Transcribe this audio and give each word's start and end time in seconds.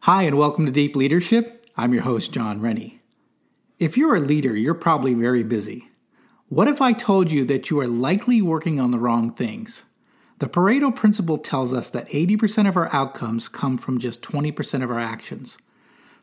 Hi, 0.00 0.24
and 0.24 0.36
welcome 0.36 0.66
to 0.66 0.72
Deep 0.72 0.96
Leadership. 0.96 1.64
I'm 1.76 1.94
your 1.94 2.02
host, 2.02 2.32
Jon 2.32 2.60
Rennie. 2.60 3.00
If 3.78 3.96
you're 3.96 4.16
a 4.16 4.20
leader, 4.20 4.56
you're 4.56 4.74
probably 4.74 5.14
very 5.14 5.44
busy. 5.44 5.88
What 6.48 6.66
if 6.66 6.82
I 6.82 6.92
told 6.92 7.30
you 7.30 7.44
that 7.44 7.70
you 7.70 7.78
are 7.78 7.86
likely 7.86 8.42
working 8.42 8.80
on 8.80 8.90
the 8.90 8.98
wrong 8.98 9.32
things? 9.32 9.84
The 10.40 10.48
Pareto 10.48 10.92
principle 10.92 11.38
tells 11.38 11.72
us 11.72 11.88
that 11.90 12.08
80% 12.08 12.68
of 12.68 12.76
our 12.76 12.92
outcomes 12.92 13.48
come 13.48 13.78
from 13.78 14.00
just 14.00 14.20
20% 14.20 14.82
of 14.82 14.90
our 14.90 14.98
actions. 14.98 15.56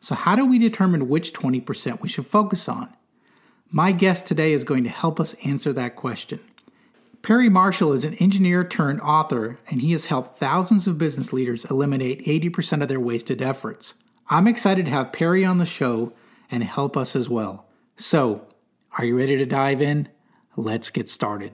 So, 0.02 0.16
how 0.16 0.36
do 0.36 0.46
we 0.46 0.60
determine 0.60 1.08
which 1.08 1.32
20% 1.32 2.02
we 2.02 2.10
should 2.10 2.28
focus 2.28 2.68
on? 2.68 2.94
My 3.72 3.94
guest 3.94 4.28
today 4.28 4.52
is 4.52 4.66
going 4.66 4.84
to 4.84 4.90
help 4.90 5.18
us 5.18 5.34
answer 5.46 5.72
that 5.72 5.96
question. 5.96 6.42
Perry 7.22 7.50
Marshall 7.50 7.94
is 7.94 8.04
an 8.04 8.14
engineer 8.16 8.64
turned 8.64 9.02
author, 9.02 9.60
and 9.70 9.82
he 9.82 9.92
has 9.92 10.06
helped 10.06 10.40
thousands 10.40 10.88
of 10.88 10.98
business 10.98 11.34
leaders 11.34 11.66
eliminate 11.66 12.26
80% 12.26 12.82
of 12.82 12.88
their 12.88 13.00
wasted 13.00 13.42
efforts. 13.42 13.96
I'm 14.30 14.48
excited 14.48 14.86
to 14.86 14.92
have 14.92 15.14
Perry 15.14 15.44
on 15.44 15.58
the 15.58 15.66
show 15.66 16.14
and 16.50 16.64
help 16.64 16.96
us 16.96 17.16
as 17.16 17.30
well. 17.30 17.66
So, 17.98 18.48
are 18.98 19.06
you 19.06 19.18
ready 19.18 19.38
to 19.38 19.46
dive 19.46 19.82
in? 19.82 20.10
Let's 20.56 20.90
get 20.90 21.10
started. 21.10 21.54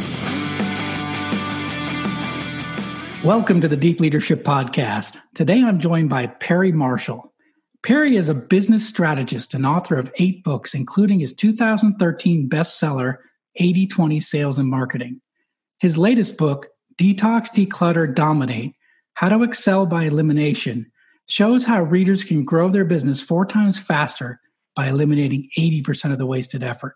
Welcome 3.23 3.61
to 3.61 3.67
the 3.67 3.77
Deep 3.77 3.99
Leadership 3.99 4.43
Podcast. 4.43 5.15
Today 5.35 5.63
I'm 5.63 5.79
joined 5.79 6.09
by 6.09 6.25
Perry 6.25 6.71
Marshall. 6.71 7.31
Perry 7.83 8.15
is 8.15 8.29
a 8.29 8.33
business 8.33 8.89
strategist 8.89 9.53
and 9.53 9.63
author 9.63 9.99
of 9.99 10.11
eight 10.17 10.43
books, 10.43 10.73
including 10.73 11.19
his 11.19 11.31
2013 11.31 12.49
bestseller, 12.49 13.17
80 13.57 13.85
20 13.85 14.19
Sales 14.19 14.57
and 14.57 14.67
Marketing. 14.67 15.21
His 15.79 15.99
latest 15.99 16.39
book, 16.39 16.65
Detox, 16.95 17.51
Declutter, 17.51 18.11
Dominate 18.11 18.73
How 19.13 19.29
to 19.29 19.43
Excel 19.43 19.85
by 19.85 20.05
Elimination, 20.05 20.91
shows 21.27 21.63
how 21.63 21.83
readers 21.83 22.23
can 22.23 22.43
grow 22.43 22.69
their 22.69 22.85
business 22.85 23.21
four 23.21 23.45
times 23.45 23.77
faster 23.77 24.41
by 24.75 24.87
eliminating 24.87 25.47
80% 25.55 26.11
of 26.11 26.17
the 26.17 26.25
wasted 26.25 26.63
effort. 26.63 26.95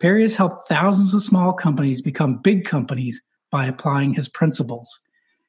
Perry 0.00 0.22
has 0.22 0.34
helped 0.34 0.66
thousands 0.68 1.14
of 1.14 1.22
small 1.22 1.52
companies 1.52 2.02
become 2.02 2.42
big 2.42 2.64
companies 2.64 3.22
by 3.52 3.66
applying 3.66 4.14
his 4.14 4.28
principles. 4.28 4.98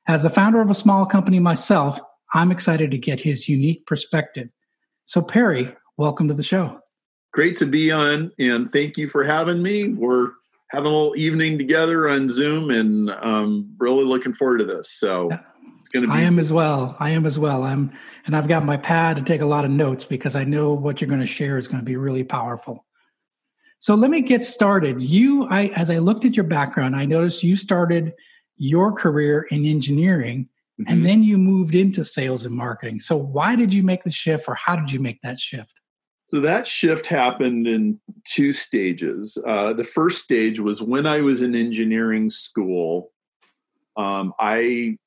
As 0.07 0.23
the 0.23 0.29
founder 0.29 0.59
of 0.59 0.69
a 0.69 0.75
small 0.75 1.05
company 1.05 1.39
myself, 1.39 1.99
I'm 2.33 2.51
excited 2.51 2.91
to 2.91 2.97
get 2.97 3.21
his 3.21 3.47
unique 3.47 3.85
perspective. 3.85 4.49
So, 5.05 5.21
Perry, 5.21 5.73
welcome 5.95 6.27
to 6.27 6.33
the 6.33 6.43
show. 6.43 6.81
Great 7.31 7.55
to 7.57 7.65
be 7.65 7.89
on, 7.89 8.31
and 8.37 8.69
thank 8.69 8.97
you 8.97 9.07
for 9.07 9.23
having 9.23 9.63
me. 9.63 9.93
We're 9.93 10.31
having 10.71 10.91
a 10.91 10.93
little 10.93 11.15
evening 11.15 11.57
together 11.57 12.09
on 12.09 12.27
Zoom, 12.27 12.69
and 12.69 13.11
um, 13.11 13.73
really 13.77 14.03
looking 14.03 14.33
forward 14.33 14.57
to 14.57 14.65
this. 14.65 14.91
So, 14.91 15.29
it's 15.79 15.87
going 15.87 16.03
to 16.03 16.11
be. 16.11 16.17
I 16.17 16.21
am 16.21 16.37
as 16.37 16.51
well. 16.51 16.97
I 16.99 17.11
am 17.11 17.25
as 17.25 17.39
well. 17.39 17.63
I'm, 17.63 17.93
and 18.25 18.35
I've 18.35 18.49
got 18.49 18.65
my 18.65 18.75
pad 18.75 19.15
to 19.17 19.23
take 19.23 19.39
a 19.39 19.45
lot 19.45 19.63
of 19.63 19.71
notes 19.71 20.03
because 20.03 20.35
I 20.35 20.43
know 20.43 20.73
what 20.73 20.99
you're 20.99 21.09
going 21.09 21.21
to 21.21 21.25
share 21.25 21.57
is 21.57 21.69
going 21.69 21.79
to 21.79 21.85
be 21.85 21.95
really 21.95 22.25
powerful. 22.25 22.85
So, 23.79 23.95
let 23.95 24.11
me 24.11 24.19
get 24.19 24.43
started. 24.43 25.01
You, 25.01 25.45
I, 25.45 25.67
as 25.67 25.89
I 25.89 25.99
looked 25.99 26.25
at 26.25 26.35
your 26.35 26.45
background, 26.45 26.93
I 26.93 27.05
noticed 27.05 27.41
you 27.41 27.55
started 27.55 28.13
your 28.63 28.93
career 28.93 29.45
in 29.51 29.65
engineering 29.65 30.47
mm-hmm. 30.79 30.89
and 30.89 31.05
then 31.05 31.21
you 31.21 31.37
moved 31.37 31.75
into 31.75 32.05
sales 32.05 32.45
and 32.45 32.55
marketing. 32.55 32.97
So 32.97 33.17
why 33.17 33.57
did 33.57 33.73
you 33.73 33.83
make 33.83 34.05
the 34.05 34.11
shift 34.11 34.45
or 34.47 34.55
how 34.55 34.77
did 34.77 34.89
you 34.89 35.01
make 35.01 35.21
that 35.21 35.37
shift? 35.37 35.81
So 36.27 36.39
that 36.39 36.65
shift 36.65 37.05
happened 37.05 37.67
in 37.67 37.99
two 38.25 38.53
stages. 38.53 39.37
Uh, 39.45 39.73
the 39.73 39.83
first 39.83 40.23
stage 40.23 40.61
was 40.61 40.81
when 40.81 41.05
I 41.05 41.19
was 41.19 41.41
in 41.41 41.55
engineering 41.55 42.29
school. 42.29 43.11
Um, 43.97 44.33
I 44.39 44.97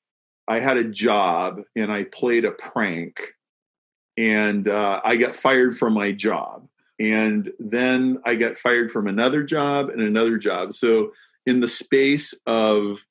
I 0.46 0.60
had 0.60 0.76
a 0.76 0.84
job 0.84 1.62
and 1.74 1.90
I 1.90 2.04
played 2.04 2.44
a 2.44 2.52
prank, 2.52 3.20
and 4.16 4.68
uh, 4.68 5.00
I 5.02 5.16
got 5.16 5.34
fired 5.34 5.76
from 5.76 5.94
my 5.94 6.12
job. 6.12 6.68
And 7.00 7.50
then 7.58 8.18
I 8.24 8.36
got 8.36 8.56
fired 8.56 8.92
from 8.92 9.08
another 9.08 9.42
job 9.42 9.88
and 9.88 10.00
another 10.00 10.38
job. 10.38 10.74
So 10.74 11.12
in 11.46 11.60
the 11.60 11.68
space 11.68 12.34
of 12.46 13.04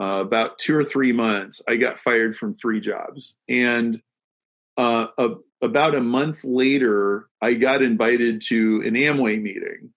uh, 0.00 0.20
about 0.20 0.58
two 0.58 0.76
or 0.76 0.84
three 0.84 1.12
months, 1.12 1.60
I 1.68 1.76
got 1.76 1.98
fired 1.98 2.34
from 2.34 2.54
three 2.54 2.80
jobs. 2.80 3.34
And 3.48 4.00
uh, 4.76 5.08
a, 5.18 5.30
about 5.60 5.94
a 5.94 6.00
month 6.00 6.44
later, 6.44 7.28
I 7.40 7.54
got 7.54 7.82
invited 7.82 8.42
to 8.48 8.82
an 8.86 8.94
Amway 8.94 9.40
meeting. 9.40 9.92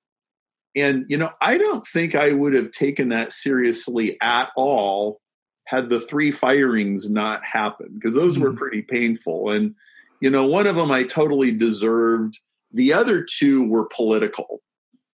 And, 0.76 1.06
you 1.08 1.18
know, 1.18 1.32
I 1.40 1.58
don't 1.58 1.88
think 1.88 2.16
I 2.16 2.32
would 2.32 2.54
have 2.54 2.72
taken 2.72 3.10
that 3.10 3.32
seriously 3.32 4.18
at 4.22 4.50
all 4.58 5.22
had 5.66 5.90
the 5.90 6.02
three 6.02 6.32
firings 6.32 7.10
not 7.10 7.44
happened, 7.44 8.00
because 8.00 8.14
those 8.14 8.36
mm-hmm. 8.36 8.44
were 8.44 8.54
pretty 8.54 8.82
painful. 8.82 9.50
And, 9.50 9.76
you 10.20 10.30
know, 10.30 10.46
one 10.46 10.68
of 10.68 10.76
them 10.76 10.92
I 10.92 11.04
totally 11.04 11.52
deserved. 11.52 12.40
The 12.72 12.94
other 12.94 13.24
two 13.24 13.68
were 13.68 13.88
political. 13.88 14.62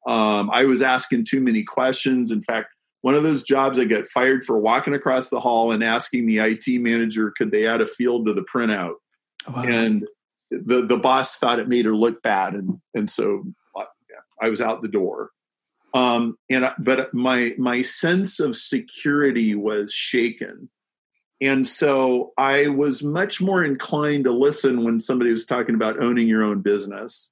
Um, 0.08 0.50
I 0.52 0.66
was 0.66 0.82
asking 0.82 1.26
too 1.26 1.42
many 1.42 1.64
questions. 1.64 2.32
In 2.32 2.42
fact, 2.42 2.74
one 3.02 3.16
of 3.16 3.24
those 3.24 3.44
jobs 3.44 3.80
I 3.80 3.86
get 3.86 4.08
fired 4.08 4.44
for 4.44 4.58
walking 4.60 4.94
across 4.94 5.30
the 5.30 5.40
hall 5.40 5.72
and 5.72 5.84
asking 5.84 6.28
the 6.28 6.40
IT 6.40 6.68
manager, 6.82 7.34
could 7.36 7.52
they 7.52 7.68
add 7.68 7.82
a 7.82 7.86
field 7.86 8.28
to 8.28 8.34
the 8.34 8.44
printout? 8.44 8.96
Oh, 9.48 9.54
wow. 9.54 9.64
And 9.64 10.08
the, 10.52 10.84
the 10.86 10.98
boss 10.98 11.38
thought 11.38 11.60
it 11.60 11.68
made 11.68 11.86
her 11.86 11.96
look 11.96 12.22
bad. 12.22 12.54
And, 12.54 12.80
and 12.94 13.10
so 13.10 13.44
uh, 13.78 13.86
I 14.42 14.50
was 14.50 14.62
out 14.62 14.82
the 14.82 14.88
door. 14.88 15.32
Um, 15.94 16.38
and, 16.50 16.66
I, 16.66 16.74
but 16.78 17.14
my, 17.14 17.54
my 17.58 17.82
sense 17.82 18.40
of 18.40 18.56
security 18.56 19.56
was 19.56 19.92
shaken. 19.92 20.70
And 21.42 21.66
so 21.66 22.34
I 22.38 22.68
was 22.68 23.02
much 23.02 23.42
more 23.42 23.64
inclined 23.64 24.26
to 24.26 24.32
listen 24.32 24.84
when 24.84 25.00
somebody 25.00 25.32
was 25.32 25.44
talking 25.44 25.74
about 25.74 26.02
owning 26.02 26.28
your 26.28 26.44
own 26.44 26.62
business. 26.62 27.32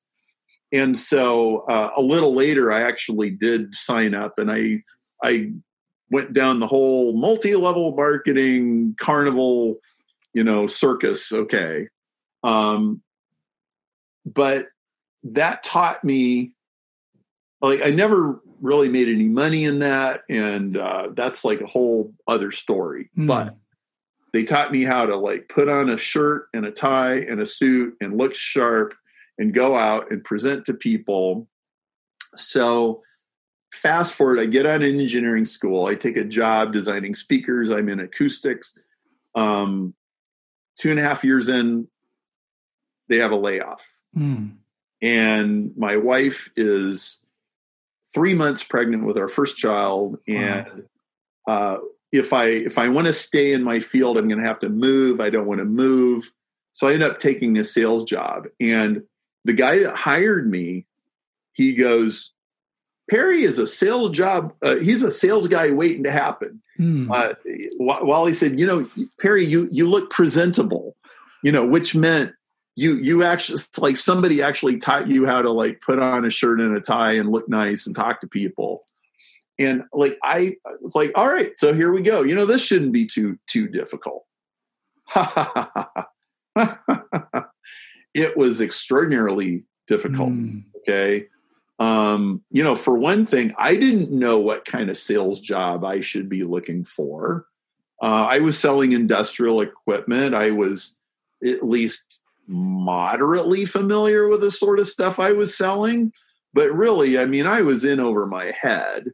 And 0.72 0.98
so 0.98 1.60
uh, 1.70 1.92
a 1.96 2.02
little 2.02 2.34
later, 2.34 2.72
I 2.72 2.88
actually 2.88 3.30
did 3.30 3.76
sign 3.76 4.16
up 4.16 4.40
and 4.40 4.52
I 4.52 4.84
I 5.24 5.52
went 6.12 6.34
down 6.34 6.60
the 6.60 6.68
whole 6.68 7.14
multi-level 7.14 7.96
marketing 7.96 8.96
carnival, 9.00 9.80
you 10.34 10.44
know, 10.44 10.68
circus. 10.68 11.32
Okay. 11.32 11.88
Um, 12.44 13.02
but 14.26 14.68
that 15.24 15.64
taught 15.64 16.04
me 16.04 16.54
like 17.62 17.82
I 17.84 17.90
never 17.90 18.40
really 18.62 18.90
made 18.90 19.08
any 19.08 19.28
money 19.28 19.66
in 19.66 19.80
that, 19.80 20.22
and 20.30 20.78
uh, 20.78 21.10
that's 21.14 21.44
like 21.44 21.62
a 21.62 21.68
whole 21.68 22.14
other 22.28 22.52
story. 22.52 23.10
Mm. 23.18 23.28
But 23.28 23.56
they 24.34 24.44
taught 24.44 24.72
me 24.72 24.84
how 24.84 25.06
to 25.06 25.16
like 25.16 25.50
put 25.50 25.70
on 25.70 25.90
a 25.90 25.98
shirt 25.98 26.48
and 26.54 26.66
a 26.66 26.72
tie 26.72 27.16
and 27.16 27.42
a 27.42 27.46
suit 27.46 27.96
and 28.00 28.18
look 28.18 28.36
sharp 28.36 28.94
and 29.38 29.54
go 29.54 29.76
out 29.76 30.12
and 30.12 30.24
present 30.24 30.66
to 30.66 30.74
people. 30.74 31.48
So 32.36 33.02
fast 33.72 34.14
forward, 34.14 34.40
I 34.40 34.46
get 34.46 34.66
out 34.66 34.82
of 34.82 34.88
engineering 34.88 35.46
school. 35.46 35.86
I 35.86 35.96
take 35.96 36.18
a 36.18 36.24
job 36.24 36.74
designing 36.74 37.14
speakers. 37.14 37.70
I'm 37.70 37.90
in 37.90 38.00
acoustics. 38.00 38.78
Um, 39.36 39.94
two 40.80 40.92
and 40.92 41.00
a 41.00 41.04
half 41.04 41.24
years 41.24 41.50
in, 41.50 41.88
they 43.08 43.18
have 43.18 43.32
a 43.32 43.38
layoff. 43.38 43.98
Mm. 44.16 44.58
And 45.02 45.72
my 45.78 45.98
wife 45.98 46.52
is 46.56 47.20
three 48.14 48.34
months 48.34 48.64
pregnant 48.64 49.06
with 49.06 49.18
our 49.18 49.28
first 49.28 49.56
child. 49.58 50.20
And 50.28 50.88
wow. 51.48 51.54
uh, 51.54 51.78
if 52.12 52.34
I 52.34 52.46
if 52.46 52.78
I 52.78 52.90
want 52.90 53.08
to 53.08 53.14
stay 53.14 53.54
in 53.54 53.64
my 53.64 53.80
field, 53.80 54.18
I'm 54.18 54.28
going 54.28 54.42
to 54.42 54.48
have 54.48 54.60
to 54.62 54.70
move. 54.70 55.22
I 55.22 55.30
don't 55.30 55.46
want 55.46 55.60
to 55.60 55.66
move. 55.66 56.32
So 56.72 56.88
I 56.88 56.94
end 56.94 57.04
up 57.04 57.20
taking 57.20 57.58
a 57.58 57.64
sales 57.64 58.04
job. 58.04 58.48
And 58.60 59.04
the 59.46 59.54
guy 59.54 59.80
that 59.80 59.96
hired 59.96 60.50
me, 60.50 60.86
he 61.54 61.76
goes, 61.76 62.34
Perry 63.10 63.44
is 63.44 63.58
a 63.58 63.68
sales 63.68 64.12
job. 64.12 64.54
Uh, 64.64 64.76
he's 64.76 65.04
a 65.04 65.12
sales 65.12 65.48
guy 65.48 65.72
waiting 65.72 66.04
to 66.04 66.12
happen. 66.12 66.62
Hmm. 66.78 67.12
Uh, 67.12 67.34
while 67.78 68.26
he 68.26 68.34
said, 68.34 68.60
you 68.60 68.66
know, 68.66 68.88
Perry, 69.20 69.46
you 69.46 69.68
you 69.72 69.90
look 69.90 70.10
presentable, 70.10 70.96
you 71.44 71.52
know, 71.52 71.66
which 71.66 71.96
meant 71.96 72.34
you 72.76 72.98
you 72.98 73.24
actually 73.24 73.62
like 73.80 73.98
somebody 73.98 74.42
actually 74.42 74.78
taught 74.78 75.08
you 75.08 75.26
how 75.26 75.42
to 75.42 75.52
like 75.52 75.82
put 75.82 76.00
on 76.00 76.24
a 76.24 76.30
shirt 76.30 76.62
and 76.62 76.76
a 76.76 76.82
tie 76.82 77.14
and 77.14 77.30
look 77.30 77.50
nice 77.50 77.86
and 77.86 77.96
talk 77.96 78.22
to 78.22 78.28
people. 78.28 78.86
and 79.60 79.84
like 79.92 80.18
I 80.24 80.56
was 80.82 80.96
like, 80.96 81.12
all 81.16 81.28
right, 81.28 81.52
so 81.60 81.74
here 81.74 81.92
we 81.92 82.02
go. 82.02 82.24
You 82.24 82.34
know, 82.36 82.46
this 82.46 82.64
shouldn't 82.66 82.94
be 82.94 83.06
too 83.06 83.38
too 83.48 83.68
difficult. 83.68 84.26
it 88.14 88.38
was 88.38 88.62
extraordinarily 88.62 89.66
difficult. 89.88 90.30
Mm. 90.30 90.64
Okay. 90.78 91.28
Um, 91.80 92.44
you 92.52 92.64
know, 92.64 92.76
for 92.76 92.98
one 92.98 93.26
thing, 93.26 93.54
I 93.58 93.76
didn't 93.76 94.12
know 94.12 94.38
what 94.38 94.66
kind 94.66 94.90
of 94.90 94.98
sales 94.98 95.40
job 95.40 95.86
I 95.86 96.02
should 96.02 96.28
be 96.28 96.44
looking 96.44 96.84
for. 96.84 97.46
Uh, 98.02 98.28
I 98.30 98.40
was 98.40 98.60
selling 98.60 98.92
industrial 98.92 99.62
equipment. 99.62 100.36
I 100.36 100.52
was 100.52 100.96
at 101.44 101.64
least 101.64 102.22
moderately 102.48 103.66
familiar 103.66 104.28
with 104.28 104.42
the 104.42 104.52
sort 104.52 104.80
of 104.80 104.88
stuff 104.88 105.20
I 105.20 105.32
was 105.32 105.56
selling. 105.56 106.12
But 106.54 106.74
really, 106.74 107.18
I 107.18 107.26
mean, 107.26 107.46
I 107.46 107.62
was 107.62 107.86
in 107.86 108.00
over 108.00 108.26
my 108.26 108.54
head. 108.60 109.12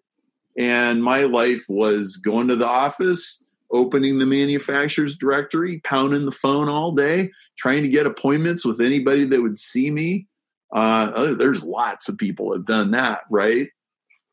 And 0.58 1.04
my 1.04 1.24
life 1.24 1.66
was 1.68 2.18
going 2.18 2.48
to 2.48 2.56
the 2.56 2.68
office, 2.68 3.44
opening 3.72 4.20
the 4.20 4.26
manufacturer's 4.26 5.16
directory, 5.16 5.82
pounding 5.84 6.26
the 6.26 6.32
phone 6.32 6.70
all 6.70 6.94
day, 6.94 7.32
trying 7.58 7.84
to 7.84 7.90
get 7.90 8.08
appointments 8.08 8.66
with 8.66 8.80
anybody 8.80 9.26
that 9.26 9.42
would 9.42 9.60
see 9.60 9.92
me. 9.92 10.28
Uh, 10.74 11.34
there's 11.36 11.64
lots 11.64 12.10
of 12.10 12.18
people 12.18 12.54
have 12.54 12.66
done 12.66 12.92
that, 12.92 13.22
right? 13.30 13.70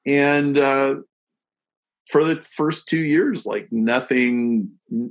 And 0.06 0.58
uh, 0.58 0.96
for 2.10 2.24
the 2.24 2.36
first 2.36 2.88
two 2.88 3.02
years, 3.02 3.46
like 3.46 3.68
nothing, 3.70 4.70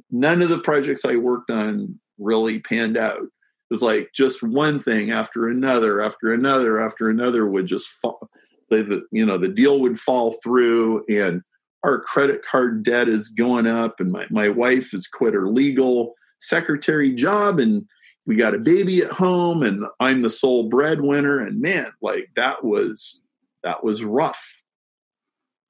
none 0.09 0.41
of 0.41 0.49
the 0.49 0.59
projects 0.59 1.05
I 1.05 1.15
worked 1.15 1.49
on 1.49 1.99
really 2.17 2.59
panned 2.59 2.97
out. 2.97 3.21
It 3.21 3.29
was 3.69 3.81
like 3.81 4.11
just 4.13 4.43
one 4.43 4.79
thing 4.79 5.11
after 5.11 5.47
another, 5.47 6.01
after 6.01 6.33
another, 6.33 6.81
after 6.81 7.09
another 7.09 7.47
would 7.47 7.67
just 7.67 7.87
fall. 7.87 8.29
The, 8.69 8.83
the 8.83 9.01
you 9.11 9.25
know 9.25 9.37
the 9.37 9.49
deal 9.49 9.79
would 9.81 9.99
fall 9.99 10.35
through, 10.43 11.05
and 11.09 11.41
our 11.83 11.99
credit 11.99 12.41
card 12.45 12.83
debt 12.83 13.09
is 13.09 13.29
going 13.29 13.67
up, 13.67 13.99
and 13.99 14.11
my 14.11 14.27
my 14.29 14.49
wife 14.49 14.91
has 14.91 15.07
quit 15.07 15.33
her 15.33 15.47
legal 15.47 16.13
secretary 16.39 17.13
job, 17.13 17.59
and 17.59 17.85
we 18.25 18.35
got 18.35 18.53
a 18.53 18.59
baby 18.59 19.01
at 19.01 19.11
home, 19.11 19.63
and 19.63 19.85
I'm 19.99 20.21
the 20.21 20.29
sole 20.29 20.69
breadwinner, 20.69 21.39
and 21.39 21.61
man, 21.61 21.91
like 22.01 22.29
that 22.35 22.63
was 22.63 23.19
that 23.63 23.83
was 23.83 24.03
rough. 24.03 24.61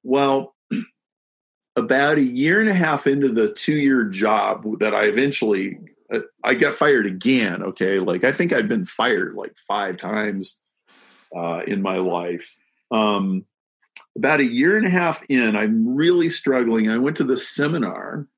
Well, 0.02 0.54
about 1.76 2.18
a 2.18 2.22
year 2.22 2.60
and 2.60 2.68
a 2.68 2.74
half 2.74 3.06
into 3.06 3.28
the 3.28 3.50
two 3.52 3.74
year 3.74 4.04
job 4.04 4.80
that 4.80 4.94
I 4.94 5.04
eventually 5.04 5.78
uh, 6.12 6.20
I 6.44 6.54
got 6.54 6.74
fired 6.74 7.06
again. 7.06 7.62
Okay, 7.62 7.98
like 8.00 8.24
I 8.24 8.32
think 8.32 8.52
I'd 8.52 8.68
been 8.68 8.84
fired 8.84 9.34
like 9.34 9.56
five 9.56 9.96
times 9.96 10.56
uh, 11.34 11.62
in 11.66 11.80
my 11.80 11.96
life. 11.96 12.56
Um, 12.90 13.46
about 14.16 14.40
a 14.40 14.44
year 14.44 14.76
and 14.76 14.86
a 14.86 14.90
half 14.90 15.22
in, 15.30 15.56
I'm 15.56 15.96
really 15.96 16.28
struggling. 16.28 16.90
I 16.90 16.98
went 16.98 17.16
to 17.16 17.24
the 17.24 17.38
seminar 17.38 18.28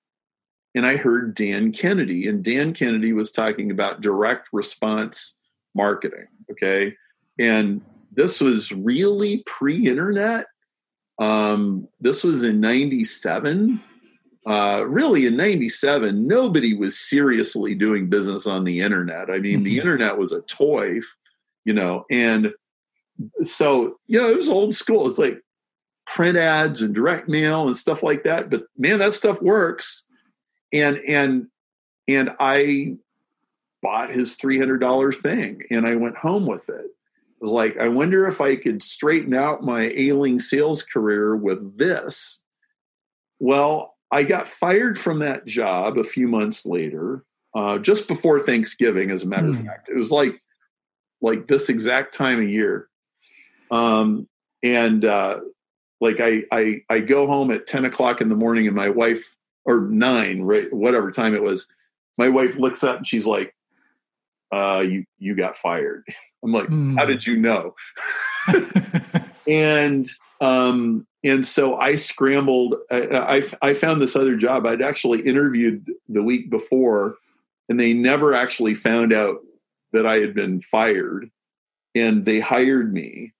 and 0.75 0.87
I 0.87 0.97
heard 0.97 1.35
Dan 1.35 1.73
Kennedy, 1.73 2.27
and 2.27 2.43
Dan 2.43 2.75
Kennedy 2.75 3.13
was 3.13 3.31
talking 3.31 3.71
about 3.71 4.01
direct 4.01 4.49
response 4.53 5.35
marketing. 5.75 6.27
Okay, 6.51 6.95
and 7.39 7.81
this 8.13 8.41
was 8.41 8.71
really 8.73 9.43
pre-internet 9.47 10.47
um, 11.19 11.89
this 12.01 12.25
was 12.25 12.43
in 12.43 12.61
97. 12.61 13.81
Uh, 14.47 14.85
really, 14.87 15.27
in 15.27 15.37
97, 15.37 16.27
nobody 16.27 16.75
was 16.75 16.99
seriously 16.99 17.75
doing 17.75 18.11
business 18.11 18.47
on 18.47 18.65
the 18.65 18.81
internet. 18.81 19.31
I 19.31 19.39
mean, 19.39 19.57
mm-hmm. 19.57 19.65
the 19.65 19.79
internet 19.79 20.19
was 20.19 20.33
a 20.33 20.43
toy, 20.43 21.01
you 21.65 21.73
know, 21.73 22.05
and 22.11 22.53
so, 23.43 23.99
you 24.07 24.21
know, 24.21 24.29
it 24.29 24.37
was 24.37 24.49
old 24.49 24.75
school. 24.75 25.09
It's 25.09 25.19
like 25.19 25.41
print 26.07 26.37
ads 26.37 26.83
and 26.83 26.95
direct 26.95 27.29
mail 27.29 27.67
and 27.67 27.77
stuff 27.77 28.03
like 28.03 28.25
that. 28.25 28.51
But 28.51 28.65
man, 28.77 28.99
that 28.99 29.13
stuff 29.15 29.41
works. 29.41 30.03
And, 30.75 30.99
and, 31.09 31.47
and 32.07 32.31
I 32.39 32.97
bought 33.83 34.11
his 34.11 34.37
$300 34.37 35.15
thing 35.15 35.63
and 35.71 35.87
I 35.87 35.97
went 35.97 36.17
home 36.17 36.45
with 36.45 36.69
it 36.69 36.91
was 37.45 37.53
like, 37.53 37.77
I 37.77 37.89
wonder 37.89 38.27
if 38.27 38.41
I 38.41 38.57
could 38.57 38.83
straighten 38.83 39.35
out 39.35 39.63
my 39.63 39.93
ailing 39.95 40.39
sales 40.39 40.83
career 40.83 41.37
with 41.37 41.77
this. 41.77 42.41
Well, 43.39 43.97
I 44.11 44.23
got 44.23 44.47
fired 44.47 44.99
from 44.99 45.19
that 45.19 45.45
job 45.45 45.99
a 45.99 46.05
few 46.05 46.27
months 46.27 46.65
later, 46.65 47.23
uh, 47.55 47.79
just 47.79 48.09
before 48.09 48.41
Thanksgiving, 48.41 49.11
as 49.11 49.25
a 49.25 49.27
matter 49.27 49.49
mm. 49.49 49.51
of 49.51 49.59
hmm. 49.59 49.67
fact. 49.67 49.91
It 49.91 49.97
was 49.97 50.11
like 50.11 50.41
like 51.21 51.47
this 51.47 51.69
exact 51.69 52.15
time 52.15 52.39
of 52.39 52.49
year. 52.49 52.89
Um, 53.71 54.27
and 54.63 55.05
uh, 55.05 55.41
like 56.01 56.21
I, 56.21 56.45
I 56.51 56.81
I 56.89 57.01
go 57.01 57.27
home 57.27 57.51
at 57.51 57.67
10 57.67 57.85
o'clock 57.85 58.23
in 58.23 58.31
the 58.31 58.37
morning 58.37 58.67
and 58.67 58.77
my 58.77 58.89
wife 58.89 59.37
or 59.65 59.81
nine, 59.83 60.43
right, 60.43 60.73
whatever 60.73 61.11
time 61.11 61.35
it 61.35 61.43
was, 61.43 61.67
my 62.19 62.29
wife 62.29 62.59
looks 62.59 62.85
up 62.85 62.99
and 62.99 63.07
she's 63.07 63.27
like, 63.27 63.55
uh, 64.53 64.81
you 64.81 65.05
you 65.19 65.35
got 65.35 65.57
fired. 65.57 66.05
I'm 66.45 66.53
like, 66.53 66.69
mm. 66.69 66.97
how 66.99 67.07
did 67.07 67.27
you 67.27 67.37
know? 67.37 67.75
and 69.49 70.07
um, 70.41 71.07
and 71.25 71.45
so 71.45 71.77
I 71.77 71.97
scrambled. 71.97 72.77
I, 72.91 73.43
I, 73.63 73.69
I 73.71 73.75
found 73.75 74.01
this 74.01 74.15
other 74.15 74.37
job. 74.37 74.67
I'd 74.67 74.83
actually 74.83 75.23
interviewed 75.23 75.91
the 76.09 76.23
week 76.23 76.51
before, 76.51 77.17
and 77.69 77.81
they 77.81 77.95
never 77.95 78.35
actually 78.35 78.75
found 78.75 79.13
out 79.13 79.39
that 79.93 80.07
I 80.07 80.19
had 80.19 80.35
been 80.35 80.61
fired. 80.61 81.31
And 81.95 82.25
they 82.25 82.41
hired 82.41 82.93
me, 82.93 83.33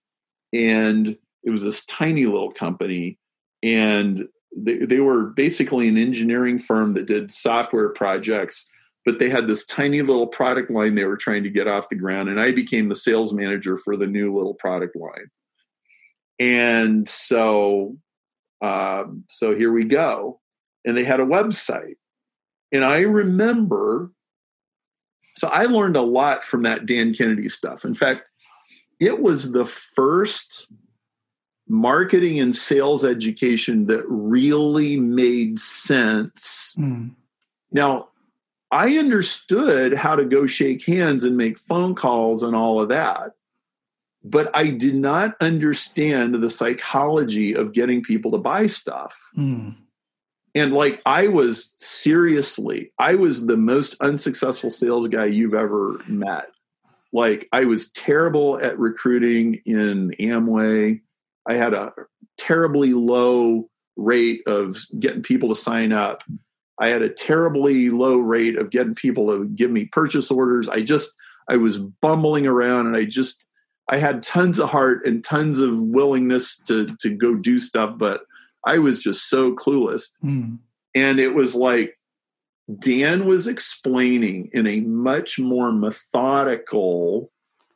and 0.53 1.17
it 1.43 1.49
was 1.49 1.63
this 1.63 1.85
tiny 1.85 2.25
little 2.25 2.51
company, 2.51 3.19
and 3.61 4.27
they, 4.55 4.77
they 4.77 4.99
were 4.99 5.23
basically 5.23 5.87
an 5.87 5.97
engineering 5.97 6.57
firm 6.57 6.93
that 6.93 7.05
did 7.05 7.31
software 7.31 7.89
projects 7.89 8.67
but 9.05 9.19
they 9.19 9.29
had 9.29 9.47
this 9.47 9.65
tiny 9.65 10.01
little 10.01 10.25
product 10.25 10.71
line 10.71 10.95
they 10.95 11.05
were 11.05 11.15
trying 11.17 11.43
to 11.43 11.49
get 11.49 11.67
off 11.67 11.89
the 11.89 11.95
ground 11.95 12.29
and 12.29 12.39
i 12.39 12.51
became 12.51 12.89
the 12.89 12.95
sales 12.95 13.33
manager 13.33 13.77
for 13.77 13.95
the 13.95 14.07
new 14.07 14.35
little 14.35 14.53
product 14.55 14.95
line. 14.95 15.29
And 16.39 17.07
so 17.07 17.95
um, 18.61 19.25
so 19.29 19.55
here 19.55 19.71
we 19.71 19.83
go. 19.85 20.39
And 20.85 20.97
they 20.97 21.03
had 21.03 21.19
a 21.19 21.25
website. 21.25 21.95
And 22.71 22.83
i 22.83 23.01
remember 23.01 24.11
so 25.37 25.47
i 25.49 25.65
learned 25.65 25.97
a 25.97 26.01
lot 26.01 26.43
from 26.43 26.63
that 26.63 26.85
dan 26.85 27.13
kennedy 27.13 27.49
stuff. 27.49 27.85
In 27.85 27.93
fact 27.93 28.29
it 28.99 29.21
was 29.21 29.51
the 29.51 29.65
first 29.65 30.67
marketing 31.67 32.39
and 32.39 32.55
sales 32.55 33.03
education 33.03 33.87
that 33.87 34.03
really 34.07 34.99
made 34.99 35.59
sense 35.59 36.75
mm. 36.77 37.09
now 37.71 38.07
I 38.71 38.97
understood 38.97 39.93
how 39.93 40.17
to 40.17 40.25
go 40.25 40.45
shake 40.45 40.85
hands 40.85 41.23
and 41.23 41.37
make 41.37 41.57
phone 41.57 41.95
calls 41.95 42.43
and 42.43 42.55
all 42.55 42.81
of 42.81 42.89
that. 42.89 43.31
But 44.21 44.53
I 44.53 44.69
did 44.69 44.95
not 44.95 45.35
understand 45.39 46.35
the 46.35 46.49
psychology 46.49 47.53
of 47.53 47.73
getting 47.73 48.01
people 48.01 48.31
to 48.31 48.37
buy 48.37 48.67
stuff. 48.67 49.17
Mm. 49.37 49.75
And 50.55 50.73
like, 50.73 51.01
I 51.05 51.27
was 51.27 51.73
seriously, 51.77 52.91
I 52.97 53.15
was 53.15 53.45
the 53.45 53.55
most 53.55 53.95
unsuccessful 54.01 54.69
sales 54.69 55.07
guy 55.07 55.25
you've 55.25 55.53
ever 55.53 55.99
met. 56.07 56.47
Like, 57.13 57.47
I 57.53 57.63
was 57.65 57.91
terrible 57.91 58.59
at 58.61 58.77
recruiting 58.79 59.61
in 59.65 60.13
Amway. 60.19 61.01
I 61.47 61.55
had 61.55 61.73
a 61.73 61.93
terribly 62.37 62.93
low 62.93 63.69
rate 63.95 64.41
of 64.47 64.77
getting 64.99 65.23
people 65.23 65.49
to 65.49 65.55
sign 65.55 65.91
up. 65.91 66.23
I 66.79 66.89
had 66.89 67.01
a 67.01 67.09
terribly 67.09 67.89
low 67.89 68.17
rate 68.17 68.57
of 68.57 68.69
getting 68.69 68.95
people 68.95 69.27
to 69.27 69.45
give 69.47 69.71
me 69.71 69.85
purchase 69.85 70.29
orders. 70.29 70.67
I 70.67 70.81
just, 70.81 71.11
I 71.49 71.57
was 71.57 71.77
bumbling 71.77 72.45
around 72.47 72.87
and 72.87 72.97
I 72.97 73.05
just, 73.05 73.45
I 73.89 73.97
had 73.97 74.23
tons 74.23 74.59
of 74.59 74.69
heart 74.69 75.05
and 75.05 75.23
tons 75.23 75.59
of 75.59 75.79
willingness 75.79 76.57
to, 76.67 76.87
to 76.99 77.09
go 77.09 77.35
do 77.35 77.59
stuff, 77.59 77.97
but 77.97 78.21
I 78.65 78.79
was 78.79 79.01
just 79.01 79.29
so 79.29 79.53
clueless. 79.53 80.09
Mm. 80.23 80.57
And 80.95 81.19
it 81.19 81.35
was 81.35 81.55
like 81.55 81.97
Dan 82.79 83.27
was 83.27 83.47
explaining 83.47 84.49
in 84.51 84.65
a 84.65 84.81
much 84.81 85.39
more 85.39 85.71
methodical 85.71 87.31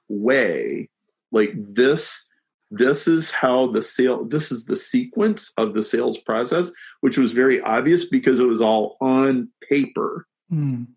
way, 0.08 0.90
like 1.32 1.52
this 1.56 2.26
this 2.72 3.08
is 3.08 3.32
how 3.32 3.68
the 3.68 3.82
sale 3.82 4.24
this 4.26 4.52
is 4.52 4.66
the 4.66 4.76
sequence 4.76 5.52
of 5.58 5.74
the 5.74 5.84
sales 5.84 6.18
process 6.18 6.72
which 7.02 7.18
was 7.18 7.34
very 7.34 7.62
obvious 7.62 8.06
because 8.06 8.40
it 8.40 8.48
was 8.48 8.62
all 8.62 8.98
on 9.02 9.50
paper. 9.70 10.28
Mm. 10.52 10.88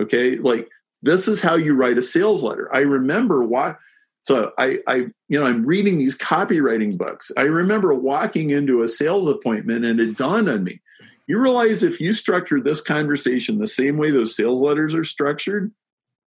okay 0.00 0.36
like 0.36 0.68
this 1.02 1.26
is 1.26 1.40
how 1.40 1.56
you 1.56 1.74
write 1.74 1.98
a 1.98 2.02
sales 2.02 2.44
letter. 2.44 2.72
I 2.74 2.80
remember 2.80 3.42
why 3.42 3.74
so 4.20 4.52
I, 4.58 4.78
I 4.86 4.94
you 5.28 5.38
know 5.38 5.46
i'm 5.46 5.66
reading 5.66 5.98
these 5.98 6.16
copywriting 6.16 6.96
books. 6.96 7.30
I 7.36 7.42
remember 7.42 7.94
walking 7.94 8.50
into 8.50 8.82
a 8.82 8.88
sales 8.88 9.28
appointment 9.28 9.84
and 9.84 10.00
it 10.00 10.16
dawned 10.16 10.48
on 10.48 10.64
me 10.64 10.80
you 11.26 11.40
realize 11.40 11.82
if 11.82 12.00
you 12.00 12.12
structure 12.12 12.60
this 12.60 12.80
conversation 12.80 13.58
the 13.58 13.66
same 13.66 13.96
way 13.96 14.10
those 14.10 14.36
sales 14.36 14.62
letters 14.62 14.94
are 14.94 15.04
structured 15.04 15.72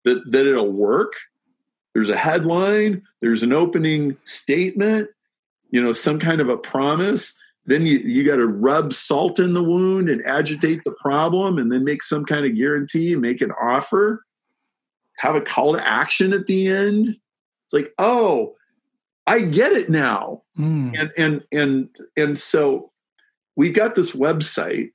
that 0.04 0.32
that 0.32 0.48
it'll 0.48 0.72
work 0.72 1.14
there's 1.96 2.10
a 2.10 2.18
headline, 2.18 3.02
there's 3.22 3.42
an 3.42 3.54
opening 3.54 4.18
statement, 4.26 5.08
you 5.72 5.82
know, 5.82 5.94
some 5.94 6.20
kind 6.20 6.42
of 6.42 6.50
a 6.50 6.58
promise. 6.58 7.34
then 7.66 7.86
you, 7.86 7.98
you 8.00 8.24
got 8.24 8.36
to 8.36 8.48
rub 8.48 8.94
salt 8.94 9.40
in 9.40 9.54
the 9.54 9.64
wound 9.64 10.10
and 10.10 10.24
agitate 10.26 10.84
the 10.84 10.92
problem 10.92 11.58
and 11.58 11.72
then 11.72 11.84
make 11.84 12.04
some 12.04 12.26
kind 12.26 12.46
of 12.46 12.56
guarantee, 12.56 13.14
and 13.14 13.22
make 13.22 13.42
an 13.42 13.52
offer, 13.52 14.24
have 15.18 15.36
a 15.36 15.42
call 15.42 15.74
to 15.74 15.88
action 15.88 16.34
at 16.34 16.46
the 16.46 16.68
end. 16.68 17.08
It's 17.08 17.74
like, 17.74 17.92
oh, 17.98 18.56
I 19.26 19.42
get 19.42 19.72
it 19.72 19.90
now. 19.90 20.44
Mm. 20.60 21.00
And 21.00 21.12
and 21.18 21.44
and 21.52 21.90
and 22.16 22.38
so 22.38 22.92
we 23.56 23.72
got 23.72 23.96
this 23.96 24.12
website 24.12 24.92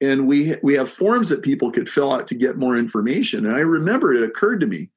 and 0.00 0.28
we 0.28 0.54
we 0.62 0.74
have 0.74 0.88
forms 0.88 1.30
that 1.30 1.42
people 1.42 1.72
could 1.72 1.88
fill 1.88 2.12
out 2.12 2.28
to 2.28 2.34
get 2.36 2.58
more 2.58 2.76
information. 2.76 3.46
And 3.46 3.56
I 3.56 3.60
remember 3.60 4.14
it 4.14 4.22
occurred 4.22 4.60
to 4.60 4.66
me, 4.66 4.90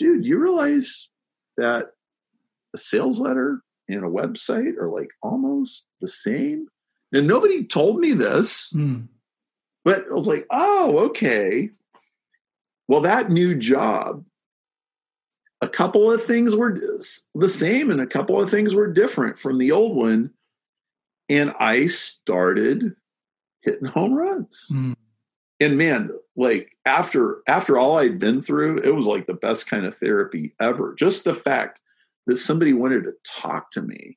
dude, 0.00 0.24
you 0.24 0.38
realize 0.38 1.08
that 1.58 1.90
a 2.74 2.78
sales 2.78 3.20
letter 3.20 3.60
and 3.86 4.02
a 4.02 4.08
website 4.08 4.78
are 4.78 4.88
like 4.88 5.10
almost 5.22 5.84
the 6.00 6.08
same. 6.08 6.68
And 7.12 7.26
nobody 7.26 7.64
told 7.64 7.98
me 7.98 8.12
this, 8.12 8.72
mm. 8.72 9.06
but 9.84 10.06
I 10.10 10.14
was 10.14 10.26
like, 10.26 10.46
oh, 10.50 11.06
okay. 11.10 11.68
Well, 12.88 13.02
that 13.02 13.30
new 13.30 13.54
job, 13.54 14.24
a 15.60 15.68
couple 15.68 16.10
of 16.10 16.24
things 16.24 16.56
were 16.56 16.80
the 17.34 17.48
same 17.48 17.90
and 17.90 18.00
a 18.00 18.06
couple 18.06 18.40
of 18.40 18.50
things 18.50 18.74
were 18.74 18.90
different 18.90 19.38
from 19.38 19.58
the 19.58 19.72
old 19.72 19.94
one. 19.94 20.30
And 21.28 21.52
I 21.60 21.86
started 21.86 22.94
hitting 23.60 23.86
home 23.86 24.14
runs. 24.14 24.70
Mm. 24.72 24.96
And 25.60 25.76
man, 25.76 26.10
like 26.36 26.76
after 26.86 27.42
after 27.46 27.78
all 27.78 27.98
I'd 27.98 28.18
been 28.18 28.40
through, 28.40 28.78
it 28.78 28.94
was 28.94 29.06
like 29.06 29.26
the 29.26 29.34
best 29.34 29.68
kind 29.68 29.84
of 29.84 29.94
therapy 29.94 30.52
ever. 30.60 30.94
Just 30.94 31.24
the 31.24 31.34
fact 31.34 31.80
that 32.26 32.36
somebody 32.36 32.72
wanted 32.72 33.04
to 33.04 33.12
talk 33.24 33.70
to 33.72 33.82
me 33.82 34.16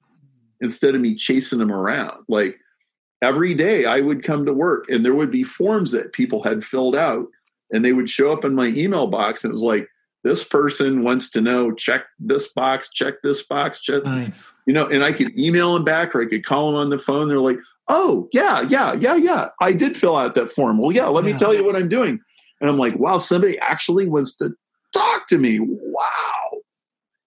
instead 0.62 0.96
of 0.96 1.02
me 1.02 1.16
chasing 1.16 1.60
them 1.60 1.72
around. 1.72 2.24
Like 2.30 2.58
every 3.22 3.54
day 3.54 3.86
I 3.86 4.00
would 4.00 4.24
come 4.24 4.46
to 4.46 4.54
work 4.54 4.86
and 4.90 5.06
there 5.06 5.16
would 5.16 5.32
be 5.32 5.44
forms 5.44 5.92
that 5.92 6.14
people 6.14 6.44
had 6.44 6.64
filled 6.64 6.96
out 6.96 7.28
and 7.72 7.84
they 7.84 7.94
would 7.94 8.10
show 8.10 8.32
up 8.32 8.46
in 8.46 8.56
my 8.56 8.68
email 8.68 9.08
box 9.08 9.44
and 9.44 9.52
it 9.52 9.54
was 9.54 9.64
like, 9.64 9.88
this 10.24 10.44
person 10.44 11.04
wants 11.04 11.30
to 11.32 11.42
know, 11.42 11.72
check 11.74 12.06
this 12.20 12.48
box, 12.48 12.90
check 12.90 13.16
this 13.24 13.44
box, 13.44 13.80
check, 13.82 14.04
nice. 14.04 14.54
you 14.66 14.74
know, 14.74 14.88
and 14.88 15.04
I 15.04 15.12
could 15.12 15.38
email 15.38 15.74
them 15.74 15.84
back 15.84 16.16
or 16.16 16.22
I 16.22 16.26
could 16.26 16.46
call 16.46 16.72
them 16.72 16.80
on 16.80 16.90
the 16.90 16.98
phone. 16.98 17.28
They're 17.28 17.40
like, 17.40 17.60
oh, 17.88 18.30
yeah, 18.32 18.62
yeah, 18.70 18.94
yeah, 18.94 19.16
yeah. 19.16 19.50
I 19.62 19.74
did 19.74 19.98
fill 19.98 20.16
out 20.16 20.36
that 20.36 20.50
form. 20.50 20.78
Well, 20.78 20.92
yeah, 20.92 21.08
let 21.08 21.26
yeah. 21.26 21.32
me 21.34 21.38
tell 21.38 21.54
you 21.54 21.66
what 21.66 21.76
I'm 21.76 21.90
doing. 21.90 22.20
And 22.62 22.70
I'm 22.70 22.78
like, 22.78 22.98
wow, 22.98 23.18
somebody 23.18 23.60
actually 23.60 24.08
wants 24.08 24.36
to 24.38 24.52
talk 24.94 25.28
to 25.28 25.38
me. 25.38 25.60
Wow 25.60 26.64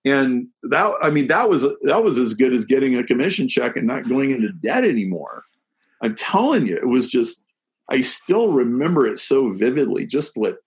and 0.07 0.47
that 0.63 0.95
i 1.03 1.11
mean 1.11 1.27
that 1.27 1.51
was 1.51 1.63
that 1.83 2.03
was 2.03 2.17
as 2.17 2.33
good 2.33 2.55
as 2.55 2.65
getting 2.65 2.97
a 2.97 3.05
commission 3.05 3.49
check 3.49 3.77
and 3.77 3.87
not 3.87 4.09
going 4.09 4.31
into 4.31 4.53
debt 4.53 4.85
anymore 4.85 5.45
i'm 6.03 6.15
telling 6.15 6.67
you 6.67 6.77
it 6.77 6.87
was 6.87 7.11
just 7.11 7.43
i 7.91 8.01
still 8.01 8.49
remember 8.49 9.07
it 9.07 9.19
so 9.19 9.51
vividly 9.51 10.07
just 10.07 10.37
what 10.37 10.59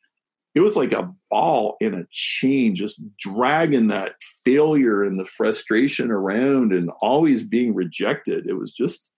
it 0.55 0.61
was 0.61 0.75
like 0.75 0.91
a 0.91 1.13
ball 1.29 1.77
in 1.79 1.93
a 1.93 2.05
chain 2.09 2.75
just 2.75 3.01
dragging 3.17 3.87
that 3.87 4.13
failure 4.43 5.03
and 5.03 5.19
the 5.19 5.25
frustration 5.25 6.11
around 6.11 6.73
and 6.73 6.89
always 7.01 7.43
being 7.43 7.73
rejected 7.73 8.47
it 8.47 8.53
was 8.53 8.71
just 8.71 9.09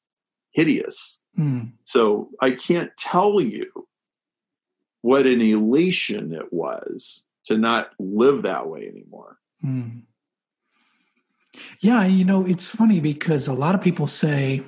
hideous 0.51 1.19
mm. 1.37 1.71
so 1.85 2.29
i 2.41 2.51
can't 2.51 2.91
tell 2.97 3.39
you 3.39 3.69
what 5.01 5.25
an 5.25 5.41
elation 5.41 6.33
it 6.33 6.51
was 6.51 7.23
to 7.45 7.57
not 7.57 7.91
live 7.99 8.43
that 8.43 8.67
way 8.67 8.87
anymore 8.87 9.37
mm. 9.63 10.01
Yeah, 11.79 12.05
you 12.05 12.25
know, 12.25 12.45
it's 12.45 12.67
funny 12.67 12.99
because 12.99 13.47
a 13.47 13.53
lot 13.53 13.75
of 13.75 13.81
people 13.81 14.07
say, 14.07 14.63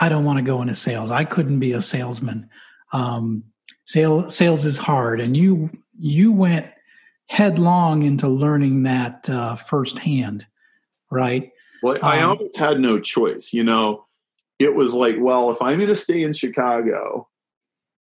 I 0.00 0.08
don't 0.08 0.24
want 0.24 0.38
to 0.38 0.44
go 0.44 0.62
into 0.62 0.74
sales. 0.74 1.10
I 1.10 1.24
couldn't 1.24 1.58
be 1.58 1.72
a 1.72 1.82
salesman. 1.82 2.48
Um, 2.92 3.44
sales 3.84 4.34
sales 4.34 4.64
is 4.64 4.78
hard. 4.78 5.20
And 5.20 5.36
you 5.36 5.70
you 6.02 6.32
went 6.32 6.66
headlong 7.26 8.02
into 8.02 8.28
learning 8.28 8.82
that 8.82 9.30
uh, 9.30 9.56
firsthand, 9.56 10.46
right? 11.10 11.50
Well, 11.82 11.98
I 12.02 12.20
um, 12.20 12.30
almost 12.30 12.56
had 12.56 12.80
no 12.80 12.98
choice. 12.98 13.52
You 13.52 13.64
know, 13.64 14.06
it 14.58 14.74
was 14.74 14.94
like, 14.94 15.16
well, 15.18 15.50
if 15.50 15.62
I'm 15.62 15.78
going 15.78 15.88
to 15.88 15.94
stay 15.94 16.22
in 16.22 16.32
Chicago, 16.32 17.28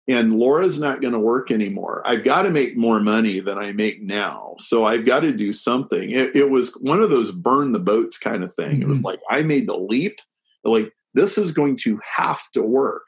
and 0.06 0.38
Laura's 0.38 0.78
not 0.78 1.00
going 1.00 1.14
to 1.14 1.18
work 1.18 1.50
anymore. 1.50 2.02
I've 2.04 2.24
got 2.24 2.42
to 2.42 2.50
make 2.50 2.76
more 2.76 3.00
money 3.00 3.40
than 3.40 3.56
I 3.56 3.72
make 3.72 4.02
now. 4.02 4.54
So 4.58 4.84
I've 4.84 5.06
got 5.06 5.20
to 5.20 5.32
do 5.32 5.50
something. 5.52 6.10
It, 6.10 6.36
it 6.36 6.50
was 6.50 6.74
one 6.82 7.00
of 7.00 7.08
those 7.08 7.32
burn 7.32 7.72
the 7.72 7.78
boats 7.78 8.18
kind 8.18 8.44
of 8.44 8.54
thing. 8.54 8.72
Mm-hmm. 8.72 8.82
It 8.82 8.88
was 8.88 8.96
mm-hmm. 8.98 9.06
like 9.06 9.20
I 9.30 9.42
made 9.44 9.66
the 9.66 9.78
leap, 9.78 10.18
like 10.62 10.92
this 11.14 11.38
is 11.38 11.52
going 11.52 11.78
to 11.84 11.98
have 12.16 12.50
to 12.52 12.62
work. 12.62 13.04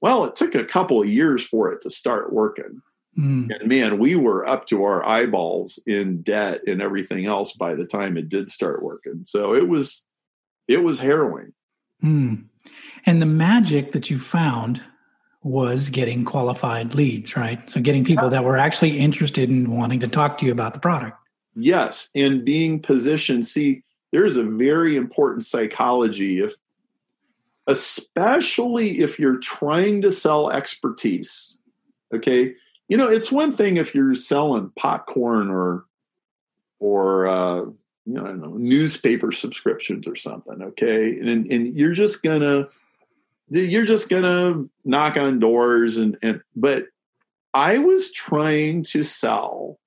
Well, 0.00 0.24
it 0.24 0.36
took 0.36 0.54
a 0.54 0.64
couple 0.64 1.00
of 1.00 1.08
years 1.08 1.44
for 1.44 1.72
it 1.72 1.80
to 1.80 1.90
start 1.90 2.32
working. 2.32 2.80
Mm. 3.18 3.50
And 3.50 3.68
man, 3.68 3.98
we 3.98 4.16
were 4.16 4.46
up 4.46 4.66
to 4.66 4.84
our 4.84 5.06
eyeballs 5.06 5.78
in 5.86 6.22
debt 6.22 6.62
and 6.66 6.82
everything 6.82 7.26
else 7.26 7.52
by 7.52 7.74
the 7.74 7.86
time 7.86 8.16
it 8.16 8.28
did 8.28 8.50
start 8.50 8.82
working. 8.82 9.22
So 9.26 9.54
it 9.54 9.68
was 9.68 10.04
it 10.68 10.82
was 10.82 10.98
harrowing. 10.98 11.52
Mm. 12.02 12.46
And 13.06 13.22
the 13.22 13.26
magic 13.26 13.92
that 13.92 14.10
you 14.10 14.18
found 14.18 14.82
was 15.42 15.90
getting 15.90 16.24
qualified 16.24 16.94
leads, 16.94 17.36
right? 17.36 17.70
So 17.70 17.80
getting 17.80 18.04
people 18.04 18.28
that 18.30 18.44
were 18.44 18.56
actually 18.56 18.98
interested 18.98 19.48
in 19.48 19.70
wanting 19.70 20.00
to 20.00 20.08
talk 20.08 20.38
to 20.38 20.46
you 20.46 20.52
about 20.52 20.74
the 20.74 20.80
product. 20.80 21.16
Yes, 21.54 22.08
and 22.14 22.44
being 22.44 22.80
positioned. 22.80 23.46
See, 23.46 23.82
there's 24.12 24.36
a 24.36 24.44
very 24.44 24.96
important 24.96 25.44
psychology 25.44 26.40
if 26.40 26.54
especially 27.66 29.00
if 29.00 29.18
you're 29.18 29.38
trying 29.38 30.02
to 30.02 30.10
sell 30.10 30.50
expertise. 30.50 31.58
Okay? 32.14 32.54
You 32.88 32.96
know, 32.96 33.08
it's 33.08 33.32
one 33.32 33.52
thing 33.52 33.76
if 33.76 33.94
you're 33.94 34.14
selling 34.14 34.70
popcorn 34.76 35.50
or 35.50 35.84
or 36.78 37.26
uh 37.26 37.60
you 38.08 38.14
know, 38.14 38.32
know 38.32 38.56
newspaper 38.56 39.32
subscriptions 39.32 40.06
or 40.06 40.14
something, 40.14 40.62
okay? 40.62 41.18
And 41.18 41.50
and 41.50 41.74
you're 41.74 41.92
just 41.92 42.22
to 42.22 42.68
you're 43.50 43.86
just 43.86 44.08
gonna 44.08 44.64
knock 44.84 45.16
on 45.16 45.38
doors 45.38 45.96
and 45.96 46.16
and 46.22 46.40
but 46.54 46.84
I 47.54 47.78
was 47.78 48.12
trying 48.12 48.82
to 48.84 49.02
sell 49.02 49.80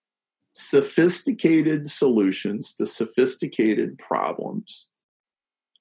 sophisticated 0.54 1.88
solutions 1.88 2.74
to 2.74 2.86
sophisticated 2.86 3.98
problems. 4.00 4.88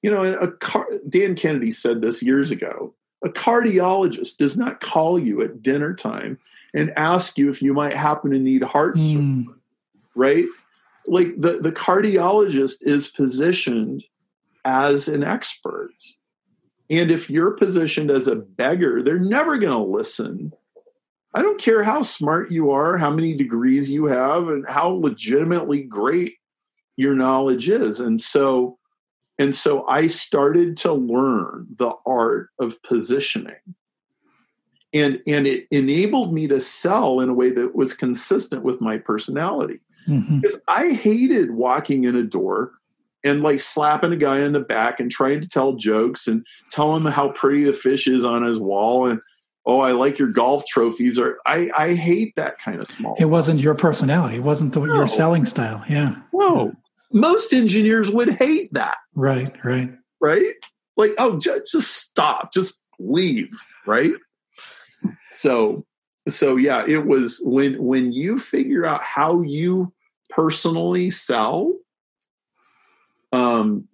You 0.03 0.11
know, 0.11 0.23
a 0.23 0.53
car, 0.53 0.87
Dan 1.09 1.35
Kennedy 1.35 1.71
said 1.71 2.03
this 2.03 2.23
years 2.23 2.51
ago. 2.51 2.95
A 3.25 3.29
cardiologist 3.29 4.37
does 4.37 4.57
not 4.57 4.81
call 4.81 5.19
you 5.19 5.43
at 5.43 5.61
dinner 5.61 5.93
time 5.95 6.39
and 6.75 6.93
ask 6.97 7.39
you 7.39 7.49
if 7.49 7.63
you 7.63 7.73
might 7.73 7.95
happen 7.95 8.31
to 8.31 8.39
need 8.39 8.63
heart 8.63 8.97
mm. 8.97 9.45
surgery, 9.45 9.55
right? 10.15 10.45
Like 11.07 11.37
the, 11.37 11.59
the 11.61 11.73
cardiologist 11.73 12.83
is 12.83 13.09
positioned 13.09 14.05
as 14.65 15.09
an 15.09 15.25
expert. 15.25 15.95
And 16.91 17.11
if 17.11 17.31
you're 17.31 17.53
positioned 17.53 18.11
as 18.11 18.29
a 18.29 18.37
beggar, 18.37 19.03
they're 19.03 19.19
never 19.19 19.59
going 19.59 19.73
to 19.73 19.91
listen. 19.91 20.53
I 21.35 21.43
don't 21.43 21.61
care 21.61 21.83
how 21.83 22.03
smart 22.03 22.51
you 22.51 22.71
are, 22.71 22.97
how 22.99 23.11
many 23.11 23.35
degrees 23.35 23.91
you 23.91 24.07
have, 24.07 24.49
and 24.49 24.67
how 24.69 24.89
legitimately 24.89 25.83
great 25.83 26.37
your 26.97 27.15
knowledge 27.15 27.69
is. 27.69 28.01
And 28.01 28.21
so, 28.21 28.79
and 29.39 29.55
so 29.55 29.87
I 29.87 30.09
started 30.09 30.77
to 30.79 30.93
learn 30.93 31.67
the 31.77 31.93
art 32.05 32.49
of 32.59 32.83
positioning. 32.83 33.55
And, 34.99 35.21
and 35.27 35.47
it 35.47 35.67
enabled 35.71 36.33
me 36.33 36.49
to 36.49 36.61
sell 36.61 37.21
in 37.21 37.29
a 37.29 37.35
way 37.35 37.51
that 37.51 37.75
was 37.75 37.95
consistent 37.95 38.63
with 38.63 38.81
my 38.81 38.99
personality. 38.99 39.81
Mm-hmm. 40.09 40.41
Because 40.41 40.59
I 40.67 40.91
hated 40.91 41.51
walking 41.51 42.05
in 42.05 42.17
a 42.17 42.23
door 42.23 42.73
and 43.25 43.43
like 43.43 43.61
slapping 43.61 44.13
a 44.13 44.17
guy 44.17 44.39
in 44.41 44.53
the 44.53 44.61
back 44.61 45.01
and 45.01 45.11
trying 45.11 45.41
to 45.41 45.49
tell 45.49 45.75
jokes 45.75 46.27
and 46.27 46.47
tell 46.71 46.95
him 46.95 47.05
how 47.05 47.31
pretty 47.31 47.65
the 47.65 47.73
fish 47.73 48.07
is 48.07 48.25
on 48.25 48.43
his 48.43 48.59
wall 48.59 49.07
and 49.07 49.21
oh 49.67 49.81
i 49.81 49.93
like 49.93 50.19
your 50.19 50.29
golf 50.29 50.65
trophies 50.67 51.19
or 51.19 51.39
i 51.47 51.71
i 51.77 51.95
hate 51.95 52.35
that 52.37 52.59
kind 52.59 52.79
of 52.79 52.87
small 52.89 53.17
it 53.19 53.27
wasn't 53.27 53.61
your 53.61 53.75
personality. 53.75 54.37
It 54.37 54.43
wasn't 54.43 54.73
the, 54.73 54.81
no. 54.81 54.95
your 54.95 55.09
selling 55.09 55.45
style. 55.45 55.85
Yeah. 55.89 56.17
No. 56.33 56.73
Most 57.13 57.53
engineers 57.53 58.11
would 58.11 58.31
hate 58.31 58.73
that. 58.75 58.99
Right 59.15 59.55
right. 59.65 59.93
Right? 60.21 60.55
Like 60.97 61.15
oh 61.19 61.39
just, 61.39 61.73
just 61.73 61.97
stop. 61.97 62.53
Just 62.53 62.81
leave. 62.99 63.51
Right 63.87 64.13
so 65.29 65.85
so 66.29 66.57
yeah 66.57 66.85
it 66.87 67.07
was 67.07 67.41
when 67.45 67.83
when 67.83 68.13
you 68.13 68.39
figure 68.39 68.85
out 68.85 69.03
how 69.03 69.43
you 69.43 69.93
personally 70.31 71.11
sell 71.11 71.75
um, 73.33 73.87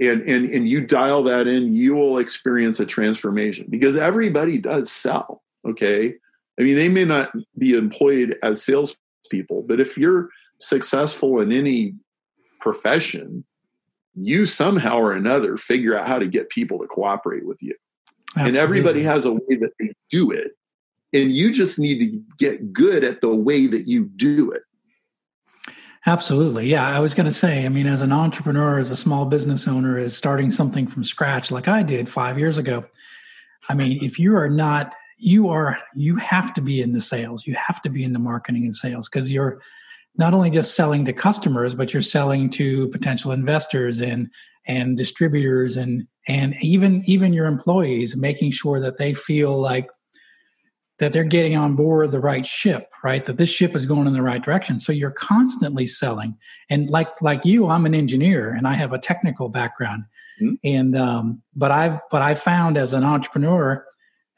and 0.00 0.22
and 0.22 0.46
and 0.46 0.68
you 0.68 0.80
dial 0.80 1.22
that 1.24 1.46
in, 1.46 1.72
you 1.72 1.94
will 1.94 2.18
experience 2.18 2.80
a 2.80 2.86
transformation 2.86 3.66
because 3.68 3.96
everybody 3.96 4.58
does 4.58 4.90
sell. 4.90 5.42
Okay, 5.66 6.14
I 6.58 6.62
mean 6.62 6.76
they 6.76 6.88
may 6.88 7.04
not 7.04 7.32
be 7.58 7.76
employed 7.76 8.38
as 8.42 8.64
salespeople, 8.64 9.62
but 9.62 9.80
if 9.80 9.98
you're 9.98 10.30
successful 10.58 11.40
in 11.40 11.52
any 11.52 11.94
profession, 12.60 13.44
you 14.14 14.46
somehow 14.46 14.96
or 14.96 15.12
another 15.12 15.56
figure 15.56 15.98
out 15.98 16.08
how 16.08 16.18
to 16.18 16.26
get 16.26 16.48
people 16.48 16.78
to 16.78 16.86
cooperate 16.86 17.46
with 17.46 17.62
you. 17.62 17.74
Absolutely. 18.34 18.48
And 18.48 18.56
everybody 18.56 19.02
has 19.02 19.26
a 19.26 19.32
way 19.32 19.56
that 19.60 19.72
they 19.78 19.92
do 20.10 20.30
it. 20.30 20.52
And 21.12 21.32
you 21.32 21.52
just 21.52 21.78
need 21.78 21.98
to 21.98 22.22
get 22.38 22.72
good 22.72 23.04
at 23.04 23.20
the 23.20 23.34
way 23.34 23.66
that 23.66 23.86
you 23.86 24.06
do 24.16 24.50
it. 24.50 24.62
Absolutely. 26.06 26.68
Yeah. 26.68 26.88
I 26.88 26.98
was 26.98 27.14
going 27.14 27.28
to 27.28 27.34
say, 27.34 27.66
I 27.66 27.68
mean, 27.68 27.86
as 27.86 28.02
an 28.02 28.12
entrepreneur, 28.12 28.78
as 28.78 28.90
a 28.90 28.96
small 28.96 29.26
business 29.26 29.68
owner, 29.68 29.98
is 29.98 30.16
starting 30.16 30.50
something 30.50 30.86
from 30.86 31.04
scratch 31.04 31.50
like 31.50 31.68
I 31.68 31.82
did 31.82 32.08
five 32.08 32.38
years 32.38 32.58
ago. 32.58 32.84
I 33.68 33.74
mean, 33.74 34.02
if 34.02 34.18
you 34.18 34.34
are 34.34 34.48
not, 34.48 34.94
you 35.18 35.50
are, 35.50 35.78
you 35.94 36.16
have 36.16 36.54
to 36.54 36.60
be 36.60 36.80
in 36.80 36.92
the 36.92 37.00
sales, 37.00 37.46
you 37.46 37.54
have 37.54 37.80
to 37.82 37.90
be 37.90 38.02
in 38.02 38.12
the 38.14 38.18
marketing 38.18 38.64
and 38.64 38.74
sales 38.74 39.08
because 39.08 39.30
you're 39.30 39.60
not 40.16 40.34
only 40.34 40.50
just 40.50 40.74
selling 40.74 41.04
to 41.04 41.12
customers, 41.12 41.74
but 41.74 41.92
you're 41.92 42.02
selling 42.02 42.50
to 42.50 42.88
potential 42.88 43.30
investors 43.30 44.00
and, 44.00 44.28
and 44.66 44.96
distributors 44.96 45.76
and, 45.76 46.08
and 46.28 46.54
even, 46.60 47.02
even 47.06 47.32
your 47.32 47.46
employees, 47.46 48.16
making 48.16 48.52
sure 48.52 48.80
that 48.80 48.98
they 48.98 49.14
feel 49.14 49.60
like 49.60 49.88
that 50.98 51.12
they're 51.12 51.24
getting 51.24 51.56
on 51.56 51.74
board 51.74 52.10
the 52.10 52.20
right 52.20 52.46
ship 52.46 52.92
right? 53.02 53.26
That 53.26 53.36
this 53.36 53.50
ship 53.50 53.74
is 53.74 53.86
going 53.86 54.06
in 54.06 54.12
the 54.12 54.22
right 54.22 54.42
direction. 54.42 54.78
So 54.80 54.92
you're 54.92 55.10
constantly 55.10 55.86
selling. 55.86 56.36
And 56.70 56.88
like 56.90 57.20
like 57.20 57.44
you 57.44 57.68
i'm 57.68 57.86
an 57.86 57.94
engineer 57.94 58.50
and 58.50 58.66
i 58.66 58.74
have 58.74 58.92
a 58.92 58.98
technical 58.98 59.48
background. 59.48 60.04
Mm-hmm. 60.40 60.54
and 60.64 60.96
um, 60.96 61.42
but 61.54 61.70
i've 61.70 61.98
but 62.10 62.22
i 62.22 62.34
found 62.34 62.78
as 62.78 62.94
an 62.94 63.04
entrepreneur 63.04 63.84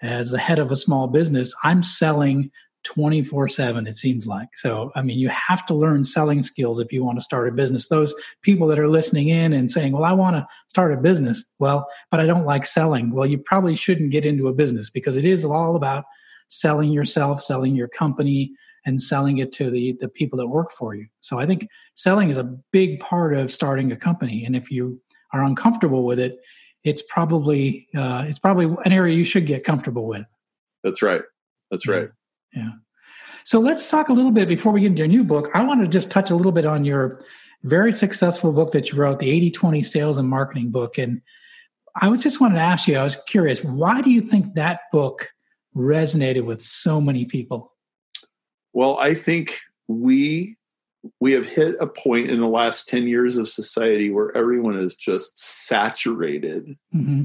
as 0.02 0.30
the 0.30 0.38
head 0.38 0.58
of 0.58 0.72
a 0.72 0.76
small 0.76 1.06
business 1.06 1.54
i'm 1.62 1.84
selling 1.84 2.50
24 2.84 3.48
7 3.48 3.86
it 3.86 3.96
seems 3.96 4.26
like 4.26 4.48
so 4.56 4.92
i 4.94 5.02
mean 5.02 5.18
you 5.18 5.28
have 5.28 5.64
to 5.66 5.74
learn 5.74 6.04
selling 6.04 6.42
skills 6.42 6.78
if 6.78 6.92
you 6.92 7.02
want 7.02 7.18
to 7.18 7.24
start 7.24 7.48
a 7.48 7.52
business 7.52 7.88
those 7.88 8.14
people 8.42 8.66
that 8.66 8.78
are 8.78 8.88
listening 8.88 9.28
in 9.28 9.52
and 9.52 9.70
saying 9.70 9.92
well 9.92 10.04
i 10.04 10.12
want 10.12 10.36
to 10.36 10.46
start 10.68 10.92
a 10.92 10.96
business 10.96 11.44
well 11.58 11.86
but 12.10 12.20
i 12.20 12.26
don't 12.26 12.44
like 12.44 12.66
selling 12.66 13.10
well 13.10 13.26
you 13.26 13.38
probably 13.38 13.74
shouldn't 13.74 14.10
get 14.10 14.26
into 14.26 14.48
a 14.48 14.52
business 14.52 14.90
because 14.90 15.16
it 15.16 15.24
is 15.24 15.44
all 15.44 15.76
about 15.76 16.04
selling 16.48 16.92
yourself, 16.92 17.42
selling 17.42 17.74
your 17.74 17.88
company, 17.88 18.52
and 18.86 19.00
selling 19.00 19.38
it 19.38 19.52
to 19.52 19.70
the 19.70 19.96
the 20.00 20.08
people 20.08 20.38
that 20.38 20.46
work 20.46 20.70
for 20.70 20.94
you. 20.94 21.06
So 21.20 21.38
I 21.38 21.46
think 21.46 21.68
selling 21.94 22.30
is 22.30 22.38
a 22.38 22.44
big 22.72 23.00
part 23.00 23.34
of 23.34 23.50
starting 23.50 23.92
a 23.92 23.96
company, 23.96 24.44
and 24.44 24.54
if 24.54 24.70
you 24.70 25.00
are 25.32 25.42
uncomfortable 25.42 26.04
with 26.04 26.18
it, 26.18 26.36
it's 26.84 27.02
probably 27.02 27.88
uh, 27.96 28.24
it's 28.26 28.38
probably 28.38 28.66
an 28.84 28.92
area 28.92 29.16
you 29.16 29.24
should 29.24 29.46
get 29.46 29.64
comfortable 29.64 30.06
with. 30.06 30.26
That's 30.82 31.02
right. 31.02 31.22
That's 31.70 31.88
right. 31.88 32.02
Yeah. 32.02 32.08
Yeah. 32.54 32.70
So 33.44 33.60
let's 33.60 33.90
talk 33.90 34.08
a 34.08 34.12
little 34.12 34.30
bit 34.30 34.48
before 34.48 34.72
we 34.72 34.80
get 34.80 34.86
into 34.88 35.00
your 35.00 35.08
new 35.08 35.24
book. 35.24 35.50
I 35.54 35.62
want 35.62 35.82
to 35.82 35.88
just 35.88 36.10
touch 36.10 36.30
a 36.30 36.36
little 36.36 36.52
bit 36.52 36.64
on 36.64 36.84
your 36.84 37.22
very 37.62 37.92
successful 37.92 38.52
book 38.52 38.72
that 38.72 38.90
you 38.90 38.98
wrote, 38.98 39.18
the 39.18 39.30
80 39.30 39.50
20 39.50 39.82
sales 39.82 40.18
and 40.18 40.28
marketing 40.28 40.70
book. 40.70 40.98
And 40.98 41.20
I 42.00 42.08
was 42.08 42.22
just 42.22 42.40
wanted 42.40 42.56
to 42.56 42.62
ask 42.62 42.88
you, 42.88 42.96
I 42.96 43.04
was 43.04 43.16
curious, 43.28 43.62
why 43.62 44.00
do 44.00 44.10
you 44.10 44.20
think 44.20 44.54
that 44.54 44.80
book 44.92 45.30
resonated 45.76 46.44
with 46.44 46.62
so 46.62 47.00
many 47.00 47.24
people? 47.24 47.72
Well, 48.72 48.98
I 48.98 49.14
think 49.14 49.58
we 49.88 50.56
we 51.20 51.32
have 51.32 51.46
hit 51.46 51.76
a 51.80 51.86
point 51.86 52.30
in 52.30 52.40
the 52.40 52.48
last 52.48 52.88
10 52.88 53.06
years 53.06 53.36
of 53.36 53.46
society 53.46 54.10
where 54.10 54.34
everyone 54.34 54.78
is 54.78 54.94
just 54.94 55.38
saturated 55.38 56.78
mm-hmm. 56.94 57.24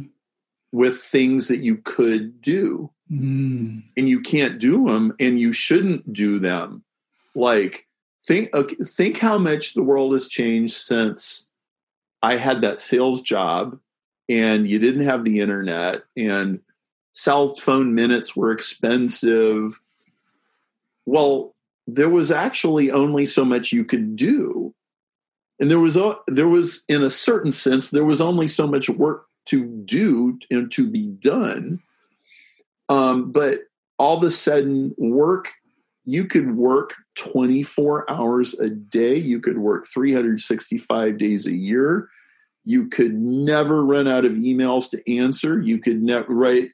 with 0.74 0.98
things 0.98 1.48
that 1.48 1.60
you 1.60 1.78
could 1.78 2.42
do 2.42 2.92
mm. 3.12 3.84
and 3.98 4.10
you 4.10 4.22
can't 4.22 4.60
do 4.60 4.86
them 4.86 5.14
and 5.20 5.40
you 5.40 5.54
shouldn't 5.54 6.12
do 6.12 6.40
them 6.40 6.84
like 7.36 7.86
think 8.24 8.50
think 8.84 9.18
how 9.18 9.38
much 9.38 9.74
the 9.74 9.84
world 9.84 10.14
has 10.14 10.28
changed 10.28 10.76
since 10.76 11.48
i 12.22 12.36
had 12.36 12.62
that 12.62 12.80
sales 12.80 13.22
job 13.22 13.80
and 14.28 14.70
you 14.70 14.78
didn't 14.78 15.06
have 15.06 15.24
the 15.24 15.40
internet 15.40 16.04
and 16.16 16.60
cell 17.14 17.50
phone 17.50 17.94
minutes 17.94 18.36
were 18.36 18.52
expensive. 18.52 19.82
Well, 21.06 21.56
there 21.88 22.10
was 22.10 22.32
actually 22.32 22.92
only 22.92 23.26
so 23.26 23.44
much 23.44 23.74
you 23.74 23.84
could 23.84 24.16
do. 24.16 24.74
And 25.60 25.70
there 25.70 25.80
was 25.80 25.98
there 26.28 26.48
was 26.48 26.84
in 26.88 27.04
a 27.04 27.10
certain 27.10 27.52
sense 27.52 27.90
there 27.90 28.06
was 28.06 28.22
only 28.22 28.48
so 28.48 28.66
much 28.66 28.90
work 28.90 29.26
to 29.48 29.66
do 29.66 30.40
and 30.50 30.72
to 30.72 30.90
be 30.90 31.08
done. 31.08 31.82
Um, 32.90 33.32
but 33.32 33.62
all 33.98 34.18
of 34.18 34.24
a 34.24 34.32
sudden, 34.32 34.94
work 34.98 35.52
you 36.06 36.26
could 36.26 36.56
work 36.56 36.96
24 37.18 38.10
hours 38.10 38.56
a 38.56 38.70
day. 38.70 39.16
You 39.16 39.40
could 39.40 39.60
work 39.60 39.86
365 39.94 41.20
days 41.20 41.46
a 41.46 41.54
year. 41.54 42.10
You 42.66 42.88
could 42.88 43.14
never 43.14 43.86
run 43.86 44.08
out 44.08 44.26
of 44.26 44.32
emails 44.32 44.90
to 44.90 45.18
answer. 45.18 45.62
You 45.62 45.78
could 45.78 46.02
never 46.02 46.34
write 46.34 46.72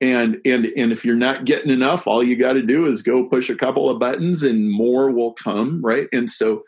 and 0.00 0.40
and 0.44 0.66
and 0.76 0.92
if 0.92 1.04
you're 1.04 1.16
not 1.16 1.44
getting 1.44 1.70
enough 1.70 2.06
all 2.06 2.22
you 2.22 2.36
got 2.36 2.54
to 2.54 2.62
do 2.62 2.86
is 2.86 3.02
go 3.02 3.28
push 3.28 3.50
a 3.50 3.56
couple 3.56 3.90
of 3.90 3.98
buttons 3.98 4.42
and 4.42 4.70
more 4.70 5.10
will 5.10 5.32
come 5.32 5.80
right 5.82 6.08
and 6.12 6.30
so 6.30 6.62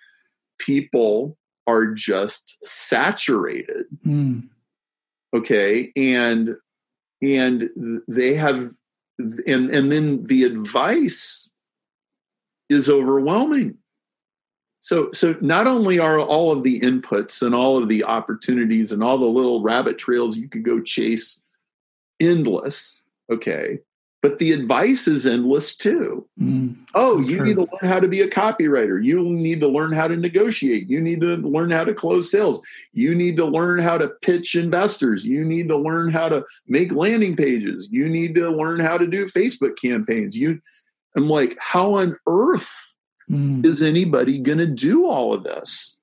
people 0.59 1.37
are 1.67 1.87
just 1.87 2.59
saturated 2.63 3.87
mm. 4.05 4.47
okay 5.35 5.91
and 5.97 6.57
and 7.23 7.71
they 8.07 8.35
have 8.35 8.71
and 9.47 9.71
and 9.71 9.93
then 9.93 10.23
the 10.23 10.45
advice 10.45 11.49
is 12.69 12.89
overwhelming 12.89 13.77
so 14.81 15.11
so 15.13 15.37
not 15.41 15.67
only 15.67 15.99
are 15.99 16.19
all 16.19 16.51
of 16.53 16.63
the 16.63 16.81
inputs 16.81 17.43
and 17.43 17.55
all 17.55 17.81
of 17.81 17.89
the 17.89 18.05
opportunities 18.05 18.93
and 18.93 19.03
all 19.03 19.19
the 19.19 19.27
little 19.27 19.63
rabbit 19.63 19.99
trails 19.99 20.37
you 20.37 20.49
could 20.49 20.65
go 20.65 20.81
chase 20.81 21.41
endless 22.21 23.03
Okay. 23.33 23.79
But 24.23 24.39
the 24.39 24.53
advice 24.53 25.09
is 25.09 25.27
endless 25.27 25.77
too. 25.77 26.29
Mm, 26.41 26.77
oh, 26.95 27.17
so 27.17 27.29
you 27.29 27.39
true. 27.39 27.47
need 27.47 27.55
to 27.57 27.63
learn 27.63 27.91
how 27.91 27.99
to 27.99 28.07
be 28.07 28.21
a 28.21 28.29
copywriter. 28.29 29.05
You 29.05 29.21
need 29.21 29.59
to 29.61 29.69
learn 29.69 29.93
how 29.93 30.07
to 30.07 30.17
negotiate. 30.17 30.89
You 30.89 31.01
need 31.01 31.21
to 31.23 31.37
learn 31.37 31.73
how 31.73 31.83
to 31.83 31.93
close 31.93 32.31
sales. 32.31 32.61
You 32.93 33.17
need 33.17 33.37
to 33.39 33.45
learn 33.45 33.81
how 33.81 33.99
to 33.99 34.09
pitch 34.23 34.55
investors. 34.55 35.25
You 35.25 35.45
need 35.45 35.67
to 35.69 35.77
learn 35.77 36.13
how 36.13 36.29
to 36.29 36.45
make 36.69 36.93
landing 36.93 37.35
pages. 37.35 37.89
You 37.91 38.09
need 38.09 38.37
to 38.37 38.49
learn 38.49 38.79
how 38.79 38.97
to 38.97 39.09
do 39.09 39.25
Facebook 39.25 39.77
campaigns. 39.77 40.37
You 40.37 40.61
I'm 41.17 41.29
like, 41.29 41.57
how 41.59 41.95
on 41.95 42.17
earth 42.27 42.95
mm. 43.31 43.65
is 43.65 43.83
anybody 43.83 44.39
going 44.39 44.59
to 44.59 44.67
do 44.67 45.07
all 45.07 45.35
of 45.35 45.45
this? 45.45 45.99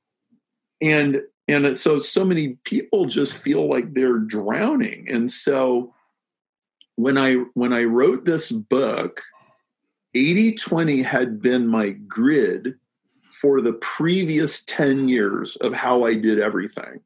And 0.81 1.21
and 1.47 1.75
so 1.77 1.99
so 1.99 2.23
many 2.23 2.57
people 2.63 3.05
just 3.05 3.35
feel 3.35 3.67
like 3.69 3.89
they're 3.89 4.19
drowning. 4.19 5.07
And 5.09 5.31
so 5.31 5.93
when 6.99 7.17
I 7.17 7.35
when 7.53 7.71
I 7.71 7.85
wrote 7.85 8.25
this 8.25 8.51
book, 8.51 9.21
80-20 10.17 11.05
had 11.05 11.41
been 11.41 11.65
my 11.65 11.91
grid 11.91 12.75
for 13.31 13.61
the 13.61 13.71
previous 13.73 14.65
10 14.65 15.07
years 15.07 15.55
of 15.57 15.71
how 15.71 16.03
I 16.03 16.15
did 16.15 16.41
everything. 16.41 16.99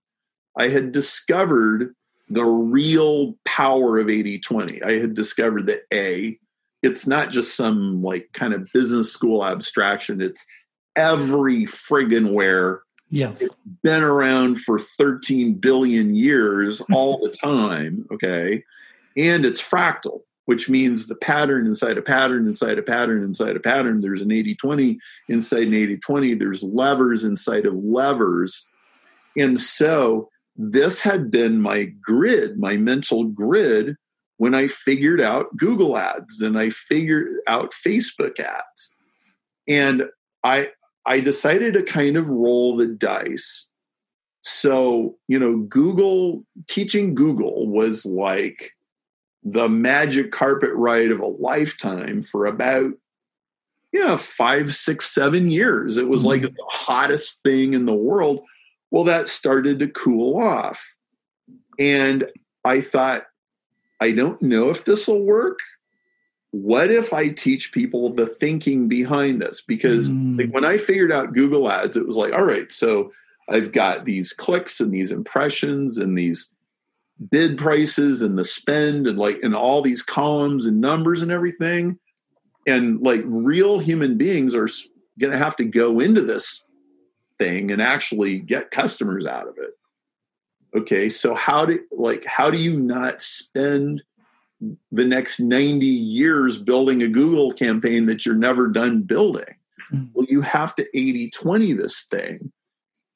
I 0.58 0.70
had 0.70 0.94
discovered 0.94 1.94
the 2.28 2.44
real 2.44 3.36
power 3.46 4.00
of 4.00 4.08
80-20. 4.08 4.84
I 4.84 4.94
had 4.94 5.14
discovered 5.14 5.68
that 5.68 5.84
A, 5.94 6.40
it's 6.82 7.06
not 7.06 7.30
just 7.30 7.56
some 7.56 8.02
like 8.02 8.30
kind 8.34 8.56
of 8.56 8.68
business 8.74 9.12
school 9.12 9.46
abstraction. 9.46 10.22
It's 10.22 10.44
every 10.96 11.66
friggin' 11.66 12.34
where 12.34 12.82
Yes. 13.12 13.42
It's 13.42 13.54
been 13.84 14.02
around 14.02 14.60
for 14.60 14.80
13 14.80 15.54
billion 15.54 16.16
years 16.16 16.82
all 16.92 17.20
the 17.20 17.30
time. 17.44 18.08
Okay 18.12 18.64
and 19.16 19.46
it's 19.46 19.62
fractal 19.62 20.22
which 20.46 20.70
means 20.70 21.08
the 21.08 21.16
pattern 21.16 21.66
inside 21.66 21.98
a 21.98 22.02
pattern 22.02 22.48
inside 22.48 22.78
a 22.78 22.84
pattern 22.84 23.24
inside 23.24 23.56
a 23.56 23.60
pattern. 23.60 24.02
There's 24.02 24.22
an 24.22 24.30
80-20 24.30 24.98
inside 25.30 25.68
an 25.68 25.74
80-20 25.74 26.40
there's 26.40 26.64
levers 26.64 27.24
inside 27.24 27.66
of 27.66 27.76
levers. 27.76 28.66
And 29.38 29.60
so 29.60 30.30
this 30.56 31.00
had 31.00 31.32
been 31.32 31.62
my 31.62 31.86
grid 32.02 32.60
my 32.60 32.78
mental 32.78 33.24
grid 33.24 33.96
when 34.38 34.54
i 34.54 34.68
figured 34.68 35.20
out 35.20 35.48
google 35.58 35.98
ads 35.98 36.44
and 36.44 36.60
i 36.60 36.70
figured 36.70 37.38
out 37.48 37.72
facebook 37.72 38.40
ads. 38.40 38.92
And 39.68 40.04
i 40.44 40.70
i 41.06 41.20
decided 41.20 41.74
to 41.74 41.84
kind 41.84 42.18
of 42.18 42.28
roll 42.28 42.78
the 42.78 42.88
dice. 42.88 43.70
So 44.44 45.16
you 45.28 45.40
know 45.40 45.60
google 45.60 46.44
teaching 46.68 47.16
google 47.16 47.68
was 47.68 48.06
like 48.06 48.73
the 49.44 49.68
magic 49.68 50.32
carpet 50.32 50.72
ride 50.74 51.12
of 51.12 51.20
a 51.20 51.28
lifetime 51.28 52.22
for 52.22 52.46
about 52.46 52.92
yeah 53.92 54.16
five 54.16 54.74
six 54.74 55.10
seven 55.10 55.52
years. 55.52 55.98
It 55.98 56.08
was 56.08 56.22
mm-hmm. 56.22 56.30
like 56.30 56.42
the 56.44 56.66
hottest 56.70 57.42
thing 57.44 57.74
in 57.74 57.86
the 57.86 57.94
world. 57.94 58.42
Well 58.92 59.04
that 59.06 59.28
started 59.28 59.80
to 59.80 59.88
cool 59.88 60.42
off. 60.42 60.96
And 61.80 62.26
i 62.66 62.80
thought 62.80 63.24
i 64.00 64.12
don't 64.12 64.42
know 64.42 64.70
if 64.70 64.86
this 64.86 65.08
will 65.08 65.24
work. 65.24 65.60
What 66.52 66.92
if 66.92 67.14
i 67.14 67.30
teach 67.30 67.72
people 67.72 68.14
the 68.14 68.28
thinking 68.28 68.88
behind 68.88 69.42
this? 69.42 69.62
Because 69.62 70.10
mm. 70.10 70.38
like 70.38 70.52
when 70.52 70.66
i 70.66 70.78
figured 70.78 71.12
out 71.12 71.34
google 71.34 71.70
ads 71.70 71.98
it 71.98 72.08
was 72.08 72.18
like 72.18 72.34
all 72.34 72.46
right 72.46 72.72
so 72.72 73.12
I've 73.50 73.72
got 73.72 74.06
these 74.06 74.34
clicks 74.34 74.80
and 74.80 74.94
these 74.94 75.12
impressions 75.12 75.98
and 75.98 76.18
these 76.18 76.52
bid 77.30 77.58
prices 77.58 78.22
and 78.22 78.38
the 78.38 78.44
spend 78.44 79.08
and 79.08 79.18
like 79.18 79.40
and 79.44 79.56
all 79.56 79.82
these 79.82 80.02
columns 80.02 80.66
and 80.66 80.82
numbers 80.82 81.22
and 81.22 81.32
everything. 81.32 82.00
And 82.66 83.02
like 83.02 83.22
real 83.26 83.80
human 83.80 84.18
beings 84.18 84.56
are 84.56 84.70
going 85.20 85.32
to 85.32 85.38
have 85.38 85.56
to 85.58 85.66
go 85.66 86.00
into 86.00 86.22
this 86.22 86.64
thing 87.38 87.72
and 87.72 87.82
actually 87.82 88.40
get 88.40 88.72
customers 88.72 89.26
out 89.26 89.48
of 89.48 89.58
it. 89.58 89.72
Okay 90.76 91.10
so 91.10 91.36
how 91.36 91.66
do 91.66 91.80
like 91.92 92.26
how 92.26 92.50
do 92.50 92.58
you 92.58 92.76
not 92.76 93.22
spend 93.22 94.02
the 94.92 95.06
next 95.06 95.40
90 95.40 95.86
years 95.86 96.58
building 96.58 97.04
a 97.04 97.08
google 97.08 97.52
campaign 97.52 98.06
that 98.06 98.26
you're 98.26 98.36
never 98.36 98.68
done 98.68 99.02
building? 99.04 99.56
Mm-hmm. 99.92 100.06
well 100.14 100.26
you 100.30 100.42
have 100.42 100.74
to 100.76 100.88
80 100.98 101.30
20 101.32 101.74
this 101.74 102.04
thing. 102.04 102.52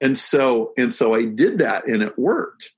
And 0.02 0.16
so 0.16 0.74
and 0.78 0.94
so 0.94 1.16
i 1.16 1.26
did 1.26 1.58
that 1.58 1.88
and 1.88 2.04
it 2.04 2.20
worked 2.20 2.74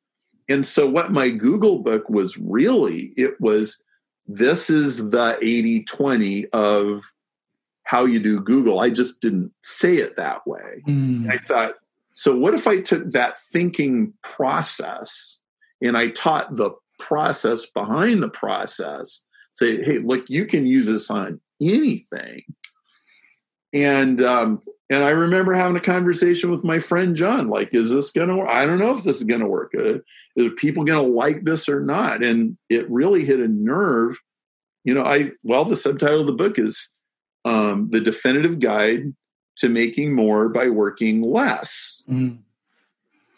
and 0.50 0.66
so 0.66 0.88
what 0.88 1.12
my 1.12 1.30
google 1.30 1.80
book 1.80 2.10
was 2.10 2.38
really 2.38 3.14
it 3.16 3.40
was 3.40 3.82
this 4.28 4.70
is 4.70 5.10
the 5.10 5.38
80 5.42 5.84
20 5.84 6.48
of 6.48 7.02
how 7.84 8.06
you 8.06 8.20
do 8.20 8.40
google. 8.40 8.80
I 8.80 8.92
just 8.92 9.20
didn't 9.20 9.52
say 9.64 9.98
it 9.98 10.18
that 10.18 10.46
way. 10.46 10.84
Mm. 10.88 11.30
i 11.30 11.38
thought 11.38 11.76
so 12.14 12.36
what 12.36 12.54
if 12.54 12.68
i 12.68 12.80
took 12.80 13.10
that 13.10 13.38
thinking 13.38 14.14
process 14.24 15.40
and 15.82 15.98
i 15.98 16.10
taught 16.10 16.56
the 16.56 16.72
process 17.00 17.66
behind 17.66 18.22
the 18.22 18.30
process 18.30 19.24
say 19.54 19.82
hey 19.84 20.00
look 20.00 20.30
you 20.30 20.46
can 20.46 20.68
use 20.68 20.86
this 20.86 21.10
on 21.10 21.40
anything. 21.62 22.44
And 23.74 24.22
um, 24.22 24.62
and 24.89 25.04
I 25.04 25.12
remember 25.12 25.54
having 25.54 25.75
a 25.75 25.82
conversation 25.82 26.49
with 26.49 26.63
my 26.63 26.80
friend 26.80 27.15
John. 27.15 27.47
Like, 27.47 27.73
is 27.73 27.91
this 27.91 28.10
going 28.10 28.30
to 28.30 28.38
work? 28.38 28.49
I 28.49 28.65
don't 28.65 28.80
know 28.80 28.91
if 28.91 29.04
this 29.04 29.17
is 29.17 29.23
going 29.23 29.41
to 29.41 29.47
work. 29.47 29.73
Uh, 29.78 29.99
are 30.41 30.49
people 30.52 30.84
going 30.84 31.06
to 31.06 31.13
like 31.13 31.43
this 31.43 31.69
or 31.69 31.82
not? 31.82 32.23
And 32.23 32.58
it 32.69 32.89
really 32.89 33.23
hit 33.23 33.39
a 33.39 33.47
nerve. 33.47 34.19
You 34.84 34.95
know, 34.95 35.04
I 35.04 35.32
well, 35.43 35.65
the 35.65 35.75
subtitle 35.75 36.21
of 36.21 36.28
the 36.28 36.34
book 36.34 36.58
is 36.58 36.89
um, 37.45 37.89
"The 37.91 37.99
Definitive 37.99 38.60
Guide 38.60 39.13
to 39.58 39.69
Making 39.69 40.15
More 40.15 40.49
by 40.49 40.69
Working 40.69 41.21
Less." 41.21 42.02
Mm. 42.10 42.39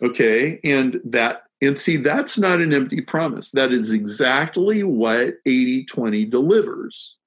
Okay, 0.02 0.60
and 0.64 1.02
that 1.04 1.44
and 1.62 1.78
see 1.78 1.98
that's 1.98 2.38
not 2.38 2.62
an 2.62 2.74
empty 2.74 3.02
promise. 3.02 3.50
That 3.52 3.74
is 3.74 3.92
exactly 3.92 4.84
what 4.84 5.36
80-20 5.46 6.30
delivers. 6.30 7.18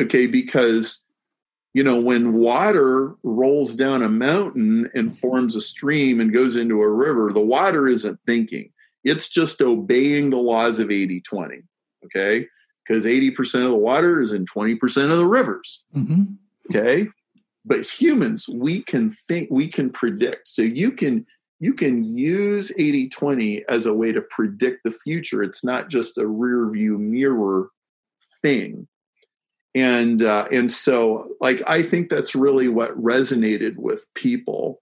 Okay, 0.00 0.26
because 0.26 1.03
you 1.74 1.82
know, 1.82 2.00
when 2.00 2.34
water 2.34 3.16
rolls 3.24 3.74
down 3.74 4.02
a 4.02 4.08
mountain 4.08 4.88
and 4.94 5.16
forms 5.16 5.56
a 5.56 5.60
stream 5.60 6.20
and 6.20 6.32
goes 6.32 6.54
into 6.54 6.80
a 6.80 6.88
river, 6.88 7.32
the 7.32 7.40
water 7.40 7.88
isn't 7.88 8.20
thinking. 8.24 8.70
It's 9.02 9.28
just 9.28 9.60
obeying 9.60 10.30
the 10.30 10.38
laws 10.38 10.78
of 10.78 10.90
80 10.90 11.20
20. 11.20 11.62
Okay. 12.06 12.46
Because 12.86 13.04
80% 13.04 13.64
of 13.64 13.70
the 13.70 13.76
water 13.76 14.22
is 14.22 14.32
in 14.32 14.46
20% 14.46 15.10
of 15.10 15.18
the 15.18 15.26
rivers. 15.26 15.82
Mm-hmm. 15.94 16.24
Okay. 16.70 17.08
But 17.64 17.80
humans, 17.80 18.46
we 18.48 18.82
can 18.82 19.10
think, 19.10 19.48
we 19.50 19.68
can 19.68 19.90
predict. 19.90 20.48
So 20.48 20.62
you 20.62 20.92
can, 20.92 21.26
you 21.58 21.72
can 21.72 22.04
use 22.04 22.70
80 22.78 23.08
20 23.08 23.64
as 23.68 23.86
a 23.86 23.94
way 23.94 24.12
to 24.12 24.20
predict 24.20 24.84
the 24.84 24.90
future. 24.90 25.42
It's 25.42 25.64
not 25.64 25.88
just 25.88 26.18
a 26.18 26.26
rear 26.26 26.70
view 26.70 26.98
mirror 26.98 27.70
thing 28.42 28.86
and 29.74 30.22
uh, 30.22 30.46
and 30.52 30.70
so 30.70 31.28
like 31.40 31.62
i 31.66 31.82
think 31.82 32.08
that's 32.08 32.34
really 32.34 32.68
what 32.68 32.96
resonated 33.00 33.76
with 33.76 34.06
people 34.14 34.80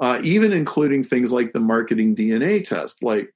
uh, 0.00 0.20
even 0.24 0.52
including 0.52 1.04
things 1.04 1.30
like 1.32 1.52
the 1.52 1.60
marketing 1.60 2.16
dna 2.16 2.64
test. 2.64 3.02
Like 3.02 3.32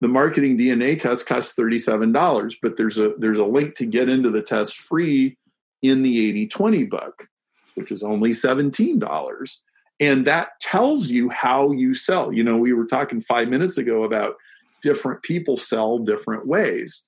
the 0.00 0.08
marketing 0.08 0.58
dna 0.58 0.98
test 0.98 1.26
costs 1.26 1.54
$37 1.58 2.56
but 2.62 2.76
there's 2.76 2.98
a 2.98 3.14
there's 3.18 3.38
a 3.38 3.44
link 3.44 3.74
to 3.76 3.86
get 3.86 4.08
into 4.08 4.30
the 4.30 4.42
test 4.42 4.76
free 4.76 5.36
in 5.82 6.02
the 6.02 6.48
80-20 6.48 6.90
book 6.90 7.28
which 7.74 7.92
is 7.92 8.02
only 8.02 8.30
$17 8.30 9.56
and 10.00 10.26
that 10.26 10.50
tells 10.60 11.10
you 11.10 11.28
how 11.28 11.72
you 11.72 11.92
sell. 11.94 12.32
You 12.32 12.44
know 12.44 12.56
we 12.56 12.72
were 12.72 12.86
talking 12.86 13.20
five 13.20 13.48
minutes 13.48 13.78
ago 13.78 14.04
about 14.04 14.36
different 14.82 15.22
people 15.22 15.56
sell 15.56 15.98
different 15.98 16.46
ways 16.46 17.04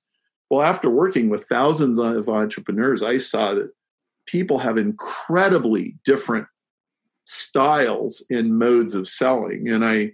well, 0.51 0.63
after 0.63 0.89
working 0.89 1.29
with 1.29 1.45
thousands 1.45 1.97
of 1.97 2.27
entrepreneurs, 2.27 3.03
I 3.03 3.15
saw 3.15 3.53
that 3.53 3.71
people 4.25 4.59
have 4.59 4.77
incredibly 4.77 5.95
different 6.03 6.45
styles 7.23 8.21
and 8.29 8.59
modes 8.59 8.93
of 8.93 9.07
selling. 9.07 9.69
And 9.69 9.85
I, 9.85 10.11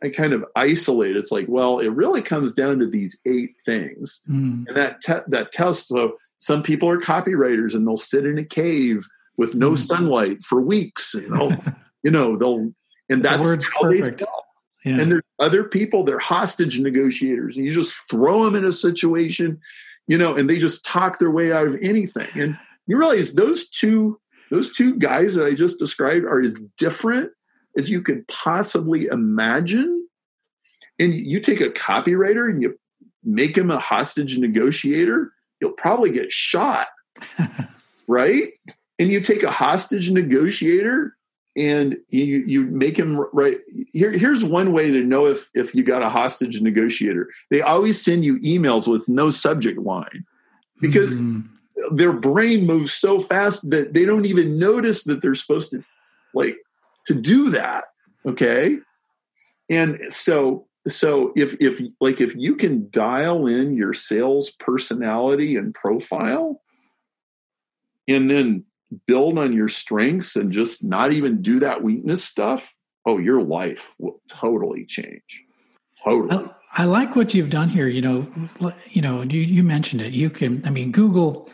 I 0.00 0.10
kind 0.10 0.34
of 0.34 0.44
isolate. 0.54 1.16
It's 1.16 1.32
like, 1.32 1.46
well, 1.48 1.80
it 1.80 1.88
really 1.88 2.22
comes 2.22 2.52
down 2.52 2.78
to 2.78 2.86
these 2.86 3.18
eight 3.26 3.56
things, 3.66 4.20
mm. 4.30 4.64
and 4.68 4.76
that 4.76 5.00
te- 5.00 5.26
that 5.26 5.50
test. 5.50 5.88
So 5.88 6.12
some 6.38 6.62
people 6.62 6.88
are 6.88 7.00
copywriters, 7.00 7.74
and 7.74 7.84
they'll 7.84 7.96
sit 7.96 8.24
in 8.24 8.38
a 8.38 8.44
cave 8.44 9.04
with 9.36 9.56
no 9.56 9.72
mm. 9.72 9.78
sunlight 9.78 10.44
for 10.44 10.62
weeks. 10.62 11.12
You 11.12 11.28
know, 11.28 11.56
you 12.04 12.12
know 12.12 12.36
they'll, 12.36 12.72
and 13.10 13.24
that's 13.24 13.48
the 13.48 13.68
how 13.74 13.82
perfect. 13.82 14.18
they 14.20 14.24
sell. 14.24 14.41
Yeah. 14.84 15.00
And 15.00 15.12
there's 15.12 15.22
other 15.38 15.64
people, 15.64 16.04
they're 16.04 16.18
hostage 16.18 16.80
negotiators. 16.80 17.56
And 17.56 17.64
you 17.64 17.72
just 17.72 17.94
throw 18.10 18.44
them 18.44 18.56
in 18.56 18.64
a 18.64 18.72
situation, 18.72 19.60
you 20.08 20.18
know, 20.18 20.34
and 20.34 20.50
they 20.50 20.58
just 20.58 20.84
talk 20.84 21.18
their 21.18 21.30
way 21.30 21.52
out 21.52 21.66
of 21.66 21.76
anything. 21.80 22.28
And 22.34 22.58
you 22.86 22.98
realize 22.98 23.34
those 23.34 23.68
two, 23.68 24.18
those 24.50 24.72
two 24.72 24.96
guys 24.96 25.34
that 25.34 25.46
I 25.46 25.54
just 25.54 25.78
described 25.78 26.24
are 26.24 26.40
as 26.40 26.60
different 26.78 27.30
as 27.76 27.90
you 27.90 28.02
could 28.02 28.26
possibly 28.28 29.06
imagine. 29.06 30.08
And 30.98 31.14
you 31.14 31.40
take 31.40 31.60
a 31.60 31.70
copywriter 31.70 32.50
and 32.50 32.60
you 32.60 32.78
make 33.24 33.56
him 33.56 33.70
a 33.70 33.78
hostage 33.78 34.36
negotiator, 34.36 35.32
you'll 35.60 35.72
probably 35.72 36.10
get 36.10 36.32
shot. 36.32 36.88
right? 38.08 38.48
And 38.98 39.10
you 39.10 39.20
take 39.20 39.42
a 39.42 39.50
hostage 39.50 40.10
negotiator 40.10 41.16
and 41.56 41.96
you 42.08 42.24
you 42.24 42.62
make 42.62 42.96
him 42.96 43.18
right 43.32 43.58
here 43.92 44.10
here's 44.10 44.44
one 44.44 44.72
way 44.72 44.90
to 44.90 45.02
know 45.02 45.26
if 45.26 45.50
if 45.54 45.74
you 45.74 45.82
got 45.82 46.02
a 46.02 46.08
hostage 46.08 46.60
negotiator 46.60 47.28
they 47.50 47.60
always 47.60 48.02
send 48.02 48.24
you 48.24 48.38
emails 48.40 48.88
with 48.88 49.08
no 49.08 49.30
subject 49.30 49.78
line 49.78 50.24
because 50.80 51.20
mm. 51.20 51.46
their 51.90 52.12
brain 52.12 52.66
moves 52.66 52.92
so 52.92 53.20
fast 53.20 53.68
that 53.70 53.92
they 53.92 54.04
don't 54.04 54.24
even 54.24 54.58
notice 54.58 55.04
that 55.04 55.20
they're 55.20 55.34
supposed 55.34 55.70
to 55.70 55.84
like 56.34 56.56
to 57.06 57.14
do 57.14 57.50
that 57.50 57.84
okay 58.24 58.78
and 59.68 60.00
so 60.08 60.66
so 60.88 61.32
if 61.36 61.54
if 61.60 61.80
like 62.00 62.20
if 62.20 62.34
you 62.34 62.56
can 62.56 62.88
dial 62.90 63.46
in 63.46 63.76
your 63.76 63.92
sales 63.92 64.50
personality 64.50 65.56
and 65.56 65.74
profile 65.74 66.62
and 68.08 68.30
then 68.30 68.64
build 69.06 69.38
on 69.38 69.52
your 69.52 69.68
strengths 69.68 70.36
and 70.36 70.52
just 70.52 70.84
not 70.84 71.12
even 71.12 71.42
do 71.42 71.60
that 71.60 71.82
weakness 71.82 72.24
stuff, 72.24 72.74
oh, 73.06 73.18
your 73.18 73.42
life 73.42 73.94
will 73.98 74.20
totally 74.28 74.84
change. 74.84 75.44
Totally. 76.04 76.48
I, 76.76 76.82
I 76.82 76.84
like 76.84 77.16
what 77.16 77.34
you've 77.34 77.50
done 77.50 77.68
here. 77.68 77.86
You 77.86 78.02
know, 78.02 78.26
you 78.90 79.02
know, 79.02 79.22
you, 79.22 79.40
you 79.40 79.62
mentioned 79.62 80.00
it. 80.00 80.12
You 80.12 80.30
can, 80.30 80.66
I 80.66 80.70
mean, 80.70 80.90
Google, 80.90 81.50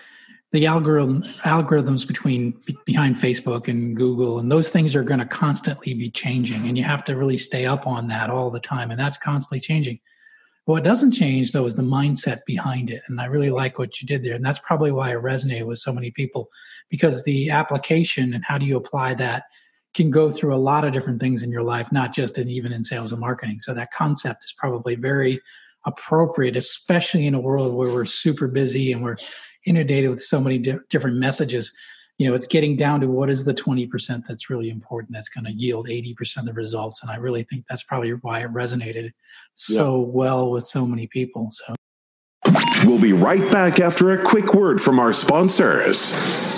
the 0.52 0.66
algorithm 0.66 1.22
algorithms 1.42 2.06
between 2.06 2.58
behind 2.86 3.16
Facebook 3.16 3.68
and 3.68 3.96
Google, 3.96 4.38
and 4.38 4.50
those 4.50 4.70
things 4.70 4.94
are 4.94 5.02
going 5.02 5.20
to 5.20 5.26
constantly 5.26 5.92
be 5.92 6.10
changing, 6.10 6.66
and 6.66 6.78
you 6.78 6.84
have 6.84 7.04
to 7.04 7.16
really 7.16 7.36
stay 7.36 7.66
up 7.66 7.86
on 7.86 8.08
that 8.08 8.30
all 8.30 8.50
the 8.50 8.60
time, 8.60 8.90
and 8.90 8.98
that's 8.98 9.18
constantly 9.18 9.60
changing. 9.60 10.00
What 10.68 10.84
doesn't 10.84 11.12
change 11.12 11.52
though 11.52 11.64
is 11.64 11.76
the 11.76 11.82
mindset 11.82 12.44
behind 12.44 12.90
it. 12.90 13.02
And 13.08 13.22
I 13.22 13.24
really 13.24 13.48
like 13.48 13.78
what 13.78 14.02
you 14.02 14.06
did 14.06 14.22
there. 14.22 14.34
And 14.34 14.44
that's 14.44 14.58
probably 14.58 14.92
why 14.92 15.12
it 15.12 15.22
resonated 15.22 15.64
with 15.64 15.78
so 15.78 15.94
many 15.94 16.10
people 16.10 16.50
because 16.90 17.24
the 17.24 17.48
application 17.48 18.34
and 18.34 18.44
how 18.44 18.58
do 18.58 18.66
you 18.66 18.76
apply 18.76 19.14
that 19.14 19.44
can 19.94 20.10
go 20.10 20.30
through 20.30 20.54
a 20.54 20.60
lot 20.60 20.84
of 20.84 20.92
different 20.92 21.22
things 21.22 21.42
in 21.42 21.50
your 21.50 21.62
life, 21.62 21.90
not 21.90 22.12
just 22.12 22.36
in 22.36 22.50
even 22.50 22.70
in 22.70 22.84
sales 22.84 23.12
and 23.12 23.20
marketing. 23.22 23.60
So 23.60 23.72
that 23.72 23.92
concept 23.92 24.44
is 24.44 24.52
probably 24.58 24.94
very 24.94 25.40
appropriate, 25.86 26.54
especially 26.54 27.26
in 27.26 27.32
a 27.32 27.40
world 27.40 27.72
where 27.72 27.90
we're 27.90 28.04
super 28.04 28.46
busy 28.46 28.92
and 28.92 29.02
we're 29.02 29.16
inundated 29.64 30.10
with 30.10 30.20
so 30.20 30.38
many 30.38 30.58
di- 30.58 30.76
different 30.90 31.16
messages 31.16 31.72
you 32.18 32.28
know 32.28 32.34
it's 32.34 32.46
getting 32.46 32.76
down 32.76 33.00
to 33.00 33.08
what 33.08 33.30
is 33.30 33.44
the 33.44 33.54
20% 33.54 34.26
that's 34.26 34.50
really 34.50 34.68
important 34.68 35.12
that's 35.12 35.28
going 35.28 35.44
to 35.44 35.52
yield 35.52 35.88
80% 35.88 36.38
of 36.38 36.44
the 36.44 36.52
results 36.52 37.02
and 37.02 37.10
i 37.10 37.16
really 37.16 37.44
think 37.44 37.64
that's 37.68 37.82
probably 37.82 38.10
why 38.10 38.40
it 38.40 38.52
resonated 38.52 39.12
so 39.54 40.00
yeah. 40.00 40.06
well 40.08 40.50
with 40.50 40.66
so 40.66 40.86
many 40.86 41.06
people 41.06 41.48
so 41.50 41.74
we'll 42.84 43.00
be 43.00 43.12
right 43.12 43.50
back 43.50 43.80
after 43.80 44.10
a 44.10 44.22
quick 44.22 44.52
word 44.52 44.80
from 44.80 44.98
our 44.98 45.12
sponsors 45.12 46.57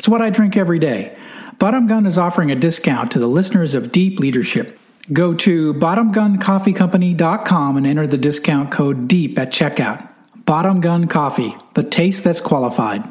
It's 0.00 0.08
what 0.08 0.22
I 0.22 0.30
drink 0.30 0.56
every 0.56 0.78
day. 0.78 1.14
Bottom 1.58 1.86
Gun 1.86 2.06
is 2.06 2.16
offering 2.16 2.50
a 2.50 2.54
discount 2.54 3.12
to 3.12 3.18
the 3.18 3.26
listeners 3.26 3.74
of 3.74 3.92
Deep 3.92 4.18
Leadership. 4.18 4.78
Go 5.12 5.34
to 5.34 5.74
bottomguncoffeecompany.com 5.74 7.76
and 7.76 7.86
enter 7.86 8.06
the 8.06 8.16
discount 8.16 8.70
code 8.70 9.06
DEEP 9.06 9.38
at 9.38 9.52
checkout. 9.52 10.08
Bottom 10.46 10.80
Gun 10.80 11.06
Coffee, 11.06 11.54
the 11.74 11.82
taste 11.82 12.24
that's 12.24 12.40
qualified. 12.40 13.04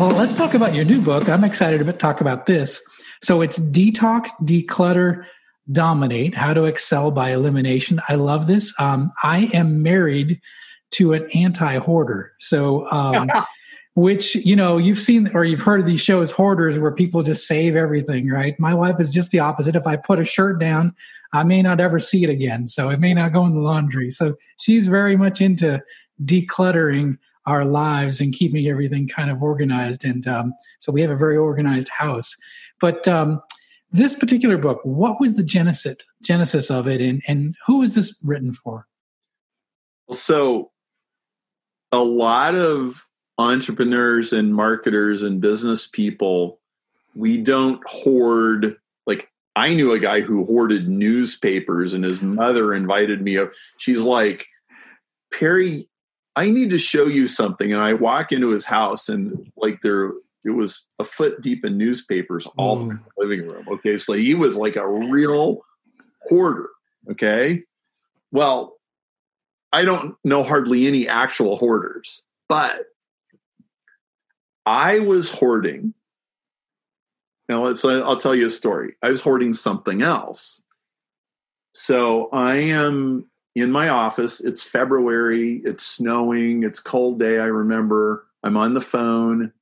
Well, 0.00 0.10
let's 0.10 0.34
talk 0.34 0.54
about 0.54 0.74
your 0.74 0.84
new 0.84 1.00
book. 1.00 1.28
I'm 1.28 1.44
excited 1.44 1.86
to 1.86 1.92
talk 1.92 2.20
about 2.20 2.46
this. 2.46 2.82
So 3.22 3.40
it's 3.40 3.58
Detox, 3.58 4.30
Declutter, 4.42 5.24
Dominate 5.70 6.34
How 6.34 6.54
to 6.54 6.64
Excel 6.64 7.10
by 7.10 7.32
Elimination. 7.32 8.00
I 8.08 8.14
love 8.14 8.46
this. 8.46 8.74
Um, 8.80 9.12
I 9.22 9.50
am 9.52 9.82
married 9.82 10.40
to 10.92 11.12
an 11.12 11.28
anti 11.34 11.78
hoarder. 11.78 12.32
So, 12.38 12.90
um, 12.90 13.28
which, 13.94 14.36
you 14.36 14.54
know, 14.54 14.78
you've 14.78 15.00
seen 15.00 15.28
or 15.34 15.44
you've 15.44 15.60
heard 15.60 15.80
of 15.80 15.86
these 15.86 16.00
shows, 16.00 16.30
hoarders, 16.30 16.78
where 16.78 16.92
people 16.92 17.22
just 17.22 17.46
save 17.48 17.74
everything, 17.74 18.28
right? 18.28 18.58
My 18.60 18.72
wife 18.72 19.00
is 19.00 19.12
just 19.12 19.32
the 19.32 19.40
opposite. 19.40 19.74
If 19.74 19.86
I 19.86 19.96
put 19.96 20.20
a 20.20 20.24
shirt 20.24 20.60
down, 20.60 20.94
I 21.32 21.42
may 21.42 21.62
not 21.62 21.80
ever 21.80 21.98
see 21.98 22.22
it 22.24 22.30
again. 22.30 22.66
So 22.68 22.90
it 22.90 23.00
may 23.00 23.12
not 23.12 23.32
go 23.32 23.44
in 23.44 23.54
the 23.54 23.60
laundry. 23.60 24.10
So 24.10 24.36
she's 24.58 24.86
very 24.86 25.16
much 25.16 25.40
into 25.40 25.82
decluttering 26.24 27.18
our 27.48 27.64
lives 27.64 28.20
and 28.20 28.34
keeping 28.34 28.66
everything 28.68 29.08
kind 29.08 29.30
of 29.30 29.42
organized. 29.42 30.04
And 30.04 30.26
um, 30.28 30.52
so 30.78 30.92
we 30.92 31.00
have 31.00 31.10
a 31.10 31.16
very 31.16 31.36
organized 31.36 31.88
house. 31.88 32.36
But 32.80 33.08
um, 33.08 33.40
this 33.90 34.14
particular 34.14 34.58
book, 34.58 34.80
what 34.84 35.20
was 35.20 35.34
the 35.34 35.42
genesis 35.42 35.96
genesis 36.22 36.70
of 36.70 36.86
it, 36.86 37.00
and 37.00 37.22
and 37.26 37.54
who 37.66 37.78
was 37.78 37.94
this 37.94 38.20
written 38.24 38.52
for? 38.52 38.86
So, 40.10 40.70
a 41.90 42.02
lot 42.02 42.54
of 42.54 43.04
entrepreneurs 43.38 44.32
and 44.32 44.54
marketers 44.54 45.22
and 45.22 45.40
business 45.40 45.86
people, 45.86 46.60
we 47.14 47.38
don't 47.38 47.80
hoard. 47.86 48.76
Like 49.06 49.30
I 49.56 49.72
knew 49.72 49.92
a 49.92 49.98
guy 49.98 50.20
who 50.20 50.44
hoarded 50.44 50.88
newspapers, 50.88 51.94
and 51.94 52.04
his 52.04 52.20
mother 52.20 52.74
invited 52.74 53.22
me. 53.22 53.38
She's 53.78 54.02
like, 54.02 54.46
Perry, 55.32 55.88
I 56.38 56.50
need 56.50 56.70
to 56.70 56.78
show 56.78 57.06
you 57.06 57.26
something. 57.26 57.72
And 57.72 57.82
I 57.82 57.94
walk 57.94 58.30
into 58.30 58.50
his 58.50 58.64
house 58.64 59.08
and 59.08 59.50
like 59.56 59.80
there 59.82 60.12
it 60.44 60.50
was 60.50 60.86
a 61.00 61.04
foot 61.04 61.40
deep 61.42 61.64
in 61.64 61.76
newspapers 61.76 62.46
all 62.56 62.76
through 62.76 62.98
mm. 62.98 63.04
the 63.04 63.10
living 63.26 63.48
room. 63.48 63.66
Okay. 63.68 63.98
So 63.98 64.12
he 64.12 64.34
was 64.34 64.56
like 64.56 64.76
a 64.76 64.88
real 64.88 65.58
hoarder. 66.28 66.68
Okay. 67.10 67.64
Well, 68.30 68.76
I 69.72 69.84
don't 69.84 70.14
know 70.22 70.44
hardly 70.44 70.86
any 70.86 71.08
actual 71.08 71.56
hoarders, 71.56 72.22
but 72.48 72.84
I 74.64 75.00
was 75.00 75.30
hoarding. 75.30 75.92
Now 77.48 77.64
let's 77.64 77.84
uh, 77.84 78.00
I'll 78.02 78.16
tell 78.16 78.34
you 78.36 78.46
a 78.46 78.50
story. 78.50 78.94
I 79.02 79.10
was 79.10 79.22
hoarding 79.22 79.54
something 79.54 80.02
else. 80.02 80.62
So 81.74 82.28
I 82.30 82.56
am 82.56 83.28
in 83.60 83.70
my 83.70 83.88
office. 83.88 84.40
It's 84.40 84.62
February. 84.62 85.60
It's 85.64 85.84
snowing. 85.84 86.62
It's 86.62 86.80
cold 86.80 87.18
day. 87.18 87.38
I 87.38 87.46
remember. 87.46 88.26
I'm 88.42 88.56
on 88.56 88.74
the 88.74 88.80
phone, 88.80 89.52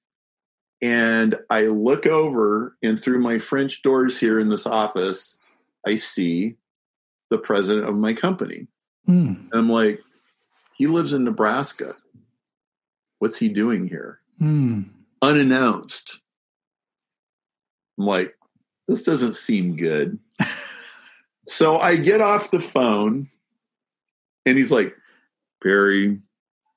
and 0.83 1.37
I 1.49 1.63
look 1.63 2.07
over, 2.07 2.77
and 2.83 3.01
through 3.01 3.21
my 3.21 3.39
French 3.39 3.83
doors 3.83 4.19
here 4.19 4.39
in 4.39 4.51
this 4.51 4.67
office, 4.67 5.39
I 5.87 5.95
see 5.95 6.57
the 7.31 7.39
president 7.39 7.89
of 7.89 7.97
my 7.97 8.13
company. 8.13 8.67
Mm. 9.09 9.51
And 9.51 9.55
I'm 9.55 9.71
like, 9.71 10.03
he 10.75 10.87
lives 10.87 11.13
in 11.13 11.25
Nebraska. 11.25 11.97
What's 13.19 13.39
he 13.39 13.49
doing 13.49 13.89
here? 13.89 14.21
Mm. 14.41 14.91
Unannounced. 15.23 16.21
I'm 17.99 18.05
like, 18.05 18.37
this 18.87 19.05
doesn't 19.05 19.35
seem 19.35 19.77
good. 19.77 20.19
so 21.49 21.79
I 21.79 21.97
get 21.97 22.21
off 22.21 22.51
the 22.51 22.61
phone 22.61 23.31
and 24.47 24.57
he's 24.57 24.73
like, 24.73 24.97
Perry, 25.63 26.19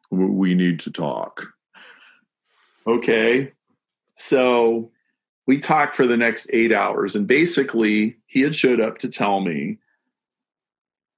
we 0.10 0.56
need 0.56 0.80
to 0.82 0.92
talk. 0.92 1.54
Okay. 2.88 3.54
So 4.14 4.92
we 5.46 5.60
talked 5.60 5.94
for 5.94 6.08
the 6.08 6.18
next 6.18 6.50
eight 6.52 6.74
hours. 6.74 7.16
And 7.16 7.28
basically, 7.28 8.18
he 8.26 8.42
had 8.42 8.56
showed 8.56 8.82
up 8.82 8.98
to 9.00 9.10
tell 9.10 9.40
me 9.40 9.78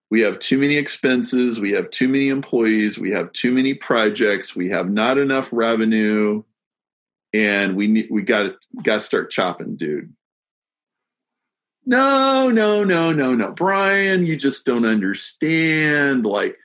we 0.10 0.22
have 0.22 0.40
too 0.40 0.58
many 0.58 0.76
expenses, 0.76 1.60
we 1.60 1.72
have 1.72 1.90
too 1.90 2.10
many 2.10 2.28
employees, 2.28 3.00
we 3.00 3.12
have 3.12 3.32
too 3.32 3.52
many 3.54 3.74
projects, 3.74 4.56
we 4.56 4.70
have 4.70 4.92
not 4.92 5.18
enough 5.18 5.54
revenue, 5.54 6.44
and 7.34 7.78
we 7.78 7.88
need 7.88 8.10
we 8.12 8.22
got 8.22 8.44
to 8.50 8.58
got 8.84 8.96
to 8.96 9.02
start 9.02 9.32
chopping, 9.32 9.78
dude. 9.78 10.14
No, 11.86 12.50
no, 12.50 12.84
no, 12.84 13.12
no, 13.12 13.36
no. 13.36 13.52
Brian, 13.52 14.26
you 14.26 14.38
just 14.38 14.66
don't 14.66 14.86
understand. 14.86 16.26
Like, 16.26 16.58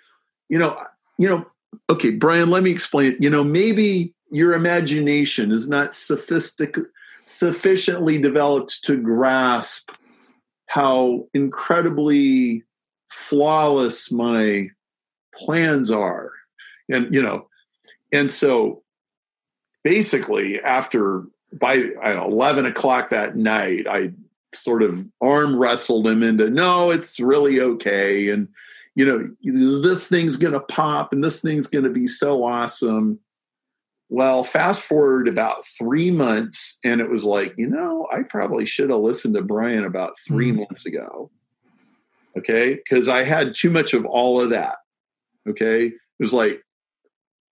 you 0.48 0.58
know, 0.58 0.80
you 1.18 1.28
know, 1.28 1.46
okay, 1.88 2.10
Brian, 2.10 2.50
let 2.50 2.62
me 2.62 2.70
explain. 2.70 3.16
You 3.20 3.30
know, 3.30 3.42
maybe 3.42 4.14
your 4.30 4.52
imagination 4.52 5.52
is 5.52 5.68
not 5.68 5.92
sophistic 5.92 6.76
sufficiently 7.26 8.18
developed 8.18 8.84
to 8.84 8.96
grasp 8.96 9.90
how 10.66 11.26
incredibly 11.34 12.62
flawless 13.08 14.12
my 14.12 14.68
plans 15.34 15.90
are. 15.90 16.30
And, 16.88 17.12
you 17.12 17.20
know, 17.20 17.48
and 18.12 18.30
so 18.30 18.82
basically 19.82 20.60
after 20.60 21.24
by 21.52 21.74
know, 21.74 22.26
11 22.26 22.66
o'clock 22.66 23.10
that 23.10 23.36
night, 23.36 23.86
I 23.88 24.12
sort 24.56 24.82
of 24.82 25.06
arm 25.20 25.56
wrestled 25.56 26.06
him 26.06 26.22
into 26.22 26.50
no 26.50 26.90
it's 26.90 27.20
really 27.20 27.60
okay 27.60 28.28
and 28.28 28.48
you 28.94 29.04
know 29.04 29.20
this 29.42 30.06
thing's 30.06 30.36
going 30.36 30.52
to 30.52 30.60
pop 30.60 31.12
and 31.12 31.22
this 31.22 31.40
thing's 31.40 31.66
going 31.66 31.84
to 31.84 31.90
be 31.90 32.06
so 32.06 32.44
awesome 32.44 33.18
well 34.08 34.44
fast 34.44 34.82
forward 34.82 35.28
about 35.28 35.64
three 35.66 36.10
months 36.10 36.78
and 36.84 37.00
it 37.00 37.10
was 37.10 37.24
like 37.24 37.54
you 37.56 37.68
know 37.68 38.06
i 38.12 38.22
probably 38.22 38.64
should 38.64 38.90
have 38.90 39.00
listened 39.00 39.34
to 39.34 39.42
brian 39.42 39.84
about 39.84 40.18
3 40.26 40.48
mm-hmm. 40.48 40.60
months 40.60 40.86
ago 40.86 41.30
okay 42.36 42.74
because 42.74 43.08
i 43.08 43.22
had 43.22 43.54
too 43.54 43.70
much 43.70 43.94
of 43.94 44.04
all 44.04 44.40
of 44.40 44.50
that 44.50 44.76
okay 45.48 45.86
it 45.86 45.94
was 46.20 46.32
like 46.32 46.62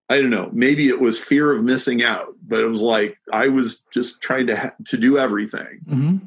I 0.09 0.21
don't 0.21 0.29
know. 0.29 0.49
Maybe 0.53 0.87
it 0.87 1.01
was 1.01 1.19
fear 1.19 1.51
of 1.51 1.63
missing 1.63 2.03
out, 2.03 2.35
but 2.47 2.59
it 2.59 2.67
was 2.67 2.81
like 2.81 3.17
I 3.33 3.47
was 3.47 3.83
just 3.91 4.21
trying 4.21 4.47
to 4.47 4.55
ha- 4.55 4.75
to 4.85 4.97
do 4.97 5.17
everything. 5.17 5.79
Mm-hmm. 5.87 6.17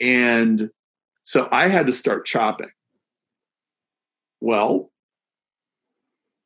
And 0.00 0.70
so 1.22 1.48
I 1.50 1.68
had 1.68 1.86
to 1.86 1.92
start 1.92 2.26
chopping. 2.26 2.70
Well, 4.40 4.90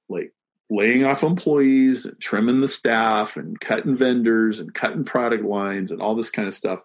like 0.08 0.32
laying 0.70 1.04
off 1.04 1.22
employees 1.22 2.06
and 2.06 2.18
trimming 2.20 2.60
the 2.60 2.68
staff 2.68 3.36
and 3.36 3.60
cutting 3.60 3.94
vendors 3.94 4.60
and 4.60 4.74
cutting 4.74 5.04
product 5.04 5.44
lines 5.44 5.90
and 5.90 6.00
all 6.00 6.14
this 6.14 6.30
kind 6.30 6.48
of 6.48 6.54
stuff. 6.54 6.80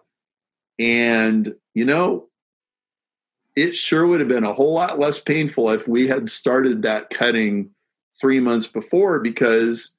And, 0.78 1.54
you 1.74 1.84
know, 1.84 2.28
it 3.56 3.74
sure 3.74 4.06
would 4.06 4.20
have 4.20 4.28
been 4.28 4.44
a 4.44 4.52
whole 4.52 4.74
lot 4.74 5.00
less 5.00 5.18
painful 5.18 5.70
if 5.70 5.88
we 5.88 6.06
had 6.06 6.30
started 6.30 6.82
that 6.82 7.10
cutting 7.10 7.70
three 8.20 8.38
months 8.38 8.66
before 8.66 9.18
because 9.18 9.96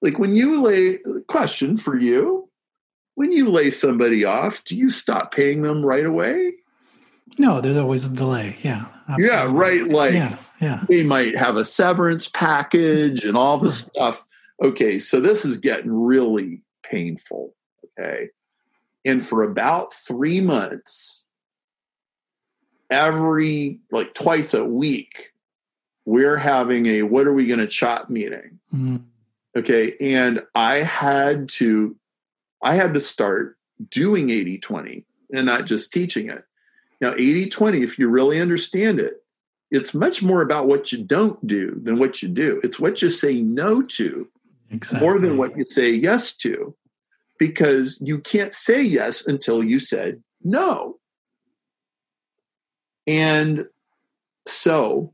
like 0.00 0.18
when 0.18 0.34
you 0.34 0.62
lay 0.62 0.98
question 1.28 1.76
for 1.76 1.98
you 1.98 2.41
when 3.14 3.32
you 3.32 3.48
lay 3.48 3.70
somebody 3.70 4.24
off 4.24 4.64
do 4.64 4.76
you 4.76 4.90
stop 4.90 5.34
paying 5.34 5.62
them 5.62 5.84
right 5.84 6.06
away? 6.06 6.54
No 7.38 7.60
there's 7.60 7.76
always 7.76 8.06
a 8.06 8.10
delay. 8.10 8.56
Yeah 8.62 8.86
absolutely. 9.08 9.26
yeah 9.26 9.50
right 9.50 9.88
like 9.88 10.14
yeah 10.14 10.36
yeah. 10.60 10.84
they 10.88 11.02
might 11.02 11.36
have 11.36 11.56
a 11.56 11.64
severance 11.64 12.28
package 12.28 13.24
and 13.24 13.36
all 13.36 13.58
the 13.58 13.70
stuff. 13.70 14.24
Okay 14.62 14.98
so 14.98 15.20
this 15.20 15.44
is 15.44 15.58
getting 15.58 15.92
really 15.92 16.62
painful 16.82 17.54
okay? 17.98 18.28
And 19.04 19.24
for 19.24 19.42
about 19.42 19.92
three 19.92 20.40
months 20.40 21.24
every 22.90 23.80
like 23.90 24.14
twice 24.14 24.52
a 24.54 24.64
week 24.64 25.32
we're 26.04 26.36
having 26.36 26.86
a 26.86 27.02
what 27.02 27.26
are 27.26 27.32
we 27.32 27.46
going 27.46 27.60
to 27.60 27.66
chop 27.66 28.10
meeting? 28.10 28.58
Mm-hmm. 28.72 28.96
okay 29.56 29.96
and 30.00 30.42
i 30.54 30.76
had 30.76 31.48
to 31.50 31.96
i 32.62 32.74
had 32.74 32.94
to 32.94 33.00
start 33.00 33.56
doing 33.90 34.30
80 34.30 34.58
20 34.58 35.04
and 35.34 35.46
not 35.46 35.66
just 35.66 35.92
teaching 35.92 36.30
it 36.30 36.44
now 37.00 37.12
80 37.12 37.46
20 37.48 37.82
if 37.82 37.98
you 37.98 38.08
really 38.08 38.40
understand 38.40 39.00
it 39.00 39.22
it's 39.70 39.94
much 39.94 40.22
more 40.22 40.42
about 40.42 40.66
what 40.66 40.92
you 40.92 41.02
don't 41.02 41.44
do 41.46 41.80
than 41.82 41.98
what 41.98 42.22
you 42.22 42.28
do 42.28 42.60
it's 42.62 42.78
what 42.78 43.02
you 43.02 43.10
say 43.10 43.40
no 43.40 43.82
to 43.82 44.28
exactly. 44.70 45.00
more 45.00 45.18
than 45.18 45.36
what 45.36 45.56
you 45.56 45.64
say 45.66 45.90
yes 45.90 46.36
to 46.36 46.74
because 47.38 48.00
you 48.00 48.18
can't 48.18 48.52
say 48.52 48.82
yes 48.82 49.26
until 49.26 49.62
you 49.62 49.80
said 49.80 50.22
no 50.44 50.98
and 53.06 53.66
so 54.46 55.12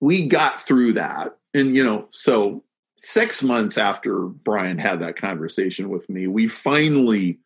we 0.00 0.26
got 0.26 0.60
through 0.60 0.94
that. 0.94 1.36
And, 1.54 1.76
you 1.76 1.84
know, 1.84 2.08
so 2.10 2.62
six 2.98 3.42
months 3.42 3.78
after 3.78 4.22
Brian 4.22 4.78
had 4.78 5.00
that 5.00 5.16
conversation 5.16 5.88
with 5.88 6.08
me, 6.08 6.26
we 6.26 6.48
finally 6.48 7.38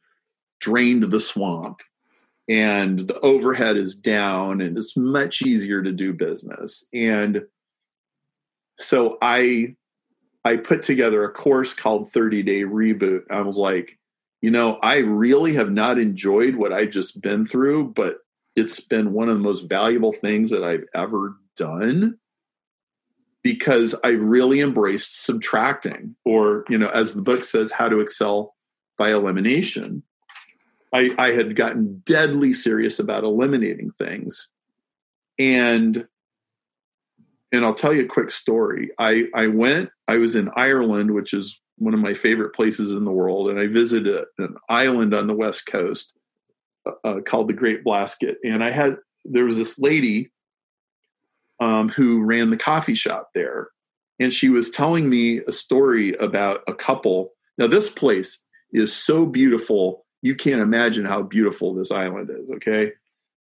drained 0.61 1.05
the 1.05 1.21
swamp 1.21 1.81
and 2.49 3.01
the 3.01 3.19
overhead 3.21 3.77
is 3.77 3.97
down 3.97 4.61
and 4.61 4.77
it's 4.77 4.97
much 4.97 5.43
easier 5.43 5.83
to 5.83 5.93
do 5.93 6.13
business. 6.13 6.85
And 6.93 7.43
so 8.79 9.19
I 9.23 9.77
I 10.45 10.57
put 10.57 10.83
together 10.83 11.23
a 11.23 11.33
course 11.33 11.75
called 11.75 12.11
30 12.11 12.43
Day 12.43 12.63
Reboot. 12.63 13.23
I 13.31 13.43
was 13.43 13.57
like, 13.57 13.99
you 14.41 14.51
know, 14.51 14.79
I 14.83 14.99
really 14.99 15.55
have 15.55 15.71
not 15.71 15.99
enjoyed 15.99 16.57
what 16.57 16.73
I 16.73 16.87
just 16.87 17.21
been 17.21 17.45
through, 17.45 17.93
but 17.95 18.19
it's 18.57 18.81
been 18.81 19.13
one 19.13 19.29
of 19.29 19.35
the 19.35 19.43
most 19.43 19.69
valuable 19.69 20.13
things 20.13 20.51
that 20.51 20.65
I've 20.65 20.87
ever 20.95 21.37
done 21.57 22.19
because 23.43 23.95
I 24.05 24.09
really 24.09 24.61
embraced 24.61 25.25
subtracting, 25.25 26.17
or, 26.25 26.65
you 26.69 26.79
know, 26.79 26.89
as 26.89 27.15
the 27.15 27.23
book 27.23 27.45
says, 27.45 27.73
how 27.73 27.89
to 27.89 28.01
excel 28.01 28.55
by 28.99 29.13
elimination. 29.13 30.03
I, 30.93 31.11
I 31.19 31.31
had 31.31 31.57
gotten 31.57 32.03
deadly 32.05 32.53
serious 32.53 32.99
about 32.99 33.25
eliminating 33.25 33.93
things. 33.99 34.49
And 35.39 36.07
and 37.53 37.65
I'll 37.65 37.75
tell 37.75 37.93
you 37.93 38.05
a 38.05 38.09
quick 38.09 38.31
story. 38.31 38.91
I, 38.99 39.25
I 39.35 39.49
went, 39.49 39.91
I 40.07 40.19
was 40.19 40.37
in 40.37 40.51
Ireland, 40.55 41.11
which 41.13 41.35
is 41.35 41.61
one 41.79 41.95
of 41.95 42.01
my 42.01 42.15
favorite 42.15 42.55
places 42.55 42.93
in 42.93 43.05
the 43.05 43.11
world, 43.11 43.51
and 43.51 43.59
I 43.59 43.67
visited 43.67 44.25
an 44.39 44.55
island 44.69 45.15
on 45.15 45.27
the 45.27 45.35
west 45.35 45.67
coast 45.67 46.13
uh, 46.87 46.93
uh 47.03 47.21
called 47.23 47.49
the 47.49 47.55
Great 47.55 47.83
Blasket. 47.83 48.37
And 48.45 48.63
I 48.63 48.71
had, 48.71 48.97
there 49.25 49.45
was 49.45 49.57
this 49.57 49.79
lady 49.79 50.31
um, 51.61 51.89
who 51.91 52.23
ran 52.23 52.51
the 52.51 52.57
coffee 52.57 52.95
shop 52.95 53.31
there. 53.35 53.69
And 54.19 54.33
she 54.33 54.49
was 54.49 54.71
telling 54.71 55.09
me 55.09 55.39
a 55.47 55.53
story 55.53 56.15
about 56.15 56.61
a 56.67 56.75
couple. 56.75 57.33
Now, 57.59 57.67
this 57.67 57.91
place 57.91 58.43
is 58.73 58.95
so 58.95 59.25
beautiful. 59.27 60.05
You 60.23 60.35
can't 60.35 60.61
imagine 60.61 61.05
how 61.05 61.23
beautiful 61.23 61.75
this 61.75 61.91
island 61.91 62.31
is. 62.31 62.51
Okay. 62.51 62.93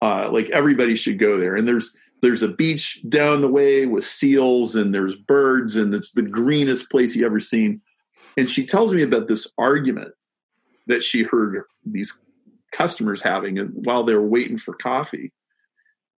Uh, 0.01 0.29
like 0.31 0.49
everybody 0.51 0.95
should 0.95 1.19
go 1.19 1.37
there. 1.37 1.55
And 1.55 1.67
there's, 1.67 1.95
there's 2.21 2.43
a 2.43 2.47
beach 2.47 3.01
down 3.09 3.41
the 3.41 3.49
way 3.49 3.85
with 3.85 4.03
seals 4.03 4.75
and 4.75 4.93
there's 4.93 5.15
birds 5.15 5.75
and 5.75 5.93
it's 5.93 6.11
the 6.11 6.21
greenest 6.21 6.89
place 6.89 7.15
you 7.15 7.25
ever 7.25 7.39
seen. 7.39 7.81
And 8.37 8.49
she 8.49 8.65
tells 8.65 8.93
me 8.93 9.01
about 9.01 9.27
this 9.27 9.51
argument 9.57 10.13
that 10.87 11.03
she 11.03 11.23
heard 11.23 11.63
these 11.85 12.17
customers 12.71 13.21
having 13.21 13.57
while 13.57 14.03
they 14.03 14.13
were 14.13 14.27
waiting 14.27 14.57
for 14.57 14.73
coffee. 14.73 15.31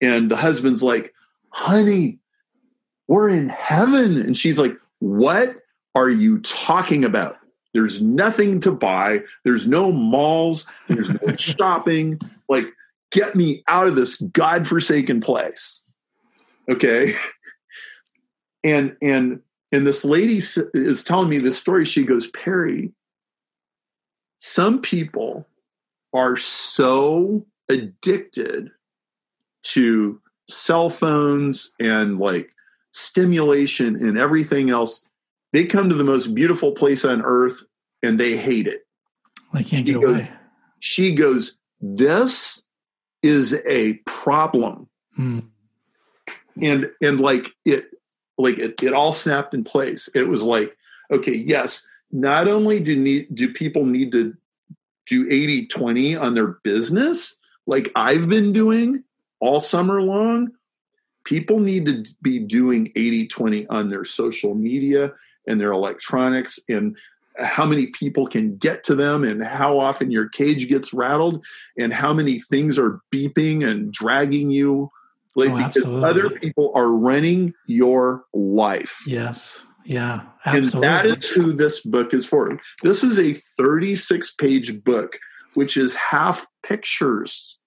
And 0.01 0.29
the 0.29 0.35
husband's 0.35 0.83
like, 0.83 1.13
honey, 1.51 2.19
we're 3.07 3.29
in 3.29 3.49
heaven. 3.49 4.21
And 4.21 4.37
she's 4.37 4.59
like, 4.59 4.75
what 4.99 5.57
are 5.95 6.09
you 6.09 6.39
talking 6.39 7.03
about? 7.03 7.37
There's 7.73 8.01
nothing 8.01 8.59
to 8.61 8.71
buy. 8.71 9.21
There's 9.43 9.67
no 9.67 9.91
malls. 9.91 10.65
There's 10.87 11.09
no 11.09 11.33
shopping. 11.37 12.19
Like, 12.47 12.65
get 13.11 13.35
me 13.35 13.63
out 13.67 13.87
of 13.87 13.95
this 13.95 14.17
godforsaken 14.17 15.21
place. 15.21 15.79
Okay. 16.69 17.15
And, 18.61 18.97
and, 19.01 19.39
and 19.71 19.87
this 19.87 20.03
lady 20.03 20.41
is 20.73 21.03
telling 21.05 21.29
me 21.29 21.37
this 21.37 21.57
story. 21.57 21.85
She 21.85 22.03
goes, 22.03 22.27
Perry, 22.27 22.91
some 24.37 24.81
people 24.81 25.47
are 26.13 26.35
so 26.35 27.45
addicted 27.69 28.71
to 29.61 30.19
cell 30.49 30.89
phones 30.89 31.71
and 31.79 32.19
like 32.19 32.51
stimulation 32.91 33.95
and 33.95 34.17
everything 34.17 34.69
else, 34.69 35.05
they 35.53 35.65
come 35.65 35.89
to 35.89 35.95
the 35.95 36.03
most 36.03 36.33
beautiful 36.33 36.71
place 36.71 37.05
on 37.05 37.21
earth 37.21 37.63
and 38.03 38.19
they 38.19 38.37
hate 38.37 38.67
it. 38.67 38.85
I 39.53 39.63
can't 39.63 39.85
she 39.87 39.93
get 39.93 40.01
goes, 40.01 40.15
away. 40.15 40.31
She 40.79 41.13
goes, 41.13 41.57
This 41.81 42.63
is 43.21 43.55
a 43.67 43.93
problem. 44.05 44.87
Hmm. 45.15 45.39
And 46.61 46.89
and 47.01 47.19
like 47.19 47.51
it 47.65 47.85
like 48.37 48.57
it, 48.57 48.81
it 48.83 48.93
all 48.93 49.13
snapped 49.13 49.53
in 49.53 49.63
place. 49.63 50.09
It 50.13 50.27
was 50.27 50.43
like, 50.43 50.75
okay, 51.11 51.35
yes, 51.35 51.85
not 52.11 52.47
only 52.47 52.79
do 52.79 52.95
need 52.95 53.33
do 53.33 53.53
people 53.53 53.85
need 53.85 54.11
to 54.11 54.35
do 55.07 55.27
80 55.29 55.67
20 55.67 56.15
on 56.15 56.33
their 56.35 56.59
business 56.63 57.39
like 57.69 57.91
I've 57.95 58.27
been 58.27 58.51
doing, 58.51 59.03
all 59.39 59.59
summer 59.59 60.01
long, 60.01 60.51
people 61.23 61.59
need 61.59 61.85
to 61.85 62.05
be 62.21 62.39
doing 62.39 62.91
80 62.95 63.27
20 63.27 63.67
on 63.67 63.89
their 63.89 64.05
social 64.05 64.55
media 64.55 65.11
and 65.47 65.59
their 65.59 65.71
electronics 65.71 66.59
and 66.69 66.97
how 67.37 67.65
many 67.65 67.87
people 67.87 68.27
can 68.27 68.57
get 68.57 68.83
to 68.83 68.95
them 68.95 69.23
and 69.23 69.43
how 69.43 69.79
often 69.79 70.11
your 70.11 70.27
cage 70.27 70.67
gets 70.67 70.93
rattled 70.93 71.45
and 71.77 71.93
how 71.93 72.13
many 72.13 72.39
things 72.39 72.77
are 72.77 72.99
beeping 73.13 73.65
and 73.65 73.91
dragging 73.93 74.51
you. 74.51 74.91
Like 75.35 75.51
oh, 75.51 75.67
because 75.67 76.03
other 76.03 76.29
people 76.29 76.71
are 76.75 76.89
running 76.89 77.53
your 77.65 78.25
life. 78.33 79.03
Yes. 79.07 79.63
Yeah 79.85 80.21
absolutely. 80.45 80.75
and 80.75 80.83
that 80.83 81.05
is 81.05 81.25
who 81.25 81.53
this 81.53 81.81
book 81.81 82.13
is 82.13 82.25
for. 82.25 82.59
This 82.83 83.03
is 83.03 83.19
a 83.19 83.33
36 83.57 84.31
page 84.35 84.83
book 84.83 85.17
which 85.53 85.77
is 85.77 85.95
half 85.95 86.45
pictures 86.63 87.57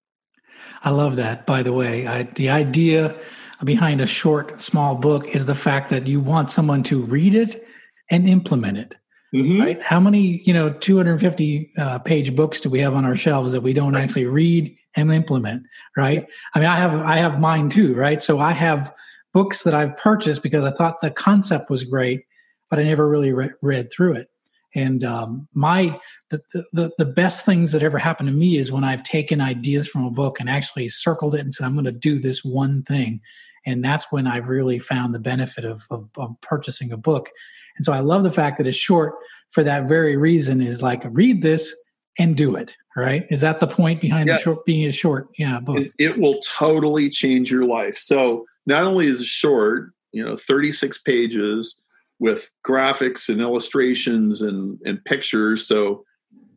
I 0.85 0.91
love 0.91 1.17
that, 1.17 1.47
by 1.47 1.63
the 1.63 1.73
way. 1.73 2.07
I, 2.07 2.25
the 2.25 2.51
idea 2.51 3.17
behind 3.65 4.01
a 4.01 4.07
short, 4.07 4.63
small 4.63 4.95
book 4.95 5.27
is 5.29 5.47
the 5.47 5.55
fact 5.55 5.91
that 5.91 6.07
you 6.07 6.21
want 6.21 6.51
someone 6.51 6.83
to 6.85 7.03
read 7.03 7.35
it 7.35 7.65
and 8.11 8.29
implement 8.29 8.79
it. 8.79 8.97
Mm-hmm. 9.35 9.61
Right? 9.61 9.83
How 9.83 10.01
many, 10.01 10.43
you 10.45 10.53
know, 10.53 10.71
250 10.71 11.73
uh, 11.79 11.99
page 12.01 12.37
books 12.37 12.61
do 12.61 12.69
we 12.69 12.81
have 12.81 12.95
on 12.95 13.05
our 13.05 13.17
shelves 13.17 13.53
that 13.53 13.63
we 13.63 13.73
don't 13.73 13.95
right. 13.95 14.03
actually 14.03 14.27
read 14.27 14.77
and 14.95 15.11
implement? 15.13 15.65
Right? 15.97 16.27
I 16.55 16.59
mean, 16.59 16.69
I 16.69 16.77
have, 16.77 17.01
I 17.01 17.17
have 17.17 17.41
mine 17.41 17.71
too. 17.71 17.95
Right? 17.95 18.23
So 18.23 18.41
I 18.41 18.53
have 18.53 18.93
books 19.33 19.63
that 19.63 19.75
I've 19.75 19.97
purchased 19.97 20.43
because 20.43 20.65
I 20.65 20.73
thought 20.73 21.01
the 21.01 21.11
concept 21.11 21.71
was 21.71 21.85
great, 21.85 22.25
but 22.69 22.79
I 22.79 22.83
never 22.83 23.09
really 23.09 23.33
re- 23.33 23.51
read 23.63 23.91
through 23.91 24.15
it. 24.15 24.29
And 24.75 25.05
um, 25.05 25.49
my 25.53 25.99
the, 26.31 26.41
the 26.73 26.91
the 26.97 27.05
best 27.05 27.45
things 27.45 27.73
that 27.73 27.83
ever 27.83 27.99
happened 27.99 28.29
to 28.29 28.35
me 28.35 28.57
is 28.57 28.73
when 28.73 28.85
I've 28.85 29.03
taken 29.03 29.41
ideas 29.41 29.87
from 29.87 30.05
a 30.05 30.11
book 30.11 30.41
and 30.41 30.49
actually 30.49 30.89
circled 30.89 31.35
it 31.35 31.41
and 31.41 31.53
said 31.53 31.67
I'm 31.67 31.75
going 31.75 31.85
to 31.85 31.93
do 31.93 32.19
this 32.19 32.43
one 32.43 32.83
thing, 32.83 33.21
and 33.67 33.85
that's 33.85 34.11
when 34.11 34.27
I've 34.27 34.49
really 34.49 34.79
found 34.79 35.15
the 35.15 35.19
benefit 35.19 35.65
of, 35.65 35.87
of, 35.91 36.09
of 36.17 36.41
purchasing 36.41 36.91
a 36.91 36.97
book. 36.97 37.31
And 37.77 37.85
so 37.85 37.93
I 37.93 38.01
love 38.01 38.23
the 38.23 38.31
fact 38.31 38.59
that 38.59 38.67
it's 38.67 38.77
short 38.77 39.15
for 39.51 39.63
that 39.65 39.89
very 39.89 40.17
reason. 40.17 40.63
Is 40.63 40.83
like 40.83 41.05
read 41.11 41.43
this 41.43 41.75
and 42.19 42.37
do 42.37 42.57
it. 42.57 42.75
Right? 42.97 43.27
Is 43.31 43.41
that 43.41 43.61
the 43.61 43.67
point 43.67 44.03
behind 44.03 44.29
yeah. 44.29 44.37
the 44.37 44.41
short 44.41 44.65
being 44.67 44.87
a 44.87 44.93
short 44.93 45.29
yeah 45.39 45.61
book? 45.61 45.79
It, 45.79 45.93
it 45.99 46.19
will 46.19 46.41
totally 46.41 47.11
change 47.11 47.51
your 47.51 47.65
life. 47.65 47.97
So 47.99 48.47
not 48.67 48.85
only 48.85 49.07
is 49.07 49.21
it 49.21 49.27
short, 49.27 49.93
you 50.13 50.25
know, 50.25 50.37
36 50.37 50.99
pages 50.99 51.83
with 52.23 52.53
graphics 52.65 53.29
and 53.29 53.41
illustrations 53.41 54.43
and, 54.43 54.79
and 54.85 55.05
pictures. 55.05 55.67
So, 55.67 56.05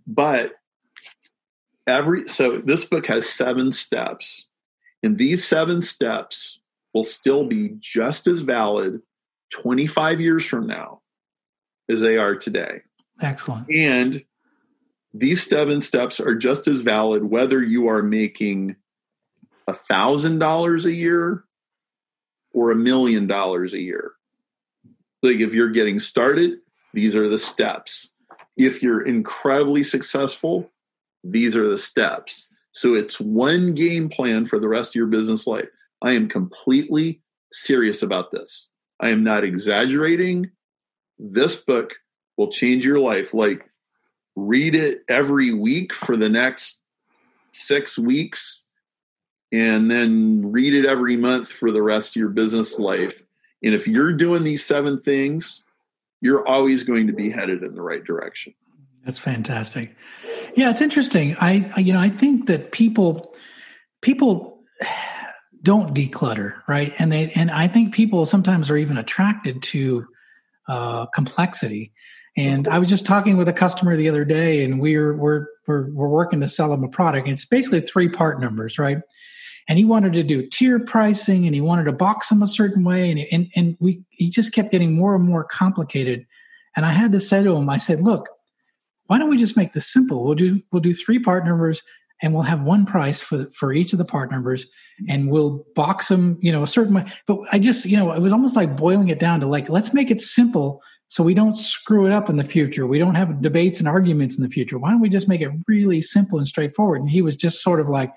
but 0.05 0.51
every 1.87 2.27
so 2.27 2.61
this 2.63 2.85
book 2.85 3.07
has 3.07 3.27
seven 3.27 3.71
steps, 3.71 4.47
And 5.01 5.17
these 5.17 5.43
seven 5.43 5.81
steps 5.81 6.59
will 6.93 7.03
still 7.03 7.47
be 7.47 7.71
just 7.79 8.27
as 8.27 8.41
valid 8.41 9.01
25 9.53 10.21
years 10.21 10.45
from 10.45 10.67
now 10.67 11.01
as 11.89 11.99
they 11.99 12.17
are 12.17 12.35
today. 12.35 12.81
Excellent. 13.19 13.67
And 13.71 14.23
these 15.15 15.49
seven 15.49 15.81
steps 15.81 16.19
are 16.19 16.35
just 16.35 16.67
as 16.67 16.81
valid 16.81 17.23
whether 17.23 17.63
you 17.63 17.87
are 17.87 18.03
making 18.03 18.75
a 19.67 19.73
thousand 19.73 20.37
dollars 20.37 20.85
a 20.85 20.93
year 20.93 21.43
or 22.53 22.69
a 22.69 22.75
million 22.75 23.25
dollars 23.25 23.73
a 23.73 23.81
year. 23.81 24.11
Like 25.23 25.39
if 25.39 25.53
you're 25.53 25.71
getting 25.71 25.99
started, 25.99 26.59
these 26.93 27.15
are 27.15 27.27
the 27.27 27.37
steps. 27.37 28.09
If 28.57 28.81
you're 28.81 29.01
incredibly 29.01 29.83
successful, 29.83 30.71
these 31.23 31.55
are 31.55 31.69
the 31.69 31.77
steps. 31.77 32.47
So 32.71 32.93
it's 32.93 33.19
one 33.19 33.73
game 33.73 34.09
plan 34.09 34.45
for 34.45 34.59
the 34.59 34.67
rest 34.67 34.91
of 34.91 34.95
your 34.95 35.07
business 35.07 35.47
life. 35.47 35.67
I 36.01 36.11
am 36.13 36.29
completely 36.29 37.21
serious 37.51 38.01
about 38.01 38.31
this. 38.31 38.69
I 38.99 39.09
am 39.09 39.23
not 39.23 39.43
exaggerating. 39.43 40.51
This 41.17 41.55
book 41.55 41.93
will 42.37 42.49
change 42.49 42.85
your 42.85 42.99
life. 42.99 43.33
Like, 43.33 43.69
read 44.35 44.75
it 44.75 45.01
every 45.07 45.53
week 45.53 45.93
for 45.93 46.17
the 46.17 46.29
next 46.29 46.79
six 47.53 47.97
weeks, 47.97 48.63
and 49.51 49.89
then 49.89 50.51
read 50.51 50.73
it 50.73 50.85
every 50.85 51.15
month 51.15 51.49
for 51.49 51.71
the 51.71 51.81
rest 51.81 52.11
of 52.11 52.15
your 52.17 52.29
business 52.29 52.77
life. 52.77 53.24
And 53.65 53.73
if 53.73 53.87
you're 53.87 54.13
doing 54.13 54.43
these 54.43 54.63
seven 54.63 54.99
things, 54.99 55.63
you're 56.21 56.47
always 56.47 56.83
going 56.83 57.07
to 57.07 57.13
be 57.13 57.31
headed 57.31 57.63
in 57.63 57.73
the 57.73 57.81
right 57.81 58.03
direction. 58.03 58.53
That's 59.03 59.19
fantastic. 59.19 59.95
Yeah, 60.55 60.69
it's 60.69 60.81
interesting. 60.81 61.35
I, 61.41 61.73
you 61.79 61.91
know, 61.91 61.99
I 61.99 62.09
think 62.09 62.47
that 62.47 62.71
people, 62.71 63.35
people 64.01 64.59
don't 65.63 65.95
declutter, 65.95 66.61
right? 66.67 66.93
And 66.99 67.11
they, 67.11 67.31
and 67.31 67.49
I 67.49 67.67
think 67.67 67.93
people 67.93 68.25
sometimes 68.25 68.69
are 68.69 68.77
even 68.77 68.97
attracted 68.97 69.63
to 69.63 70.05
uh, 70.67 71.07
complexity. 71.07 71.91
And 72.37 72.67
I 72.67 72.77
was 72.77 72.89
just 72.89 73.05
talking 73.05 73.35
with 73.35 73.47
a 73.47 73.53
customer 73.53 73.95
the 73.95 74.09
other 74.09 74.25
day, 74.25 74.63
and 74.63 74.79
we're 74.79 75.15
we're 75.15 75.47
we're, 75.67 75.89
we're 75.91 76.09
working 76.09 76.41
to 76.41 76.47
sell 76.47 76.69
them 76.69 76.83
a 76.83 76.89
product. 76.89 77.27
And 77.27 77.33
it's 77.33 77.45
basically 77.45 77.81
three 77.81 78.09
part 78.09 78.41
numbers, 78.41 78.77
right? 78.77 78.97
And 79.67 79.79
he 79.79 79.85
wanted 79.85 80.13
to 80.13 80.23
do 80.23 80.47
tier 80.47 80.79
pricing, 80.79 81.45
and 81.45 81.55
he 81.55 81.61
wanted 81.61 81.85
to 81.85 81.91
box 81.91 82.29
them 82.29 82.43
a 82.43 82.47
certain 82.47 82.83
way, 82.83 83.09
and 83.09 83.21
and 83.31 83.51
and 83.55 83.77
we 83.79 84.03
he 84.09 84.29
just 84.29 84.53
kept 84.53 84.71
getting 84.71 84.93
more 84.93 85.15
and 85.15 85.23
more 85.23 85.43
complicated. 85.43 86.25
And 86.75 86.85
I 86.85 86.91
had 86.91 87.11
to 87.13 87.19
say 87.19 87.43
to 87.43 87.55
him, 87.55 87.69
I 87.69 87.77
said, 87.77 88.01
"Look, 88.01 88.27
why 89.07 89.17
don't 89.17 89.29
we 89.29 89.37
just 89.37 89.57
make 89.57 89.73
this 89.73 89.91
simple? 89.91 90.23
We'll 90.23 90.35
do 90.35 90.61
we'll 90.71 90.81
do 90.81 90.93
three 90.93 91.19
part 91.19 91.45
numbers 91.45 91.81
and 92.21 92.33
we'll 92.33 92.43
have 92.43 92.61
one 92.61 92.85
price 92.85 93.19
for 93.21 93.49
for 93.51 93.73
each 93.73 93.93
of 93.93 93.99
the 93.99 94.05
part 94.05 94.31
numbers 94.31 94.67
and 95.09 95.29
we'll 95.29 95.65
box 95.75 96.07
them, 96.07 96.37
you 96.41 96.51
know, 96.51 96.63
a 96.63 96.67
certain 96.67 96.93
way. 96.93 97.05
But 97.27 97.39
I 97.51 97.59
just, 97.59 97.85
you 97.85 97.97
know, 97.97 98.11
it 98.13 98.21
was 98.21 98.33
almost 98.33 98.55
like 98.55 98.77
boiling 98.77 99.09
it 99.09 99.19
down 99.19 99.39
to 99.41 99.47
like, 99.47 99.69
let's 99.69 99.93
make 99.93 100.09
it 100.09 100.21
simple 100.21 100.81
so 101.07 101.23
we 101.23 101.33
don't 101.33 101.55
screw 101.55 102.05
it 102.05 102.11
up 102.11 102.29
in 102.29 102.37
the 102.37 102.43
future. 102.43 102.87
We 102.87 102.97
don't 102.97 103.15
have 103.15 103.41
debates 103.41 103.79
and 103.79 103.87
arguments 103.87 104.37
in 104.37 104.43
the 104.43 104.49
future. 104.49 104.79
Why 104.79 104.89
don't 104.89 105.01
we 105.01 105.09
just 105.09 105.27
make 105.27 105.41
it 105.41 105.51
really 105.67 106.01
simple 106.01 106.39
and 106.39 106.47
straightforward? 106.47 107.01
And 107.01 107.09
he 107.09 107.21
was 107.21 107.35
just 107.35 107.61
sort 107.61 107.79
of 107.79 107.89
like, 107.89 108.11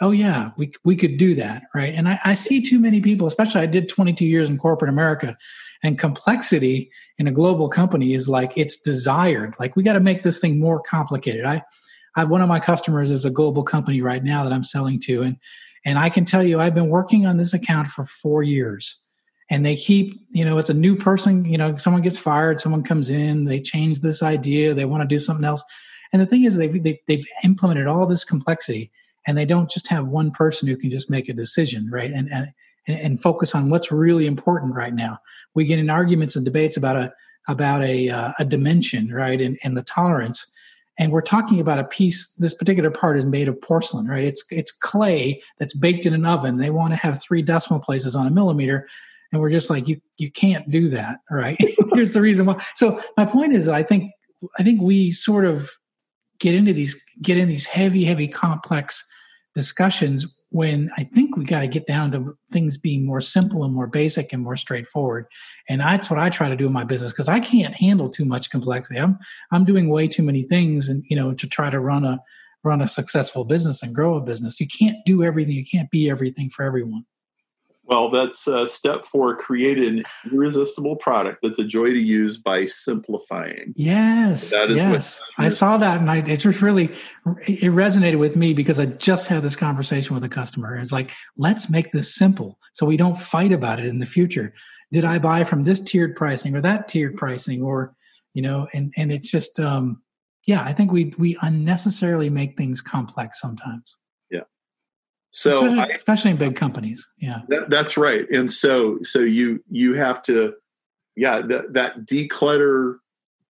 oh 0.00 0.10
yeah, 0.10 0.50
we 0.56 0.72
we 0.84 0.96
could 0.96 1.16
do 1.16 1.34
that, 1.36 1.64
right? 1.74 1.94
And 1.94 2.08
I, 2.08 2.18
I 2.24 2.34
see 2.34 2.60
too 2.60 2.78
many 2.78 3.00
people, 3.00 3.26
especially 3.26 3.62
I 3.62 3.66
did 3.66 3.88
22 3.88 4.26
years 4.26 4.50
in 4.50 4.58
corporate 4.58 4.88
America, 4.88 5.36
and 5.82 5.98
complexity 5.98 6.90
in 7.18 7.26
a 7.26 7.32
global 7.32 7.68
company 7.68 8.14
is 8.14 8.28
like 8.28 8.52
it's 8.56 8.76
desired. 8.76 9.54
Like 9.58 9.76
we 9.76 9.82
got 9.82 9.94
to 9.94 10.00
make 10.00 10.22
this 10.22 10.38
thing 10.38 10.58
more 10.58 10.80
complicated. 10.80 11.44
I, 11.44 11.62
I 12.14 12.24
one 12.24 12.42
of 12.42 12.48
my 12.48 12.60
customers 12.60 13.10
is 13.10 13.24
a 13.24 13.30
global 13.30 13.62
company 13.62 14.02
right 14.02 14.22
now 14.22 14.44
that 14.44 14.52
I'm 14.52 14.64
selling 14.64 15.00
to, 15.00 15.22
and 15.22 15.36
and 15.84 15.98
I 15.98 16.10
can 16.10 16.24
tell 16.24 16.42
you 16.42 16.60
I've 16.60 16.74
been 16.74 16.88
working 16.88 17.26
on 17.26 17.36
this 17.36 17.54
account 17.54 17.88
for 17.88 18.04
four 18.04 18.42
years. 18.42 19.02
And 19.48 19.64
they 19.64 19.76
keep, 19.76 20.20
you 20.30 20.44
know, 20.44 20.58
it's 20.58 20.70
a 20.70 20.74
new 20.74 20.96
person, 20.96 21.44
you 21.44 21.56
know, 21.56 21.76
someone 21.76 22.02
gets 22.02 22.18
fired, 22.18 22.60
someone 22.60 22.82
comes 22.82 23.10
in, 23.10 23.44
they 23.44 23.60
change 23.60 24.00
this 24.00 24.20
idea, 24.20 24.74
they 24.74 24.84
want 24.84 25.02
to 25.02 25.06
do 25.06 25.20
something 25.20 25.44
else. 25.44 25.62
And 26.12 26.20
the 26.20 26.26
thing 26.26 26.44
is, 26.44 26.56
they've, 26.56 26.82
they've, 26.82 26.98
they've 27.06 27.24
implemented 27.44 27.86
all 27.86 28.06
this 28.06 28.24
complexity 28.24 28.90
and 29.26 29.36
they 29.36 29.44
don't 29.44 29.70
just 29.70 29.88
have 29.88 30.06
one 30.06 30.30
person 30.30 30.68
who 30.68 30.76
can 30.76 30.90
just 30.90 31.10
make 31.10 31.28
a 31.28 31.32
decision, 31.32 31.90
right? 31.90 32.10
And, 32.10 32.30
and 32.30 32.52
and, 32.88 33.20
focus 33.20 33.54
on 33.54 33.70
what's 33.70 33.90
really 33.90 34.26
important 34.26 34.74
right 34.74 34.94
now. 34.94 35.18
We 35.54 35.64
get 35.64 35.78
in 35.78 35.90
arguments 35.90 36.36
and 36.36 36.44
debates 36.44 36.76
about 36.76 36.96
a 36.96 37.12
about 37.48 37.82
a 37.82 38.08
uh, 38.08 38.32
a 38.38 38.44
dimension, 38.44 39.12
right, 39.12 39.40
and, 39.40 39.58
and 39.62 39.76
the 39.76 39.82
tolerance. 39.82 40.46
And 40.98 41.12
we're 41.12 41.20
talking 41.20 41.60
about 41.60 41.78
a 41.78 41.84
piece. 41.84 42.32
This 42.34 42.54
particular 42.54 42.90
part 42.90 43.18
is 43.18 43.24
made 43.24 43.48
of 43.48 43.60
porcelain, 43.60 44.06
right? 44.06 44.24
It's 44.24 44.44
it's 44.50 44.70
clay 44.70 45.42
that's 45.58 45.74
baked 45.74 46.06
in 46.06 46.14
an 46.14 46.24
oven. 46.24 46.56
They 46.56 46.70
want 46.70 46.92
to 46.92 46.96
have 46.96 47.22
three 47.22 47.42
decimal 47.42 47.80
places 47.80 48.16
on 48.16 48.26
a 48.26 48.30
millimeter, 48.30 48.88
and 49.32 49.40
we're 49.40 49.50
just 49.50 49.70
like, 49.70 49.88
you 49.88 50.00
you 50.16 50.30
can't 50.30 50.70
do 50.70 50.88
that, 50.90 51.18
right? 51.30 51.56
Here's 51.92 52.12
the 52.12 52.20
reason 52.20 52.46
why. 52.46 52.62
So 52.74 53.00
my 53.16 53.24
point 53.24 53.52
is, 53.52 53.68
I 53.68 53.82
think 53.82 54.12
I 54.58 54.62
think 54.62 54.80
we 54.80 55.10
sort 55.10 55.44
of 55.44 55.70
get 56.38 56.54
into 56.54 56.72
these 56.72 57.02
get 57.22 57.36
in 57.36 57.48
these 57.48 57.66
heavy, 57.66 58.04
heavy, 58.04 58.28
complex 58.28 59.04
discussions 59.56 60.26
when 60.50 60.90
I 60.96 61.04
think 61.04 61.36
we 61.36 61.44
got 61.44 61.60
to 61.60 61.66
get 61.66 61.86
down 61.86 62.12
to 62.12 62.36
things 62.52 62.76
being 62.76 63.04
more 63.04 63.20
simple 63.20 63.64
and 63.64 63.74
more 63.74 63.86
basic 63.86 64.32
and 64.32 64.42
more 64.42 64.54
straightforward. 64.56 65.26
And 65.68 65.80
that's 65.80 66.10
what 66.10 66.20
I 66.20 66.30
try 66.30 66.48
to 66.48 66.56
do 66.56 66.66
in 66.66 66.72
my 66.72 66.84
business 66.84 67.10
because 67.10 67.28
I 67.28 67.40
can't 67.40 67.74
handle 67.74 68.08
too 68.08 68.24
much 68.24 68.50
complexity. 68.50 69.00
I'm 69.00 69.18
I'm 69.50 69.64
doing 69.64 69.88
way 69.88 70.06
too 70.06 70.22
many 70.22 70.44
things, 70.44 70.88
and 70.88 71.02
you 71.08 71.16
know, 71.16 71.32
to 71.34 71.48
try 71.48 71.70
to 71.70 71.80
run 71.80 72.04
a 72.04 72.20
run 72.62 72.82
a 72.82 72.86
successful 72.86 73.44
business 73.44 73.82
and 73.82 73.94
grow 73.94 74.16
a 74.16 74.20
business, 74.20 74.60
you 74.60 74.66
can't 74.68 74.98
do 75.06 75.24
everything. 75.24 75.54
You 75.54 75.64
can't 75.64 75.90
be 75.90 76.10
everything 76.10 76.50
for 76.50 76.64
everyone. 76.64 77.04
Well, 77.86 78.10
that's 78.10 78.48
uh, 78.48 78.66
step 78.66 79.04
four 79.04 79.36
create 79.36 79.78
an 79.78 80.02
irresistible 80.32 80.96
product 80.96 81.38
that's 81.42 81.60
a 81.60 81.64
joy 81.64 81.86
to 81.86 82.00
use 82.00 82.36
by 82.36 82.66
simplifying. 82.66 83.72
Yes. 83.76 84.52
yes. 84.52 85.22
I 85.38 85.48
saw 85.48 85.76
that 85.76 86.00
and 86.00 86.10
I, 86.10 86.16
it 86.18 86.38
just 86.38 86.62
really 86.62 86.86
it 87.46 87.72
resonated 87.72 88.18
with 88.18 88.34
me 88.34 88.54
because 88.54 88.80
I 88.80 88.86
just 88.86 89.28
had 89.28 89.42
this 89.44 89.54
conversation 89.54 90.14
with 90.14 90.24
a 90.24 90.28
customer. 90.28 90.76
It's 90.76 90.90
like, 90.90 91.12
let's 91.36 91.70
make 91.70 91.92
this 91.92 92.12
simple 92.12 92.58
so 92.72 92.86
we 92.86 92.96
don't 92.96 93.18
fight 93.18 93.52
about 93.52 93.78
it 93.78 93.86
in 93.86 94.00
the 94.00 94.06
future. 94.06 94.52
Did 94.90 95.04
I 95.04 95.20
buy 95.20 95.44
from 95.44 95.62
this 95.62 95.78
tiered 95.78 96.16
pricing 96.16 96.56
or 96.56 96.60
that 96.62 96.88
tiered 96.88 97.16
pricing 97.16 97.62
or, 97.62 97.94
you 98.34 98.42
know, 98.42 98.66
and, 98.74 98.92
and 98.96 99.12
it's 99.12 99.30
just, 99.30 99.60
um, 99.60 100.02
yeah, 100.46 100.62
I 100.62 100.72
think 100.72 100.90
we, 100.90 101.14
we 101.18 101.38
unnecessarily 101.42 102.30
make 102.30 102.56
things 102.56 102.80
complex 102.80 103.40
sometimes. 103.40 103.96
So 105.36 105.66
especially, 105.66 105.92
I, 105.92 105.96
especially 105.96 106.30
in 106.30 106.36
big 106.38 106.56
companies, 106.56 107.06
yeah, 107.18 107.40
that, 107.48 107.68
that's 107.68 107.98
right. 107.98 108.24
And 108.32 108.50
so 108.50 109.00
so 109.02 109.18
you 109.18 109.62
you 109.70 109.92
have 109.92 110.22
to, 110.22 110.54
yeah, 111.14 111.42
that, 111.42 111.74
that 111.74 112.06
declutter 112.06 112.96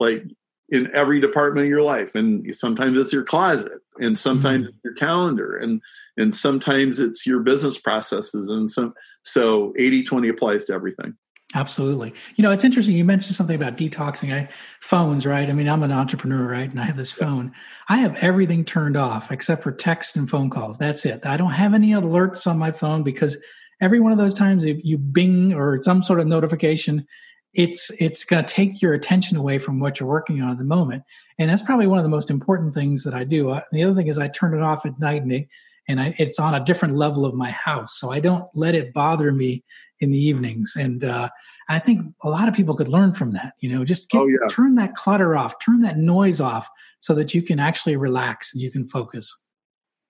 like 0.00 0.24
in 0.68 0.90
every 0.96 1.20
department 1.20 1.66
of 1.66 1.70
your 1.70 1.84
life 1.84 2.16
and 2.16 2.52
sometimes 2.56 3.00
it's 3.00 3.12
your 3.12 3.22
closet 3.22 3.78
and 4.00 4.18
sometimes 4.18 4.64
mm-hmm. 4.64 4.70
it's 4.70 4.84
your 4.84 4.94
calendar 4.94 5.56
and 5.56 5.80
and 6.16 6.34
sometimes 6.34 6.98
it's 6.98 7.24
your 7.24 7.38
business 7.38 7.78
processes 7.78 8.50
and 8.50 8.68
some 8.68 8.92
so 9.22 9.72
80 9.78 10.02
20 10.02 10.28
applies 10.28 10.64
to 10.64 10.72
everything 10.72 11.14
Absolutely. 11.56 12.12
You 12.34 12.42
know, 12.42 12.50
it's 12.50 12.64
interesting. 12.64 12.96
You 12.96 13.04
mentioned 13.06 13.34
something 13.34 13.56
about 13.56 13.78
detoxing 13.78 14.30
I, 14.30 14.50
phones, 14.80 15.24
right? 15.24 15.48
I 15.48 15.54
mean, 15.54 15.70
I'm 15.70 15.82
an 15.82 15.90
entrepreneur, 15.90 16.46
right? 16.46 16.70
And 16.70 16.78
I 16.78 16.84
have 16.84 16.98
this 16.98 17.10
phone. 17.10 17.50
I 17.88 17.96
have 17.96 18.14
everything 18.16 18.62
turned 18.62 18.94
off 18.94 19.32
except 19.32 19.62
for 19.62 19.72
text 19.72 20.16
and 20.16 20.28
phone 20.28 20.50
calls. 20.50 20.76
That's 20.76 21.06
it. 21.06 21.24
I 21.24 21.38
don't 21.38 21.52
have 21.52 21.72
any 21.72 21.92
alerts 21.92 22.46
on 22.46 22.58
my 22.58 22.72
phone 22.72 23.02
because 23.02 23.38
every 23.80 24.00
one 24.00 24.12
of 24.12 24.18
those 24.18 24.34
times 24.34 24.66
you, 24.66 24.78
you 24.84 24.98
bing 24.98 25.54
or 25.54 25.82
some 25.82 26.02
sort 26.02 26.20
of 26.20 26.26
notification, 26.26 27.06
it's 27.54 27.90
it's 27.98 28.26
going 28.26 28.44
to 28.44 28.54
take 28.54 28.82
your 28.82 28.92
attention 28.92 29.38
away 29.38 29.58
from 29.58 29.80
what 29.80 29.98
you're 29.98 30.08
working 30.10 30.42
on 30.42 30.50
at 30.50 30.58
the 30.58 30.64
moment. 30.64 31.04
And 31.38 31.48
that's 31.48 31.62
probably 31.62 31.86
one 31.86 31.98
of 31.98 32.04
the 32.04 32.10
most 32.10 32.30
important 32.30 32.74
things 32.74 33.02
that 33.04 33.14
I 33.14 33.24
do. 33.24 33.48
Uh, 33.48 33.62
the 33.72 33.82
other 33.82 33.94
thing 33.94 34.08
is 34.08 34.18
I 34.18 34.28
turn 34.28 34.52
it 34.52 34.60
off 34.60 34.84
at 34.84 34.98
night 35.00 35.22
and, 35.22 35.32
it, 35.32 35.48
and 35.88 36.02
I, 36.02 36.14
it's 36.18 36.38
on 36.38 36.54
a 36.54 36.62
different 36.62 36.96
level 36.96 37.24
of 37.24 37.32
my 37.32 37.50
house, 37.50 37.98
so 37.98 38.12
I 38.12 38.20
don't 38.20 38.44
let 38.54 38.74
it 38.74 38.92
bother 38.92 39.32
me 39.32 39.64
in 40.00 40.10
the 40.10 40.18
evenings. 40.18 40.74
And 40.78 41.04
uh, 41.04 41.28
I 41.68 41.78
think 41.78 42.14
a 42.22 42.28
lot 42.28 42.48
of 42.48 42.54
people 42.54 42.74
could 42.74 42.88
learn 42.88 43.12
from 43.12 43.32
that. 43.32 43.54
You 43.60 43.70
know, 43.70 43.84
just 43.84 44.10
get, 44.10 44.22
oh, 44.22 44.26
yeah. 44.26 44.46
turn 44.50 44.74
that 44.76 44.94
clutter 44.94 45.36
off, 45.36 45.54
turn 45.64 45.80
that 45.82 45.98
noise 45.98 46.40
off, 46.40 46.68
so 47.00 47.14
that 47.14 47.34
you 47.34 47.42
can 47.42 47.58
actually 47.58 47.96
relax 47.96 48.52
and 48.52 48.62
you 48.62 48.70
can 48.70 48.86
focus. 48.86 49.34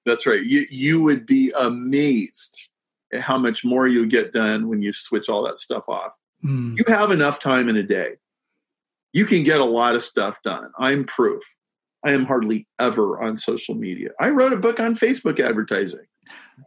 That's 0.05 0.27
right. 0.27 0.43
You 0.43 0.67
you 0.71 1.03
would 1.03 1.27
be 1.27 1.53
amazed 1.59 2.69
at 3.13 3.21
how 3.21 3.39
much 3.39 3.65
more 3.65 3.89
you 3.89 4.07
get 4.07 4.33
done 4.33 4.69
when 4.69 4.83
you 4.83 4.93
switch 4.93 5.29
all 5.29 5.43
that 5.45 5.59
stuff 5.59 5.89
off. 5.89 6.17
Mm. 6.45 6.79
You 6.79 6.85
have 6.87 7.11
enough 7.11 7.41
time 7.41 7.69
in 7.69 7.77
a 7.77 7.83
day. 7.83 8.13
You 9.13 9.25
can 9.25 9.43
get 9.43 9.61
a 9.61 9.65
lot 9.65 9.97
of 9.97 10.03
stuff 10.03 10.43
done. 10.43 10.71
I'm 10.79 11.05
proof. 11.05 11.43
I 12.05 12.13
am 12.13 12.25
hardly 12.25 12.69
ever 12.79 13.21
on 13.21 13.35
social 13.35 13.75
media. 13.75 14.11
I 14.21 14.29
wrote 14.31 14.53
a 14.53 14.59
book 14.59 14.79
on 14.79 14.95
Facebook 14.95 15.41
advertising. 15.41 16.07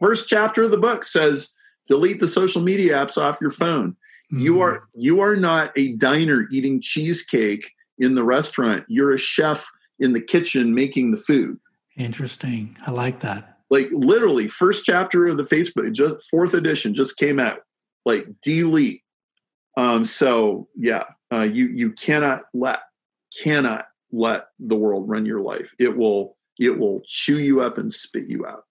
First 0.00 0.28
chapter 0.28 0.64
of 0.64 0.70
the 0.70 0.78
book 0.78 1.04
says 1.04 1.50
delete 1.90 2.20
the 2.20 2.28
social 2.28 2.62
media 2.62 2.94
apps 2.94 3.18
off 3.18 3.40
your 3.40 3.50
phone. 3.50 3.90
Mm-hmm. 4.32 4.40
You 4.40 4.60
are 4.60 4.84
you 4.94 5.20
are 5.20 5.34
not 5.34 5.72
a 5.76 5.92
diner 5.96 6.46
eating 6.52 6.80
cheesecake 6.80 7.72
in 7.98 8.14
the 8.14 8.22
restaurant. 8.22 8.84
You're 8.88 9.12
a 9.12 9.18
chef 9.18 9.68
in 9.98 10.12
the 10.12 10.20
kitchen 10.20 10.72
making 10.72 11.10
the 11.10 11.16
food. 11.16 11.58
Interesting. 11.96 12.76
I 12.86 12.92
like 12.92 13.20
that. 13.20 13.58
like 13.70 13.88
literally 13.92 14.48
first 14.48 14.84
chapter 14.84 15.26
of 15.26 15.36
the 15.36 15.42
Facebook, 15.42 15.92
just 15.92 16.30
fourth 16.30 16.54
edition 16.54 16.94
just 16.94 17.16
came 17.16 17.38
out. 17.40 17.58
Like 18.06 18.26
delete. 18.42 19.02
Um, 19.76 20.04
so 20.04 20.68
yeah, 20.76 21.04
uh, 21.32 21.42
you 21.42 21.66
you 21.66 21.92
cannot 21.92 22.42
let 22.54 22.80
cannot 23.42 23.86
let 24.12 24.46
the 24.58 24.76
world 24.76 25.08
run 25.08 25.26
your 25.26 25.40
life. 25.40 25.74
It 25.78 25.96
will 25.96 26.36
it 26.58 26.78
will 26.78 27.02
chew 27.06 27.40
you 27.40 27.62
up 27.62 27.78
and 27.78 27.92
spit 27.92 28.28
you 28.28 28.46
out. 28.46 28.64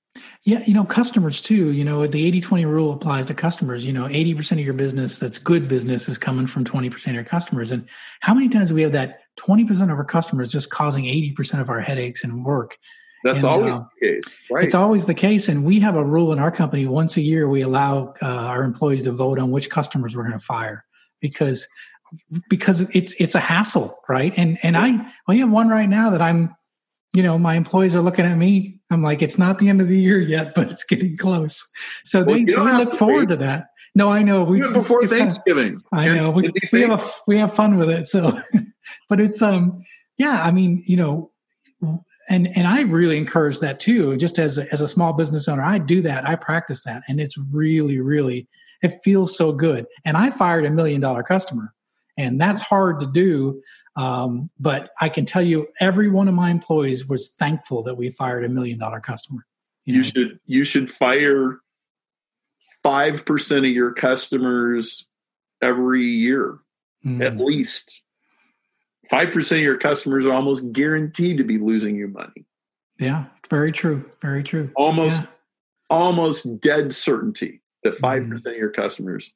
Yeah, 0.43 0.63
you 0.65 0.73
know, 0.73 0.85
customers 0.85 1.41
too, 1.41 1.71
you 1.71 1.83
know, 1.83 2.07
the 2.07 2.25
80 2.25 2.41
20 2.41 2.65
rule 2.65 2.93
applies 2.93 3.25
to 3.27 3.33
customers. 3.33 3.85
You 3.85 3.93
know, 3.93 4.05
80% 4.05 4.53
of 4.53 4.59
your 4.59 4.73
business 4.73 5.17
that's 5.17 5.37
good 5.37 5.67
business 5.67 6.09
is 6.09 6.17
coming 6.17 6.47
from 6.47 6.63
20% 6.63 7.07
of 7.07 7.13
your 7.13 7.23
customers. 7.23 7.71
And 7.71 7.87
how 8.21 8.33
many 8.33 8.49
times 8.49 8.69
do 8.69 8.75
we 8.75 8.81
have 8.81 8.93
that 8.93 9.19
20% 9.39 9.69
of 9.83 9.89
our 9.89 10.05
customers 10.05 10.51
just 10.51 10.69
causing 10.69 11.03
80% 11.03 11.61
of 11.61 11.69
our 11.69 11.79
headaches 11.79 12.23
and 12.23 12.43
work? 12.43 12.77
That's 13.23 13.43
and, 13.43 13.45
always 13.45 13.71
uh, 13.71 13.81
the 13.99 14.07
case, 14.07 14.39
right? 14.49 14.63
It's 14.63 14.75
always 14.75 15.05
the 15.05 15.13
case. 15.13 15.49
And 15.49 15.65
we 15.65 15.79
have 15.81 15.95
a 15.95 16.03
rule 16.03 16.31
in 16.31 16.39
our 16.39 16.51
company 16.51 16.85
once 16.85 17.17
a 17.17 17.21
year, 17.21 17.49
we 17.49 17.61
allow 17.61 18.13
uh, 18.21 18.25
our 18.25 18.63
employees 18.63 19.03
to 19.03 19.11
vote 19.11 19.39
on 19.39 19.51
which 19.51 19.69
customers 19.69 20.15
we're 20.15 20.23
going 20.23 20.39
to 20.39 20.45
fire 20.45 20.85
because 21.19 21.67
because 22.49 22.81
it's 22.95 23.13
it's 23.19 23.35
a 23.35 23.39
hassle, 23.39 23.99
right? 24.07 24.33
And 24.37 24.57
and 24.63 24.77
I 24.77 25.11
we 25.27 25.39
have 25.39 25.49
one 25.49 25.69
right 25.69 25.89
now 25.89 26.09
that 26.11 26.21
I'm 26.21 26.55
you 27.13 27.23
know, 27.23 27.37
my 27.39 27.55
employees 27.55 27.95
are 27.95 28.01
looking 28.01 28.25
at 28.25 28.37
me. 28.37 28.79
I'm 28.91 29.01
like, 29.03 29.21
it's 29.21 29.37
not 29.37 29.57
the 29.59 29.69
end 29.69 29.81
of 29.81 29.87
the 29.87 29.99
year 29.99 30.19
yet, 30.19 30.53
but 30.55 30.71
it's 30.71 30.83
getting 30.83 31.17
close. 31.17 31.67
So 32.03 32.23
Well, 32.23 32.35
they, 32.35 32.45
they 32.45 32.55
look 32.55 32.91
to 32.91 32.97
forward 32.97 33.29
wait. 33.29 33.29
to 33.29 33.35
that. 33.37 33.67
No, 33.95 34.11
I 34.11 34.21
know. 34.23 34.43
We 34.43 34.59
Even 34.59 34.73
just- 34.73 34.85
before 34.87 35.03
it's 35.03 35.11
kinda- 35.11 35.33
Thanksgiving. 35.33 35.81
I 35.91 36.13
know 36.13 36.31
we, 36.31 36.51
we 36.71 36.81
have 36.81 37.01
a, 37.03 37.09
we 37.27 37.37
have 37.39 37.53
fun 37.53 37.77
with 37.77 37.89
it. 37.89 38.07
So, 38.07 38.39
but 39.09 39.19
it's 39.19 39.41
um 39.41 39.83
yeah. 40.17 40.43
I 40.43 40.51
mean, 40.51 40.83
you 40.85 40.97
know, 40.97 41.31
and 42.29 42.47
and 42.55 42.67
I 42.67 42.81
really 42.81 43.17
encourage 43.17 43.59
that 43.59 43.79
too. 43.79 44.15
Just 44.17 44.37
as 44.37 44.57
a, 44.59 44.71
as 44.71 44.81
a 44.81 44.87
small 44.87 45.13
business 45.13 45.47
owner, 45.47 45.63
I 45.63 45.79
do 45.79 46.01
that. 46.03 46.27
I 46.27 46.35
practice 46.35 46.83
that, 46.83 47.01
and 47.07 47.19
it's 47.19 47.37
really 47.51 47.99
really 47.99 48.47
it 48.83 48.99
feels 49.03 49.35
so 49.35 49.51
good. 49.51 49.85
And 50.05 50.15
I 50.15 50.29
fired 50.29 50.65
a 50.65 50.69
million 50.71 51.01
dollar 51.01 51.23
customer, 51.23 51.73
and 52.17 52.39
that's 52.39 52.61
hard 52.61 52.99
to 53.01 53.07
do. 53.07 53.61
Um, 53.95 54.49
but 54.59 54.91
I 55.01 55.09
can 55.09 55.25
tell 55.25 55.41
you, 55.41 55.67
every 55.79 56.09
one 56.09 56.27
of 56.27 56.33
my 56.33 56.49
employees 56.51 57.07
was 57.07 57.29
thankful 57.29 57.83
that 57.83 57.95
we 57.95 58.11
fired 58.11 58.45
a 58.45 58.49
million 58.49 58.79
dollar 58.79 58.99
customer. 58.99 59.45
you 59.85 59.97
know? 59.97 60.03
should 60.03 60.39
you 60.45 60.63
should 60.63 60.89
fire 60.89 61.59
five 62.83 63.25
percent 63.25 63.65
of 63.65 63.71
your 63.71 63.91
customers 63.93 65.07
every 65.61 66.03
year 66.05 66.59
Mm. 67.05 67.23
at 67.23 67.37
least. 67.37 68.01
Five 69.09 69.31
percent 69.31 69.59
of 69.59 69.63
your 69.63 69.77
customers 69.77 70.25
are 70.25 70.33
almost 70.33 70.71
guaranteed 70.73 71.37
to 71.37 71.43
be 71.45 71.57
losing 71.57 71.95
you 71.95 72.07
money. 72.09 72.45
yeah, 72.99 73.25
very 73.49 73.71
true. 73.71 74.03
Very 74.21 74.43
true. 74.43 74.69
Almost 74.75 75.21
Yeah. 75.21 75.27
almost 75.89 76.59
dead 76.59 76.91
certainty 76.93 77.61
that 77.83 77.95
five 77.95 78.23
Mm. 78.23 78.31
percent 78.31 78.55
of 78.55 78.59
your 78.59 78.69
customers 78.71 79.31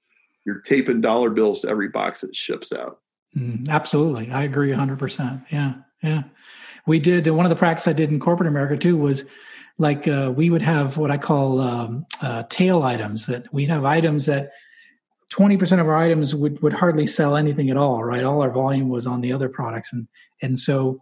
you're 0.45 0.59
taping 0.59 0.99
dollar 0.99 1.29
bills 1.29 1.61
to 1.61 1.69
every 1.69 1.87
box 1.87 2.19
that 2.21 2.35
ships 2.35 2.73
out. 2.73 2.99
Mm, 3.37 3.67
absolutely. 3.69 4.31
I 4.31 4.43
agree 4.43 4.71
100%. 4.71 5.45
Yeah. 5.51 5.75
Yeah. 6.01 6.23
We 6.85 6.99
did 6.99 7.27
uh, 7.27 7.33
one 7.33 7.45
of 7.45 7.49
the 7.49 7.55
practice 7.55 7.87
I 7.87 7.93
did 7.93 8.11
in 8.11 8.19
corporate 8.19 8.47
America 8.47 8.77
too 8.77 8.97
was 8.97 9.25
like 9.77 10.07
uh, 10.07 10.31
we 10.35 10.49
would 10.49 10.61
have 10.61 10.97
what 10.97 11.11
I 11.11 11.17
call 11.17 11.59
um, 11.61 12.05
uh, 12.21 12.43
tail 12.49 12.83
items 12.83 13.25
that 13.25 13.51
we'd 13.53 13.69
have 13.69 13.85
items 13.85 14.25
that 14.27 14.51
20% 15.31 15.79
of 15.79 15.87
our 15.87 15.95
items 15.95 16.35
would, 16.35 16.61
would 16.61 16.73
hardly 16.73 17.07
sell 17.07 17.35
anything 17.35 17.69
at 17.71 17.77
all, 17.77 18.03
right? 18.03 18.23
All 18.23 18.41
our 18.41 18.51
volume 18.51 18.89
was 18.89 19.07
on 19.07 19.21
the 19.21 19.33
other 19.33 19.49
products. 19.49 19.91
And, 19.91 20.07
and 20.43 20.59
so, 20.59 21.01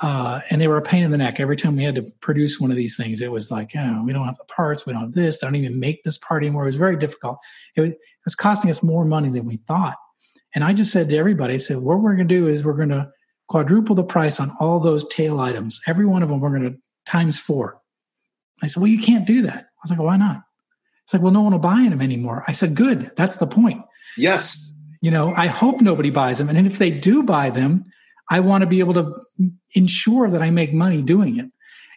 uh, 0.00 0.40
and 0.50 0.60
they 0.60 0.68
were 0.68 0.76
a 0.76 0.82
pain 0.82 1.02
in 1.02 1.10
the 1.10 1.18
neck. 1.18 1.40
Every 1.40 1.56
time 1.56 1.76
we 1.76 1.82
had 1.82 1.96
to 1.96 2.02
produce 2.20 2.60
one 2.60 2.70
of 2.70 2.76
these 2.76 2.96
things, 2.96 3.20
it 3.20 3.32
was 3.32 3.50
like, 3.50 3.72
oh, 3.76 4.02
we 4.04 4.12
don't 4.12 4.26
have 4.26 4.36
the 4.36 4.44
parts. 4.44 4.86
We 4.86 4.92
don't 4.92 5.02
have 5.02 5.14
this. 5.14 5.40
They 5.40 5.46
don't 5.46 5.56
even 5.56 5.80
make 5.80 6.04
this 6.04 6.18
part 6.18 6.44
anymore. 6.44 6.64
It 6.64 6.66
was 6.66 6.76
very 6.76 6.96
difficult. 6.96 7.38
It 7.74 7.80
was, 7.80 7.90
it 7.90 7.98
was 8.24 8.34
costing 8.36 8.70
us 8.70 8.82
more 8.82 9.04
money 9.04 9.30
than 9.30 9.44
we 9.44 9.56
thought. 9.56 9.96
And 10.54 10.64
I 10.64 10.72
just 10.72 10.92
said 10.92 11.08
to 11.08 11.16
everybody, 11.16 11.54
I 11.54 11.58
said, 11.58 11.78
what 11.78 12.00
we're 12.00 12.14
going 12.14 12.28
to 12.28 12.34
do 12.34 12.48
is 12.48 12.64
we're 12.64 12.74
going 12.74 12.90
to 12.90 13.10
quadruple 13.48 13.94
the 13.94 14.04
price 14.04 14.40
on 14.40 14.56
all 14.60 14.80
those 14.80 15.06
tail 15.08 15.40
items. 15.40 15.80
Every 15.86 16.06
one 16.06 16.22
of 16.22 16.28
them, 16.28 16.40
we're 16.40 16.56
going 16.56 16.72
to 16.72 16.78
times 17.06 17.38
four. 17.38 17.80
I 18.62 18.66
said, 18.66 18.80
well, 18.80 18.90
you 18.90 19.00
can't 19.00 19.26
do 19.26 19.42
that. 19.42 19.56
I 19.56 19.80
was 19.82 19.90
like, 19.90 20.00
why 20.00 20.16
not? 20.16 20.42
It's 21.04 21.12
like, 21.12 21.22
well, 21.22 21.32
no 21.32 21.42
one 21.42 21.52
will 21.52 21.58
buy 21.58 21.86
them 21.88 22.00
anymore. 22.00 22.44
I 22.48 22.52
said, 22.52 22.74
good. 22.74 23.10
That's 23.16 23.36
the 23.36 23.46
point. 23.46 23.82
Yes. 24.16 24.72
You 25.02 25.10
know, 25.10 25.34
I 25.36 25.48
hope 25.48 25.80
nobody 25.80 26.08
buys 26.10 26.38
them. 26.38 26.48
And 26.48 26.66
if 26.66 26.78
they 26.78 26.90
do 26.90 27.22
buy 27.22 27.50
them, 27.50 27.84
I 28.30 28.40
want 28.40 28.62
to 28.62 28.66
be 28.66 28.78
able 28.78 28.94
to 28.94 29.12
ensure 29.74 30.30
that 30.30 30.40
I 30.40 30.48
make 30.50 30.72
money 30.72 31.02
doing 31.02 31.38
it. 31.38 31.50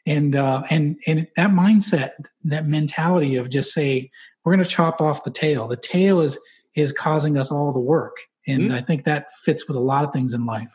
And 0.05 0.35
uh, 0.35 0.63
and 0.69 0.97
and 1.05 1.27
that 1.35 1.51
mindset, 1.51 2.11
that 2.45 2.67
mentality 2.67 3.35
of 3.35 3.49
just 3.49 3.73
say 3.73 4.09
we're 4.43 4.53
going 4.53 4.63
to 4.63 4.69
chop 4.69 5.01
off 5.01 5.23
the 5.23 5.31
tail. 5.31 5.67
The 5.67 5.77
tail 5.77 6.21
is 6.21 6.37
is 6.75 6.91
causing 6.91 7.37
us 7.37 7.51
all 7.51 7.71
the 7.71 7.79
work, 7.79 8.15
and 8.47 8.63
Mhm. 8.69 8.73
I 8.73 8.81
think 8.81 9.03
that 9.03 9.27
fits 9.43 9.67
with 9.67 9.77
a 9.77 9.81
lot 9.81 10.03
of 10.05 10.13
things 10.13 10.33
in 10.33 10.45
life. 10.45 10.73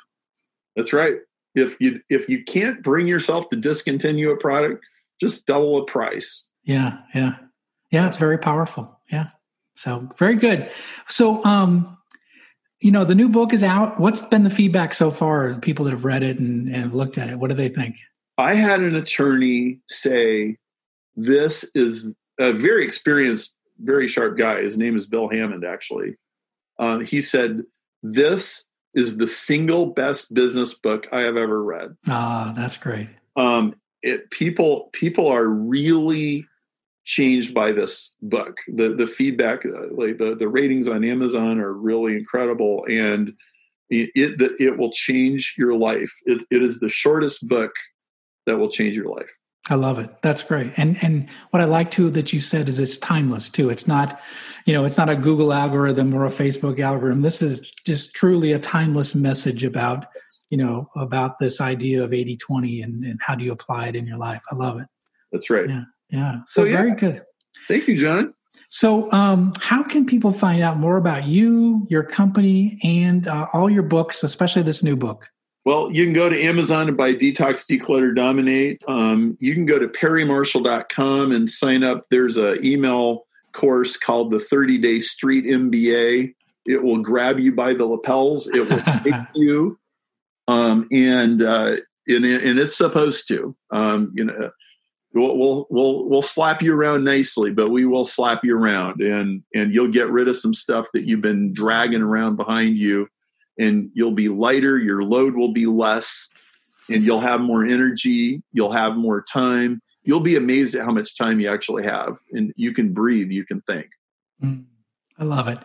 That's 0.77 0.93
right. 0.93 1.17
If 1.55 1.81
you 1.81 2.01
if 2.09 2.29
you 2.29 2.43
can't 2.45 2.83
bring 2.83 3.07
yourself 3.07 3.49
to 3.51 3.57
discontinue 3.57 4.31
a 4.31 4.37
product, 4.37 4.85
just 5.21 5.47
double 5.47 5.77
the 5.77 5.85
price. 5.85 6.47
Yeah, 6.65 6.99
yeah, 7.15 7.37
yeah. 7.91 8.07
It's 8.07 8.17
very 8.17 8.39
powerful. 8.39 8.99
Yeah. 9.11 9.27
So 9.77 10.09
very 10.19 10.37
good. 10.37 10.71
So, 11.09 11.45
um, 11.45 11.97
you 12.81 12.91
know, 12.91 13.05
the 13.05 13.15
new 13.15 13.29
book 13.29 13.53
is 13.53 13.63
out. 13.63 13.99
What's 14.01 14.23
been 14.23 14.45
the 14.45 14.51
feedback 14.51 14.93
so 14.95 15.11
far? 15.11 15.55
People 15.61 15.85
that 15.87 15.93
have 15.93 16.05
read 16.05 16.23
it 16.23 16.39
and, 16.39 16.67
and 16.69 16.77
have 16.77 16.95
looked 16.95 17.19
at 17.19 17.29
it, 17.31 17.39
what 17.39 17.49
do 17.49 17.55
they 17.57 17.69
think? 17.69 17.97
I 18.39 18.55
had 18.55 18.81
an 18.81 18.97
attorney 18.97 19.81
say, 19.89 20.57
"This 21.17 21.65
is 21.75 22.11
a 22.39 22.53
very 22.53 22.85
experienced, 22.85 23.55
very 23.81 24.09
sharp 24.09 24.37
guy. 24.39 24.63
His 24.63 24.79
name 24.79 24.97
is 24.97 25.07
Bill 25.07 25.29
Hammond. 25.29 25.65
Actually, 25.65 26.17
um, 26.83 27.05
he 27.05 27.21
said 27.21 27.63
this 28.03 28.65
is 28.93 29.17
the 29.17 29.27
single 29.27 29.87
best 29.87 30.35
business 30.35 30.75
book 30.75 31.07
I 31.13 31.21
have 31.23 31.37
ever 31.37 31.63
read. 31.63 31.97
Ah, 32.09 32.53
that's 32.57 32.77
great. 32.77 33.09
Um, 33.37 33.77
it 34.03 34.31
people 34.31 34.91
people 34.93 35.29
are 35.29 35.49
really 35.49 36.45
changed 37.05 37.55
by 37.55 37.71
this 37.71 38.13
book. 38.21 38.57
The 38.67 38.95
the 38.95 39.07
feedback, 39.07 39.65
uh, 39.65 39.93
like 39.93 40.19
the 40.19 40.35
the 40.35 40.49
ratings 40.49 40.89
on 40.89 41.05
Amazon, 41.05 41.61
are 41.61 41.73
really 41.73 42.17
incredible, 42.17 42.85
and 42.89 43.33
it 43.89 44.11
it, 44.17 44.53
it 44.59 44.77
will 44.77 44.91
change 44.91 45.55
your 45.57 45.75
life. 45.75 46.13
It, 46.25 46.43
it 46.51 46.63
is 46.63 46.81
the 46.81 46.89
shortest 46.89 47.47
book 47.47 47.71
that 48.47 48.59
will 48.59 48.71
change 48.71 48.97
your 48.97 49.09
life. 49.09 49.33
I 49.71 49.77
love 49.77 50.01
it. 50.01 50.11
That's 50.23 50.43
great. 50.43 50.73
And 50.77 51.03
and 51.03 51.29
what 51.51 51.63
I 51.63 51.67
like 51.67 51.93
too 51.93 52.11
that 52.11 52.33
you 52.33 52.41
said 52.41 52.69
is 52.69 52.81
it's 52.81 52.99
timeless 52.99 53.49
too. 53.49 53.71
It's 53.71 53.87
not, 53.87 54.21
you 54.67 54.73
know, 54.73 54.85
it's 54.85 54.97
not 54.99 55.09
a 55.09 55.15
Google 55.15 55.53
algorithm 55.53 56.13
or 56.15 56.27
a 56.27 56.31
Facebook 56.31 56.81
algorithm. 56.81 57.23
This 57.23 57.43
is 57.43 57.71
just 57.87 58.13
truly 58.13 58.53
a 58.53 58.59
timeless 58.59 59.15
message 59.15 59.63
about, 59.63 60.07
you 60.51 60.59
know, 60.59 60.91
about 60.97 61.39
this 61.39 61.61
idea 61.61 62.03
of 62.03 62.11
80-20 62.11 62.83
and, 62.83 63.05
and 63.05 63.21
how 63.23 63.37
do 63.37 63.45
you 63.45 63.53
apply 63.53 63.87
it 63.87 63.97
in 63.97 64.05
your 64.05 64.19
life. 64.19 64.43
I 64.51 64.57
love 64.57 64.81
it. 64.81 64.89
That's 65.31 65.49
right. 65.49 65.69
Yeah. 65.69 65.85
Yeah. 66.11 66.35
So 66.47 66.63
So, 66.63 66.65
yeah. 66.65 66.73
very 66.73 66.95
good. 66.97 67.23
Thank 67.69 67.87
you, 67.87 67.97
Jon. 67.97 68.35
So, 68.69 69.13
um, 69.13 69.53
how 69.61 69.83
can 69.83 70.07
people 70.07 70.33
find 70.33 70.63
out 70.63 70.79
more 70.79 70.97
about 70.97 71.25
you, 71.25 71.87
your 71.91 72.03
company, 72.03 72.81
and 72.83 73.29
uh, 73.29 73.47
all 73.53 73.71
your 73.71 73.83
books, 73.83 74.25
especially 74.25 74.63
this 74.63 74.83
new 74.83 74.97
book? 74.97 75.29
Well, 75.65 75.93
you 75.93 76.05
can 76.05 76.13
go 76.13 76.29
to 76.29 76.43
Amazon 76.43 76.89
and 76.89 76.97
buy 76.97 77.15
Detox, 77.15 77.67
Declutter, 77.67 78.15
Dominate. 78.15 78.83
Um, 78.89 79.37
you 79.41 79.55
can 79.55 79.65
go 79.65 79.79
to 79.79 79.87
perrymarshall.com 79.87 81.31
and 81.31 81.49
sign 81.49 81.85
up. 81.85 82.07
There's 82.11 82.37
an 82.37 82.65
email 82.65 83.27
course 83.53 83.97
called 83.97 84.33
the 84.33 84.41
30 84.41 84.79
Day 84.79 84.99
Street 84.99 85.45
MBA. 85.45 86.35
It 86.67 86.83
will 86.83 87.01
grab 87.01 87.39
you 87.39 87.53
by 87.53 87.75
the 87.75 87.85
lapels. 87.85 88.49
It 88.49 88.69
will 88.69 88.83
take 89.05 89.15
you, 89.35 89.79
um, 90.49 90.87
and 90.93 91.43
uh, 91.43 91.77
and, 92.07 92.25
and 92.25 92.59
it's 92.59 92.77
supposed 92.77 93.29
to. 93.29 93.55
Um, 93.71 94.13
you 94.15 94.25
know, 94.25 94.51
we'll, 95.13 95.37
we'll 95.37 95.67
we'll 95.71 96.09
we'll 96.09 96.23
slap 96.23 96.63
you 96.63 96.73
around 96.75 97.05
nicely, 97.05 97.51
but 97.51 97.71
we 97.71 97.85
will 97.85 98.05
slap 98.05 98.45
you 98.45 98.57
around, 98.57 99.01
and 99.01 99.43
and 99.55 99.75
you'll 99.75 99.91
get 99.91 100.11
rid 100.11 100.29
of 100.29 100.37
some 100.37 100.55
stuff 100.55 100.87
that 100.93 101.09
you've 101.09 101.21
been 101.21 101.53
dragging 101.53 102.03
around 102.03 102.37
behind 102.37 102.79
you 102.79 103.09
and 103.63 103.91
you'll 103.95 104.13
be 104.13 104.29
lighter, 104.29 104.79
your 104.79 105.03
load 105.03 105.35
will 105.35 105.53
be 105.53 105.67
less, 105.67 106.29
and 106.89 107.05
you'll 107.05 107.21
have 107.21 107.41
more 107.41 107.65
energy, 107.65 108.43
you'll 108.53 108.73
have 108.73 108.97
more 108.97 109.23
time. 109.23 109.81
You'll 110.05 110.21
be 110.21 110.37
amazed 110.37 110.75
at 110.75 110.85
how 110.85 110.91
much 110.91 111.17
time 111.17 111.41
you 111.41 111.49
actually 111.49 111.85
have, 111.85 112.19
and 112.33 112.53
you 112.57 112.73
can 112.73 112.93
breathe, 112.93 113.31
you 113.31 113.45
can 113.45 113.61
think. 113.63 113.87
Mm, 114.43 114.65
I 115.19 115.25
love 115.25 115.47
it. 115.47 115.59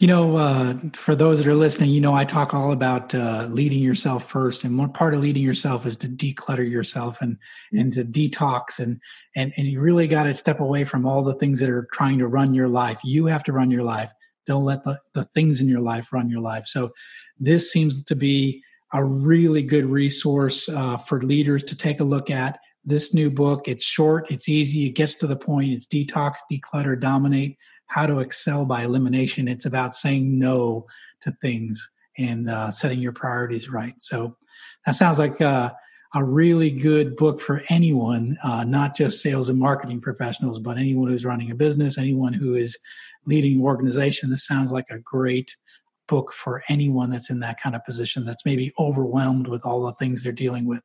You 0.00 0.08
know, 0.08 0.36
uh, 0.36 0.74
for 0.94 1.14
those 1.14 1.38
that 1.38 1.46
are 1.46 1.54
listening, 1.54 1.90
you 1.90 2.00
know, 2.00 2.14
I 2.14 2.24
talk 2.24 2.52
all 2.52 2.72
about 2.72 3.14
uh, 3.14 3.46
leading 3.48 3.78
yourself 3.78 4.28
first, 4.28 4.64
and 4.64 4.76
one 4.76 4.92
part 4.92 5.14
of 5.14 5.20
leading 5.20 5.44
yourself 5.44 5.86
is 5.86 5.96
to 5.98 6.08
declutter 6.08 6.68
yourself 6.68 7.18
and 7.20 7.38
and 7.72 7.92
to 7.92 8.04
detox, 8.04 8.80
and 8.80 9.00
and 9.36 9.52
and 9.56 9.68
you 9.68 9.80
really 9.80 10.08
got 10.08 10.24
to 10.24 10.34
step 10.34 10.58
away 10.58 10.82
from 10.84 11.06
all 11.06 11.22
the 11.22 11.34
things 11.34 11.60
that 11.60 11.70
are 11.70 11.86
trying 11.92 12.18
to 12.18 12.26
run 12.26 12.52
your 12.52 12.68
life. 12.68 12.98
You 13.04 13.26
have 13.26 13.44
to 13.44 13.52
run 13.52 13.70
your 13.70 13.84
life. 13.84 14.10
Don't 14.46 14.64
let 14.64 14.82
the 14.82 14.98
the 15.12 15.26
things 15.34 15.60
in 15.60 15.68
your 15.68 15.80
life 15.80 16.12
run 16.12 16.28
your 16.28 16.40
life. 16.40 16.66
So, 16.66 16.90
this 17.38 17.72
seems 17.72 18.04
to 18.04 18.14
be 18.14 18.62
a 18.92 19.04
really 19.04 19.62
good 19.62 19.86
resource 19.86 20.68
uh, 20.68 20.96
for 20.96 21.20
leaders 21.22 21.64
to 21.64 21.76
take 21.76 22.00
a 22.00 22.04
look 22.04 22.30
at. 22.30 22.58
this 22.84 23.14
new 23.14 23.30
book. 23.30 23.66
It's 23.66 23.84
short, 23.84 24.30
it's 24.30 24.48
easy, 24.48 24.86
it 24.86 24.90
gets 24.90 25.14
to 25.14 25.26
the 25.26 25.36
point. 25.36 25.72
It's 25.72 25.86
detox, 25.86 26.36
declutter, 26.50 26.98
dominate, 27.00 27.56
how 27.86 28.06
to 28.06 28.20
excel 28.20 28.66
by 28.66 28.82
elimination. 28.82 29.48
It's 29.48 29.66
about 29.66 29.94
saying 29.94 30.38
no 30.38 30.86
to 31.22 31.32
things 31.40 31.90
and 32.18 32.50
uh, 32.50 32.70
setting 32.70 33.00
your 33.00 33.12
priorities 33.12 33.68
right. 33.68 33.94
So 33.98 34.36
that 34.84 34.94
sounds 34.94 35.18
like 35.18 35.40
uh, 35.40 35.70
a 36.14 36.24
really 36.24 36.70
good 36.70 37.16
book 37.16 37.40
for 37.40 37.62
anyone, 37.70 38.36
uh, 38.44 38.64
not 38.64 38.94
just 38.94 39.22
sales 39.22 39.48
and 39.48 39.58
marketing 39.58 40.00
professionals, 40.00 40.58
but 40.58 40.76
anyone 40.76 41.08
who's 41.08 41.24
running 41.24 41.50
a 41.50 41.54
business, 41.54 41.98
anyone 41.98 42.34
who 42.34 42.54
is 42.54 42.78
leading 43.26 43.56
an 43.56 43.62
organization. 43.62 44.30
This 44.30 44.46
sounds 44.46 44.70
like 44.70 44.90
a 44.90 44.98
great 44.98 45.56
book 46.06 46.32
for 46.32 46.62
anyone 46.68 47.10
that's 47.10 47.30
in 47.30 47.40
that 47.40 47.60
kind 47.60 47.74
of 47.74 47.84
position 47.84 48.24
that's 48.24 48.44
maybe 48.44 48.72
overwhelmed 48.78 49.48
with 49.48 49.64
all 49.64 49.82
the 49.84 49.92
things 49.92 50.22
they're 50.22 50.32
dealing 50.32 50.66
with. 50.66 50.82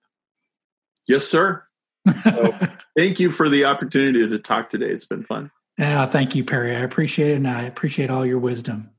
Yes, 1.08 1.28
sir. 1.28 1.64
so, 2.24 2.56
thank 2.98 3.20
you 3.20 3.30
for 3.30 3.50
the 3.50 3.66
opportunity 3.66 4.28
to 4.28 4.40
talk 4.40 4.70
today. 4.70 4.88
It's 4.88 5.06
been 5.06 5.24
fun. 5.24 5.52
Yeah, 5.78 6.06
thank 6.06 6.36
you, 6.36 6.44
Perry. 6.44 6.76
I 6.76 6.80
appreciate 6.80 7.32
it, 7.32 7.36
and 7.36 7.48
I 7.48 7.64
appreciate 7.64 8.10
all 8.10 8.26
your 8.26 8.40
wisdom. 8.40 8.90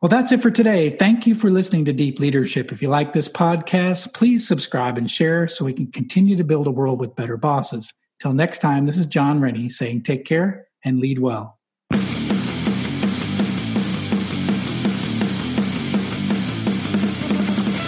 Well, 0.00 0.08
that's 0.08 0.32
it 0.32 0.42
for 0.42 0.50
today. 0.50 0.90
Thank 0.96 1.26
you 1.26 1.34
for 1.34 1.48
listening 1.48 1.86
to 1.86 1.92
Deep 1.92 2.18
Leadership. 2.18 2.72
If 2.72 2.82
you 2.82 2.88
like 2.88 3.12
this 3.12 3.28
podcast, 3.28 4.12
please 4.12 4.46
subscribe 4.46 4.98
and 4.98 5.10
share 5.10 5.48
so 5.48 5.64
we 5.64 5.72
can 5.72 5.90
continue 5.92 6.36
to 6.36 6.44
build 6.44 6.66
a 6.66 6.70
world 6.70 7.00
with 7.00 7.16
better 7.16 7.38
bosses. 7.38 7.92
Till 8.20 8.34
next 8.34 8.58
time, 8.58 8.84
this 8.84 8.98
is 8.98 9.06
Jon 9.06 9.40
Rennie 9.40 9.68
saying 9.68 10.02
take 10.02 10.24
care 10.24 10.66
and 10.84 11.00
lead 11.00 11.20
well. 11.20 11.58